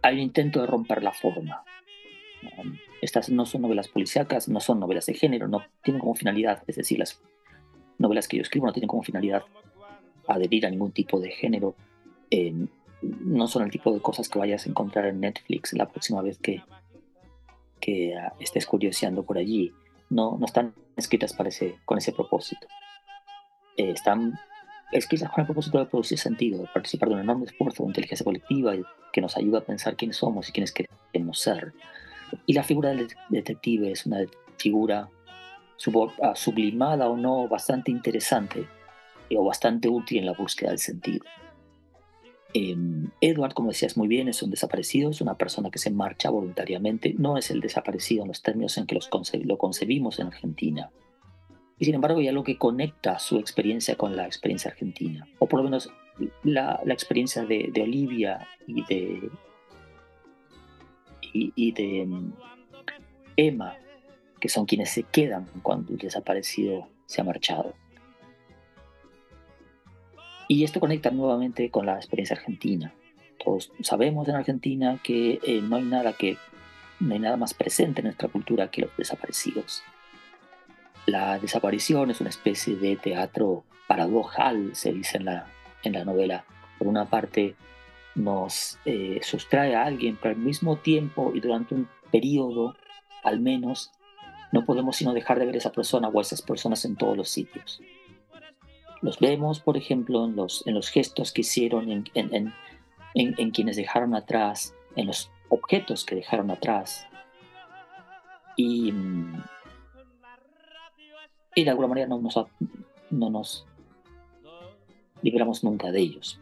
hay 0.01 0.15
un 0.15 0.21
intento 0.21 0.61
de 0.61 0.69
romper 0.69 1.03
la 1.03 1.13
forma. 1.13 1.65
Estas 3.01 3.31
no 3.31 3.47
son 3.47 3.63
novelas 3.63 3.89
policíacas, 3.89 4.49
no 4.49 4.61
son 4.61 4.79
novelas 4.79 5.07
de 5.07 5.15
género, 5.15 5.49
no 5.49 5.65
tienen 5.83 6.01
como 6.01 6.15
finalidad, 6.15 6.63
es 6.69 6.77
decir, 6.77 7.01
las 7.01 7.21
novelas 7.99 8.29
que 8.29 8.37
yo 8.37 8.43
escribo 8.43 8.67
no 8.67 8.73
tienen 8.73 8.89
como 8.89 9.03
finalidad 9.03 9.43
adherir 10.29 10.67
a 10.67 10.71
ningún 10.71 10.93
tipo 10.93 11.19
de 11.19 11.31
género. 11.31 11.75
No 13.03 13.47
son 13.49 13.65
el 13.65 13.71
tipo 13.71 13.93
de 13.93 14.01
cosas 14.01 14.29
que 14.29 14.39
vayas 14.39 14.67
a 14.67 14.71
encontrar 14.71 15.07
en 15.07 15.21
Netflix 15.21 15.73
la 15.73 15.89
próxima 15.89 16.23
vez 16.23 16.39
que, 16.39 16.63
ah, 18.17 18.33
estés 18.39 18.67
curioseando 18.67 19.25
por 19.25 19.39
allí 19.39 19.73
no, 20.09 20.37
no 20.39 20.47
están 20.47 20.75
escritas 20.97 21.33
para 21.33 21.51
con 21.85 21.99
ese 21.99 22.13
propósito. 22.13 22.67
Eh, 23.77 23.91
están 23.91 24.39
escritas 24.93 25.31
con 25.31 25.41
el 25.41 25.47
propósito 25.47 25.79
de 25.79 25.87
producir 25.87 26.19
sentido, 26.19 26.61
de 26.61 26.69
participar 26.69 27.09
de 27.09 27.15
un 27.17 27.21
enorme 27.23 27.47
esfuerzo 27.47 27.83
de 27.83 27.89
inteligencia 27.89 28.25
colectiva 28.25 28.75
que 29.13 29.21
nos 29.21 29.37
ayuda 29.37 29.61
a 29.61 29.65
pensar 29.65 29.97
quiénes 29.97 30.17
somos 30.17 30.49
y 30.49 30.53
quiénes 30.53 30.73
queremos 30.73 31.41
ser. 31.41 31.73
Y 32.47 32.53
la 32.53 32.63
figura 32.63 32.91
del 32.91 33.09
detective 33.31 33.91
es 33.91 34.07
una 34.07 34.19
figura 34.57 35.09
ah, 36.23 36.35
sublimada 36.35 37.09
o 37.09 37.17
no, 37.17 37.49
bastante 37.49 37.91
interesante 37.91 38.67
o 39.35 39.45
bastante 39.45 39.89
útil 39.89 40.19
en 40.19 40.27
la 40.27 40.33
búsqueda 40.33 40.71
del 40.71 40.79
sentido. 40.79 41.25
Em, 42.55 43.09
Edward, 43.21 43.55
como 43.55 43.69
decías 43.69 43.97
muy 43.97 44.09
bien, 44.09 44.29
es 44.29 44.43
un 44.43 44.51
desaparecido, 44.51 45.11
es 45.11 45.21
una 45.23 45.39
persona 45.39 45.71
que 45.71 45.79
se 45.79 45.91
marcha 45.91 46.29
voluntariamente, 46.29 47.15
no 47.17 47.39
es 47.39 47.51
el 47.51 47.61
desaparecido 47.61 48.23
en 48.23 48.29
los 48.29 48.43
términos 48.43 48.77
en 48.77 48.87
que 48.87 48.95
los 48.95 49.11
lo 49.45 49.59
concebimos 49.59 50.19
en 50.19 50.27
Argentina. 50.27 50.91
Y 51.79 51.87
sin 51.87 51.95
embargo 51.95 52.21
hay 52.21 52.29
algo 52.29 52.45
que 52.45 52.59
conecta 52.59 53.19
su 53.19 53.39
experiencia 53.39 53.97
con 53.97 54.17
la 54.17 54.27
experiencia 54.27 54.71
argentina, 54.71 55.27
o 55.39 55.49
por 55.49 55.61
lo 55.61 55.65
menos 55.65 55.91
la, 56.43 56.81
experiencia 56.87 57.45
de, 57.45 57.73
Olivia 57.81 58.47
y 58.67 58.85
de, 58.85 59.31
y, 61.33 61.73
de 61.73 62.01
em, 62.03 62.33
Emma, 63.37 63.77
que 64.41 64.51
son 64.51 64.67
quienes 64.67 64.91
se 64.91 65.05
quedan 65.05 65.47
cuando 65.63 65.93
el 65.93 65.99
desaparecido 65.99 66.89
se 67.07 67.23
ha 67.23 67.25
marchado. 67.25 67.75
Y 70.53 70.65
esto 70.65 70.81
conecta 70.81 71.11
nuevamente 71.11 71.71
con 71.71 71.87
la 71.87 71.97
experiencia 71.97 72.37
argentina. 72.37 72.93
Todos 73.43 73.73
sabemos 73.81 74.29
en 74.29 74.35
Argentina 74.35 75.01
que 75.03 75.41
eh, 75.43 75.63
no 75.63 75.77
hay 75.77 75.85
nada 75.85 76.13
que 76.13 76.37
no 77.01 77.15
hay 77.15 77.21
nada 77.21 77.39
más 77.39 77.55
presente 77.55 78.03
en 78.03 78.09
nuestra 78.09 78.29
cultura 78.29 78.71
que 78.71 78.83
los 78.83 78.95
desaparecidos. 78.99 79.83
La 81.07 81.39
desaparición 81.39 82.11
es 82.11 82.21
una 82.21 82.29
especie 82.29 82.77
de 82.77 82.97
teatro 82.97 83.65
paradojal, 83.89 84.77
se 84.77 84.93
dice 84.93 85.17
en 85.17 85.25
la, 85.25 85.47
en 85.85 85.95
la 85.95 86.05
novela. 86.05 86.45
Por 86.77 86.87
una 86.87 87.07
parte, 87.07 87.57
nos 88.15 88.79
eh, 88.85 89.21
sustrae 89.23 89.75
a 89.75 89.87
alguien, 89.87 90.19
pero 90.21 90.35
al 90.35 90.41
mismo 90.43 90.77
tiempo 90.77 91.33
y 91.35 91.41
durante 91.41 91.75
un 91.75 91.89
periodo, 92.11 92.77
al 93.25 93.41
menos, 93.41 93.91
no 94.53 94.67
podemos 94.67 94.97
sino 94.97 95.15
dejar 95.15 95.39
de 95.39 95.47
ver 95.47 95.55
a 95.55 95.59
esa 95.59 95.73
persona 95.73 96.09
o 96.09 96.19
a 96.19 96.23
esas 96.23 96.43
personas 96.43 96.85
en 96.85 96.97
todos 96.97 97.17
los 97.17 97.31
sitios. 97.31 97.81
Los 99.03 99.19
vemos, 99.19 99.61
por 99.61 99.77
ejemplo, 99.77 100.25
en 100.25 100.37
los, 100.37 100.65
en 100.67 100.75
los 100.75 100.89
gestos 100.89 101.33
que 101.33 101.41
hicieron 101.41 101.91
en, 101.91 102.05
en, 102.15 102.55
en, 103.15 103.51
quienes 103.51 103.77
dejaron 103.77 104.15
atrás, 104.15 104.75
en 104.95 105.09
los 105.09 105.31
objetos 105.49 106.05
que 106.05 106.15
dejaron 106.15 106.51
atrás. 106.53 107.07
Y, 108.57 108.93
y 111.55 111.65
de 111.65 111.71
alguna 111.71 111.89
manera 111.89 112.07
no 112.07 112.21
nos, 112.21 112.37
no 113.11 113.29
nos 113.29 113.67
libramos 115.21 115.65
nunca 115.65 115.91
de 115.91 116.01
ellos, 116.01 116.41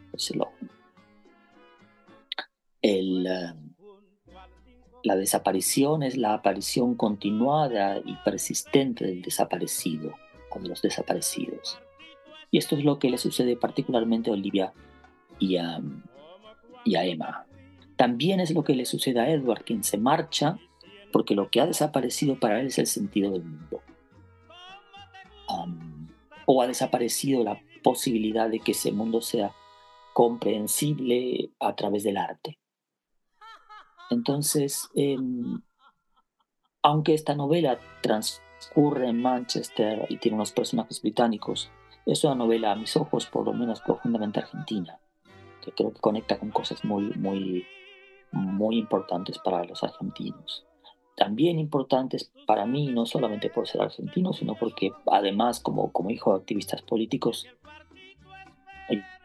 El, 2.83 3.27
eh, 3.27 3.53
la 5.03 5.15
desaparición 5.15 6.03
es 6.03 6.15
la 6.15 6.33
aparición 6.33 6.95
continuada 6.95 7.99
y 8.05 8.15
persistente 8.23 9.05
del 9.05 9.21
desaparecido 9.23 10.13
o 10.51 10.59
de 10.59 10.69
los 10.69 10.81
desaparecidos. 10.81 11.79
Y 12.51 12.57
esto 12.57 12.75
es 12.75 12.83
lo 12.83 12.99
que 12.99 13.09
le 13.09 13.17
sucede 13.17 13.55
particularmente 13.55 14.29
a 14.29 14.33
Olivia 14.33 14.73
y 15.39 15.55
a, 15.57 15.81
Emma. 16.85 17.45
También 17.95 18.39
es 18.39 18.53
lo 18.53 18.63
que 18.63 18.75
le 18.75 18.85
sucede 18.85 19.19
a 19.19 19.29
Edward, 19.29 19.63
quien 19.63 19.83
se 19.83 19.97
marcha 19.97 20.57
porque 21.11 21.35
lo 21.35 21.49
que 21.49 21.61
ha 21.61 21.65
desaparecido 21.65 22.39
para 22.39 22.59
él 22.59 22.67
es 22.67 22.77
el 22.79 22.87
sentido 22.87 23.31
del 23.31 23.43
mundo. 23.43 23.81
o 26.45 26.61
ha 26.61 26.67
desaparecido 26.67 27.43
la 27.43 27.61
posibilidad 27.83 28.49
de 28.49 28.59
que 28.59 28.71
ese 28.71 28.91
mundo 28.91 29.21
sea 29.21 29.53
comprensible 30.13 31.51
a 31.59 31.75
través 31.75 32.03
del 32.03 32.17
arte. 32.17 32.59
Entonces, 34.09 34.89
em, 34.95 35.61
aunque 36.81 37.13
esta 37.13 37.35
novela 37.35 37.79
Ocurre 38.69 39.09
en 39.09 39.21
Manchester 39.21 40.05
y 40.09 40.17
tiene 40.17 40.35
unos 40.35 40.51
personajes 40.51 41.01
británicos. 41.01 41.71
Es 42.05 42.23
una 42.23 42.35
novela, 42.35 42.71
a 42.71 42.75
mis 42.75 42.95
ojos, 42.97 43.27
por 43.27 43.45
lo 43.45 43.53
menos 43.53 43.81
profundamente 43.81 44.39
argentina, 44.39 44.99
que 45.63 45.71
creo 45.71 45.93
que 45.93 45.99
conecta 45.99 46.39
con 46.39 46.49
cosas 46.51 46.83
muy, 46.83 47.11
muy, 47.15 47.65
muy 48.31 48.77
importantes 48.77 49.37
para 49.39 49.63
los 49.63 49.83
argentinos. 49.83 50.65
También 51.15 51.59
importantes 51.59 52.31
para 52.47 52.65
mí, 52.65 52.87
no 52.87 53.05
solamente 53.05 53.49
por 53.49 53.67
ser 53.67 53.81
argentino, 53.81 54.33
sino 54.33 54.55
porque 54.55 54.91
además, 55.05 55.59
como, 55.59 55.91
como 55.91 56.09
hijo 56.09 56.33
de 56.33 56.39
activistas 56.39 56.81
políticos, 56.81 57.47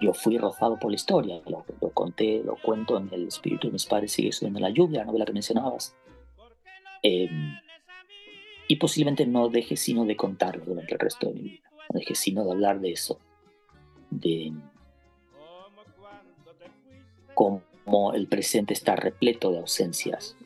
yo 0.01 0.12
fui 0.12 0.39
rozado 0.39 0.79
por 0.79 0.91
la 0.91 0.97
historia. 0.97 1.41
Lo, 1.47 1.64
conté, 1.91 2.43
lo 2.45 2.57
cuento 2.57 2.99
en 2.99 3.09
El 3.12 3.29
espíritu 3.29 3.68
de 3.68 3.72
mis 3.72 3.87
padres 3.87 4.12
sigue 4.12 4.33
subiendo 4.33 4.61
la 4.61 4.70
lluvia, 4.70 5.01
la 5.01 5.07
novela 5.07 5.24
que 5.24 5.33
mencionabas. 5.33 5.97
Eh, 7.03 7.29
y 8.68 8.77
posiblemente 8.77 9.27
no 9.27 9.49
deje 9.49 9.77
sino 9.77 10.05
de 10.05 10.16
contarlo 10.16 10.64
durante 10.64 10.95
el 10.95 11.01
resto 11.01 11.29
de 11.29 11.35
mi 11.35 11.41
vida. 11.43 11.65
No 11.93 11.99
deje 11.99 12.14
sino 12.14 12.45
de 12.45 12.53
hablar 12.53 12.80
de 12.80 12.93
eso. 12.93 13.18
De 14.11 14.53
cómo 17.34 18.12
el 18.14 18.26
presente 18.26 18.72
está 18.72 18.97
repleto 18.97 19.53
de 19.53 19.59
ausencias, 19.59 20.37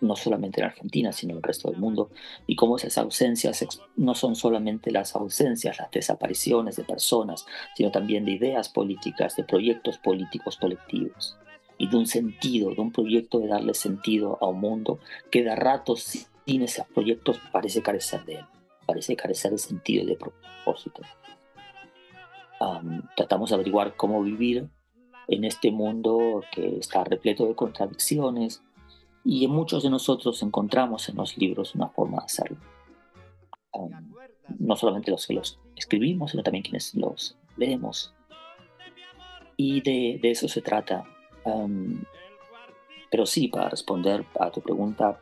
no 0.00 0.16
solamente 0.16 0.60
en 0.60 0.66
Argentina, 0.66 1.12
sino 1.12 1.32
en 1.32 1.38
el 1.38 1.42
resto 1.42 1.70
del 1.70 1.78
mundo, 1.78 2.10
y 2.46 2.56
cómo 2.56 2.76
esas 2.76 2.96
ausencias 2.98 3.66
no 3.96 4.14
son 4.14 4.34
solamente 4.36 4.90
las 4.90 5.14
ausencias, 5.14 5.78
las 5.78 5.90
desapariciones 5.90 6.76
de 6.76 6.84
personas, 6.84 7.44
sino 7.74 7.90
también 7.90 8.24
de 8.24 8.32
ideas 8.32 8.68
políticas, 8.68 9.36
de 9.36 9.44
proyectos 9.44 9.98
políticos 9.98 10.56
colectivos, 10.56 11.36
y 11.76 11.88
de 11.88 11.96
un 11.96 12.06
sentido, 12.06 12.74
de 12.74 12.80
un 12.80 12.92
proyecto 12.92 13.40
de 13.40 13.48
darle 13.48 13.74
sentido 13.74 14.38
a 14.40 14.46
un 14.46 14.60
mundo 14.60 15.00
que 15.30 15.42
de 15.42 15.56
ratos 15.56 16.26
sin 16.46 16.62
esos 16.62 16.86
proyectos 16.86 17.38
parece 17.52 17.82
carecer 17.82 18.24
de 18.24 18.34
él, 18.34 18.44
parece 18.90 19.14
carecer 19.14 19.52
de 19.52 19.58
sentido 19.58 20.02
y 20.02 20.06
de 20.06 20.16
propósito. 20.16 21.02
Um, 22.60 23.02
tratamos 23.16 23.50
de 23.50 23.54
averiguar 23.54 23.94
cómo 23.94 24.20
vivir 24.20 24.68
en 25.28 25.44
este 25.44 25.70
mundo 25.70 26.42
que 26.50 26.78
está 26.78 27.04
repleto 27.04 27.46
de 27.46 27.54
contradicciones 27.54 28.64
y 29.24 29.46
muchos 29.46 29.84
de 29.84 29.90
nosotros 29.90 30.42
encontramos 30.42 31.08
en 31.08 31.16
los 31.16 31.38
libros 31.38 31.76
una 31.76 31.88
forma 31.88 32.18
de 32.18 32.24
hacerlo. 32.24 32.56
Um, 33.72 34.12
no 34.58 34.74
solamente 34.74 35.12
los 35.12 35.24
que 35.24 35.34
los 35.34 35.60
escribimos, 35.76 36.32
sino 36.32 36.42
también 36.42 36.64
quienes 36.64 36.92
los 36.96 37.38
leemos. 37.56 38.12
Y 39.56 39.82
de, 39.82 40.18
de 40.20 40.30
eso 40.32 40.48
se 40.48 40.62
trata. 40.62 41.04
Um, 41.44 42.02
pero 43.08 43.24
sí, 43.24 43.46
para 43.46 43.68
responder 43.68 44.26
a 44.40 44.50
tu 44.50 44.60
pregunta, 44.60 45.20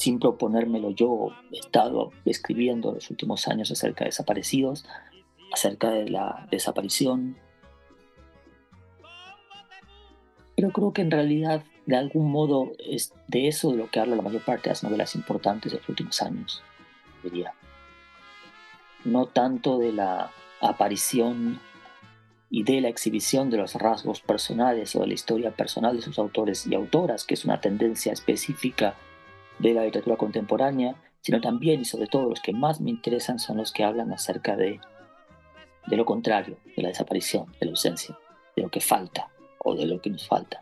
sin 0.00 0.18
proponérmelo 0.18 0.92
yo, 0.92 1.28
he 1.52 1.58
estado 1.58 2.10
escribiendo 2.24 2.92
los 2.92 3.10
últimos 3.10 3.46
años 3.48 3.70
acerca 3.70 4.04
de 4.04 4.08
desaparecidos, 4.08 4.86
acerca 5.52 5.90
de 5.90 6.08
la 6.08 6.48
desaparición. 6.50 7.36
Pero 10.56 10.70
creo 10.70 10.94
que 10.94 11.02
en 11.02 11.10
realidad, 11.10 11.64
de 11.84 11.96
algún 11.96 12.32
modo, 12.32 12.72
es 12.78 13.12
de 13.28 13.46
eso 13.46 13.72
de 13.72 13.76
lo 13.76 13.90
que 13.90 14.00
habla 14.00 14.16
la 14.16 14.22
mayor 14.22 14.42
parte 14.42 14.64
de 14.64 14.68
las 14.70 14.82
novelas 14.82 15.14
importantes 15.14 15.70
de 15.70 15.78
los 15.78 15.88
últimos 15.90 16.22
años, 16.22 16.62
diría. 17.22 17.52
No 19.04 19.26
tanto 19.26 19.76
de 19.76 19.92
la 19.92 20.30
aparición 20.62 21.60
y 22.48 22.62
de 22.62 22.80
la 22.80 22.88
exhibición 22.88 23.50
de 23.50 23.58
los 23.58 23.74
rasgos 23.74 24.22
personales 24.22 24.96
o 24.96 25.00
de 25.00 25.08
la 25.08 25.14
historia 25.14 25.50
personal 25.50 25.96
de 25.96 26.02
sus 26.02 26.18
autores 26.18 26.66
y 26.66 26.74
autoras, 26.74 27.24
que 27.24 27.34
es 27.34 27.44
una 27.44 27.60
tendencia 27.60 28.14
específica 28.14 28.94
de 29.60 29.74
la 29.74 29.84
literatura 29.84 30.16
contemporánea, 30.16 30.96
sino 31.20 31.40
también 31.40 31.80
y 31.80 31.84
sobre 31.84 32.06
todo 32.06 32.28
los 32.28 32.40
que 32.40 32.52
más 32.52 32.80
me 32.80 32.90
interesan 32.90 33.38
son 33.38 33.58
los 33.58 33.72
que 33.72 33.84
hablan 33.84 34.12
acerca 34.12 34.56
de, 34.56 34.80
de 35.86 35.96
lo 35.96 36.04
contrario, 36.04 36.56
de 36.76 36.82
la 36.82 36.88
desaparición, 36.88 37.46
de 37.60 37.66
la 37.66 37.72
ausencia, 37.72 38.18
de 38.56 38.62
lo 38.62 38.70
que 38.70 38.80
falta 38.80 39.28
o 39.58 39.74
de 39.74 39.86
lo 39.86 40.00
que 40.00 40.10
nos 40.10 40.26
falta. 40.26 40.60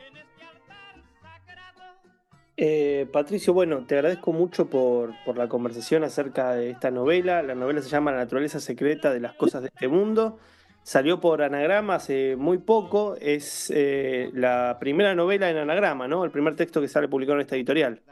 Eh, 2.60 3.06
Patricio, 3.12 3.54
bueno, 3.54 3.84
te 3.86 3.94
agradezco 3.94 4.32
mucho 4.32 4.68
por, 4.68 5.14
por, 5.24 5.38
la 5.38 5.48
conversación 5.48 6.02
acerca 6.02 6.54
de 6.54 6.70
esta 6.70 6.90
novela. 6.90 7.40
La 7.40 7.54
novela 7.54 7.80
se 7.80 7.88
llama 7.88 8.10
La 8.10 8.18
naturaleza 8.18 8.58
secreta 8.58 9.12
de 9.12 9.20
las 9.20 9.34
cosas 9.34 9.62
de 9.62 9.68
este 9.68 9.86
mundo. 9.86 10.38
Salió 10.82 11.20
por 11.20 11.42
anagrama 11.42 11.94
hace 11.94 12.34
muy 12.34 12.58
poco. 12.58 13.14
Es 13.20 13.70
eh, 13.72 14.30
la 14.34 14.78
primera 14.80 15.14
novela 15.14 15.48
en 15.50 15.58
anagrama, 15.58 16.08
¿no? 16.08 16.24
El 16.24 16.32
primer 16.32 16.56
texto 16.56 16.80
que 16.80 16.88
sale 16.88 17.06
publicado 17.06 17.36
en 17.36 17.42
esta 17.42 17.54
editorial. 17.54 18.02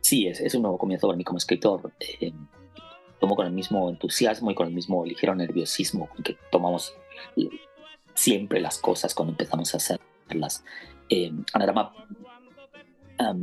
Sí, 0.00 0.26
es, 0.26 0.40
es 0.40 0.54
un 0.54 0.62
nuevo 0.62 0.78
comienzo 0.78 1.06
para 1.06 1.16
mí 1.16 1.24
como 1.24 1.38
escritor. 1.38 1.92
Eh, 2.20 2.32
tomo 3.20 3.36
con 3.36 3.46
el 3.46 3.52
mismo 3.52 3.88
entusiasmo 3.88 4.50
y 4.50 4.54
con 4.54 4.68
el 4.68 4.74
mismo 4.74 5.04
ligero 5.04 5.34
nerviosismo 5.34 6.08
que 6.22 6.36
tomamos 6.50 6.94
siempre 8.14 8.60
las 8.60 8.78
cosas 8.78 9.14
cuando 9.14 9.32
empezamos 9.32 9.74
a 9.74 9.78
hacerlas. 9.78 10.64
Eh, 11.08 11.32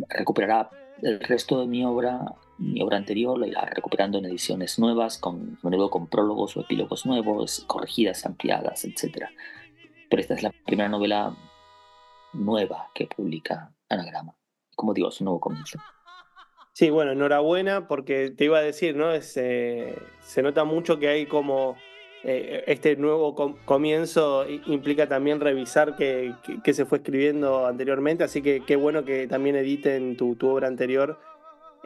recuperará 0.09 0.69
el 1.01 1.19
resto 1.19 1.59
de 1.59 1.67
mi 1.67 1.83
obra, 1.83 2.35
mi 2.57 2.81
obra 2.81 2.97
anterior, 2.97 3.39
la 3.39 3.47
irá 3.47 3.65
recuperando 3.65 4.19
en 4.19 4.25
ediciones 4.25 4.77
nuevas, 4.77 5.17
con, 5.17 5.57
nuevo 5.63 5.89
con 5.89 6.07
prólogos 6.07 6.55
o 6.57 6.61
epílogos 6.61 7.05
nuevos, 7.05 7.63
corregidas, 7.67 8.25
ampliadas, 8.25 8.85
etc. 8.85 9.29
Pero 10.09 10.21
esta 10.21 10.35
es 10.35 10.43
la 10.43 10.51
primera 10.65 10.89
novela 10.89 11.35
nueva 12.33 12.89
que 12.93 13.07
publica 13.07 13.73
Anagrama. 13.89 14.35
Como 14.75 14.93
digo, 14.93 15.09
es 15.09 15.19
un 15.21 15.25
nuevo 15.25 15.39
comienzo. 15.39 15.79
Sí, 16.73 16.89
bueno, 16.89 17.11
enhorabuena, 17.11 17.87
porque 17.87 18.31
te 18.31 18.45
iba 18.45 18.59
a 18.59 18.61
decir, 18.61 18.95
¿no? 18.95 19.13
Eh, 19.13 19.95
se 20.21 20.41
nota 20.41 20.63
mucho 20.63 20.99
que 20.99 21.09
hay 21.09 21.25
como 21.25 21.75
eh, 22.23 22.63
este 22.67 22.95
nuevo 22.95 23.35
comienzo 23.65 24.45
implica 24.47 25.07
también 25.07 25.41
revisar 25.41 25.97
qué, 25.97 26.33
se 26.71 26.85
fue 26.85 26.99
escribiendo 26.99 27.67
anteriormente, 27.67 28.23
así 28.23 28.41
que 28.41 28.61
qué 28.65 28.77
bueno 28.77 29.03
que 29.03 29.27
también 29.27 29.57
editen 29.57 30.15
tu, 30.15 30.35
tu 30.35 30.47
obra 30.47 30.67
anterior. 30.67 31.19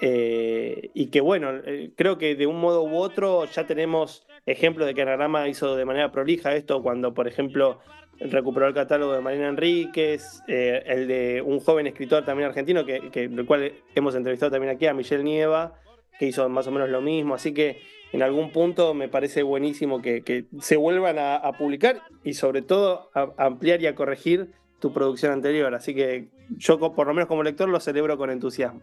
Eh, 0.02 0.92
y 0.94 1.08
que 1.08 1.22
bueno, 1.22 1.62
creo 1.96 2.18
que 2.18 2.36
de 2.36 2.48
un 2.48 2.60
modo 2.60 2.84
u 2.84 2.98
otro 2.98 3.46
ya 3.46 3.66
tenemos 3.66 4.28
ejemplos 4.46 4.86
de 4.88 4.94
que 4.94 5.02
Anagrama 5.02 5.48
hizo 5.48 5.76
de 5.76 5.86
manera 5.86 6.12
prolija 6.12 6.54
esto, 6.54 6.84
cuando 6.84 7.14
por 7.14 7.28
ejemplo 7.28 7.80
recuperó 8.20 8.68
el 8.68 8.74
catálogo 8.74 9.14
de 9.14 9.22
Marina 9.22 9.48
Enríquez, 9.48 10.42
eh, 10.48 10.84
el 10.86 11.08
de 11.08 11.42
un 11.42 11.60
joven 11.60 11.88
escritor 11.88 12.24
también 12.26 12.50
argentino, 12.50 12.86
que, 12.86 13.10
que, 13.12 13.30
cual 13.46 13.74
hemos 13.94 14.16
entrevistado 14.16 14.52
también 14.52 14.74
aquí, 14.74 14.88
a 14.88 14.94
Michelle 14.94 15.24
Nieva, 15.24 15.74
que 16.20 16.28
hizo 16.28 16.48
más 16.50 16.68
o 16.68 16.72
menos 16.72 16.90
lo 16.90 17.02
mismo. 17.02 17.36
Así 17.36 17.54
que 17.54 17.82
en 18.12 18.24
algún 18.24 18.52
punto 18.52 18.94
me 18.94 19.10
parece 19.10 19.44
buenísimo 19.44 20.02
que, 20.02 20.46
se 20.60 20.78
vuelvan 20.78 21.18
a, 21.20 21.52
publicar 21.58 22.02
y 22.24 22.34
sobre 22.34 22.62
todo 22.62 23.10
a, 23.14 23.34
a, 23.38 23.46
ampliar 23.46 23.82
y 23.82 23.88
a 23.88 23.96
corregir 23.96 24.52
tu 24.80 24.94
producción 24.94 25.32
anterior. 25.32 25.74
Así 25.76 25.94
que 25.94 26.30
yo, 26.58 26.80
por 26.80 27.08
lo 27.08 27.14
menos 27.14 27.28
como 27.28 27.44
lector, 27.44 27.70
lo 27.70 27.80
celebro 27.80 28.18
con 28.18 28.30
entusiasmo. 28.30 28.82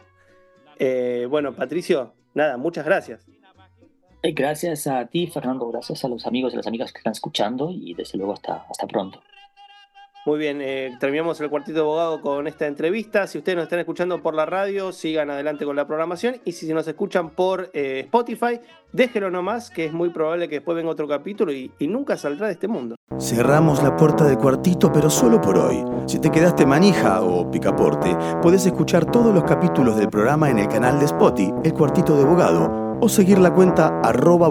Eh, 0.79 1.27
bueno, 1.29 1.53
Patricio, 1.53 2.13
nada, 2.33 2.57
muchas 2.57 2.85
gracias. 2.85 3.25
Gracias 4.25 4.87
a 4.87 5.05
ti, 5.07 5.27
Fernando, 5.27 5.67
gracias 5.67 6.05
a 6.05 6.07
los 6.07 6.25
amigos 6.25 6.53
y 6.53 6.55
las 6.55 6.65
amigas 6.65 6.93
que 6.93 6.99
están 6.99 7.11
escuchando 7.11 7.69
y 7.69 7.93
desde 7.93 8.17
luego 8.17 8.31
hasta, 8.31 8.65
hasta 8.69 8.87
pronto. 8.87 9.21
Muy 10.25 10.39
bien, 10.39 10.59
eh, 10.61 10.95
terminamos 11.01 11.41
el 11.41 11.49
cuartito 11.49 11.79
de 11.79 11.81
abogado 11.81 12.21
con 12.21 12.47
esta 12.47 12.65
entrevista. 12.65 13.27
Si 13.27 13.37
ustedes 13.37 13.57
nos 13.57 13.63
están 13.63 13.79
escuchando 13.79 14.21
por 14.21 14.33
la 14.33 14.45
radio, 14.45 14.93
sigan 14.93 15.29
adelante 15.29 15.65
con 15.65 15.75
la 15.75 15.85
programación. 15.85 16.37
Y 16.45 16.53
si 16.53 16.73
nos 16.73 16.87
escuchan 16.87 17.31
por 17.31 17.69
eh, 17.73 18.03
Spotify, 18.05 18.61
déjenlo 18.93 19.29
nomás, 19.29 19.69
que 19.69 19.83
es 19.83 19.91
muy 19.91 20.11
probable 20.11 20.47
que 20.47 20.55
después 20.55 20.77
venga 20.77 20.89
otro 20.91 21.09
capítulo 21.09 21.51
y, 21.51 21.71
nunca 21.81 22.15
saldrá 22.15 22.47
de 22.47 22.53
este 22.53 22.69
mundo. 22.69 22.95
Cerramos 23.19 23.83
la 23.83 23.97
puerta 23.97 24.23
del 24.23 24.37
cuartito, 24.37 24.93
pero 24.93 25.09
solo 25.09 25.41
por 25.41 25.57
hoy. 25.57 25.83
Si 26.05 26.19
te 26.19 26.31
quedaste 26.31 26.65
manija 26.65 27.21
o 27.21 27.51
picaporte, 27.51 28.15
puedes 28.41 28.65
escuchar 28.65 29.11
todos 29.11 29.33
los 29.33 29.43
capítulos 29.43 29.97
del 29.97 30.09
programa 30.09 30.49
en 30.49 30.59
el 30.59 30.69
canal 30.69 30.99
de 30.99 31.05
Spotify, 31.05 31.53
El 31.65 31.73
Cuartito 31.73 32.15
de 32.15 32.23
Abogado 32.23 32.97
o 33.01 33.09
seguir 33.09 33.39
la 33.39 33.53
cuenta 33.53 33.99
arroba. 34.01 34.49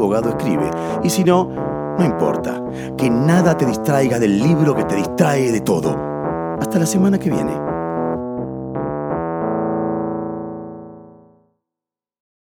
Y 1.02 1.08
si 1.08 1.24
no, 1.24 1.81
no 1.98 2.04
importa, 2.04 2.62
que 2.96 3.10
nada 3.10 3.56
te 3.56 3.66
distraiga 3.66 4.18
del 4.18 4.38
libro 4.38 4.74
que 4.74 4.84
te 4.84 4.96
distrae 4.96 5.52
de 5.52 5.60
todo. 5.60 5.96
Hasta 6.60 6.78
la 6.78 6.86
semana 6.86 7.18
que 7.18 7.30
viene. 7.30 7.71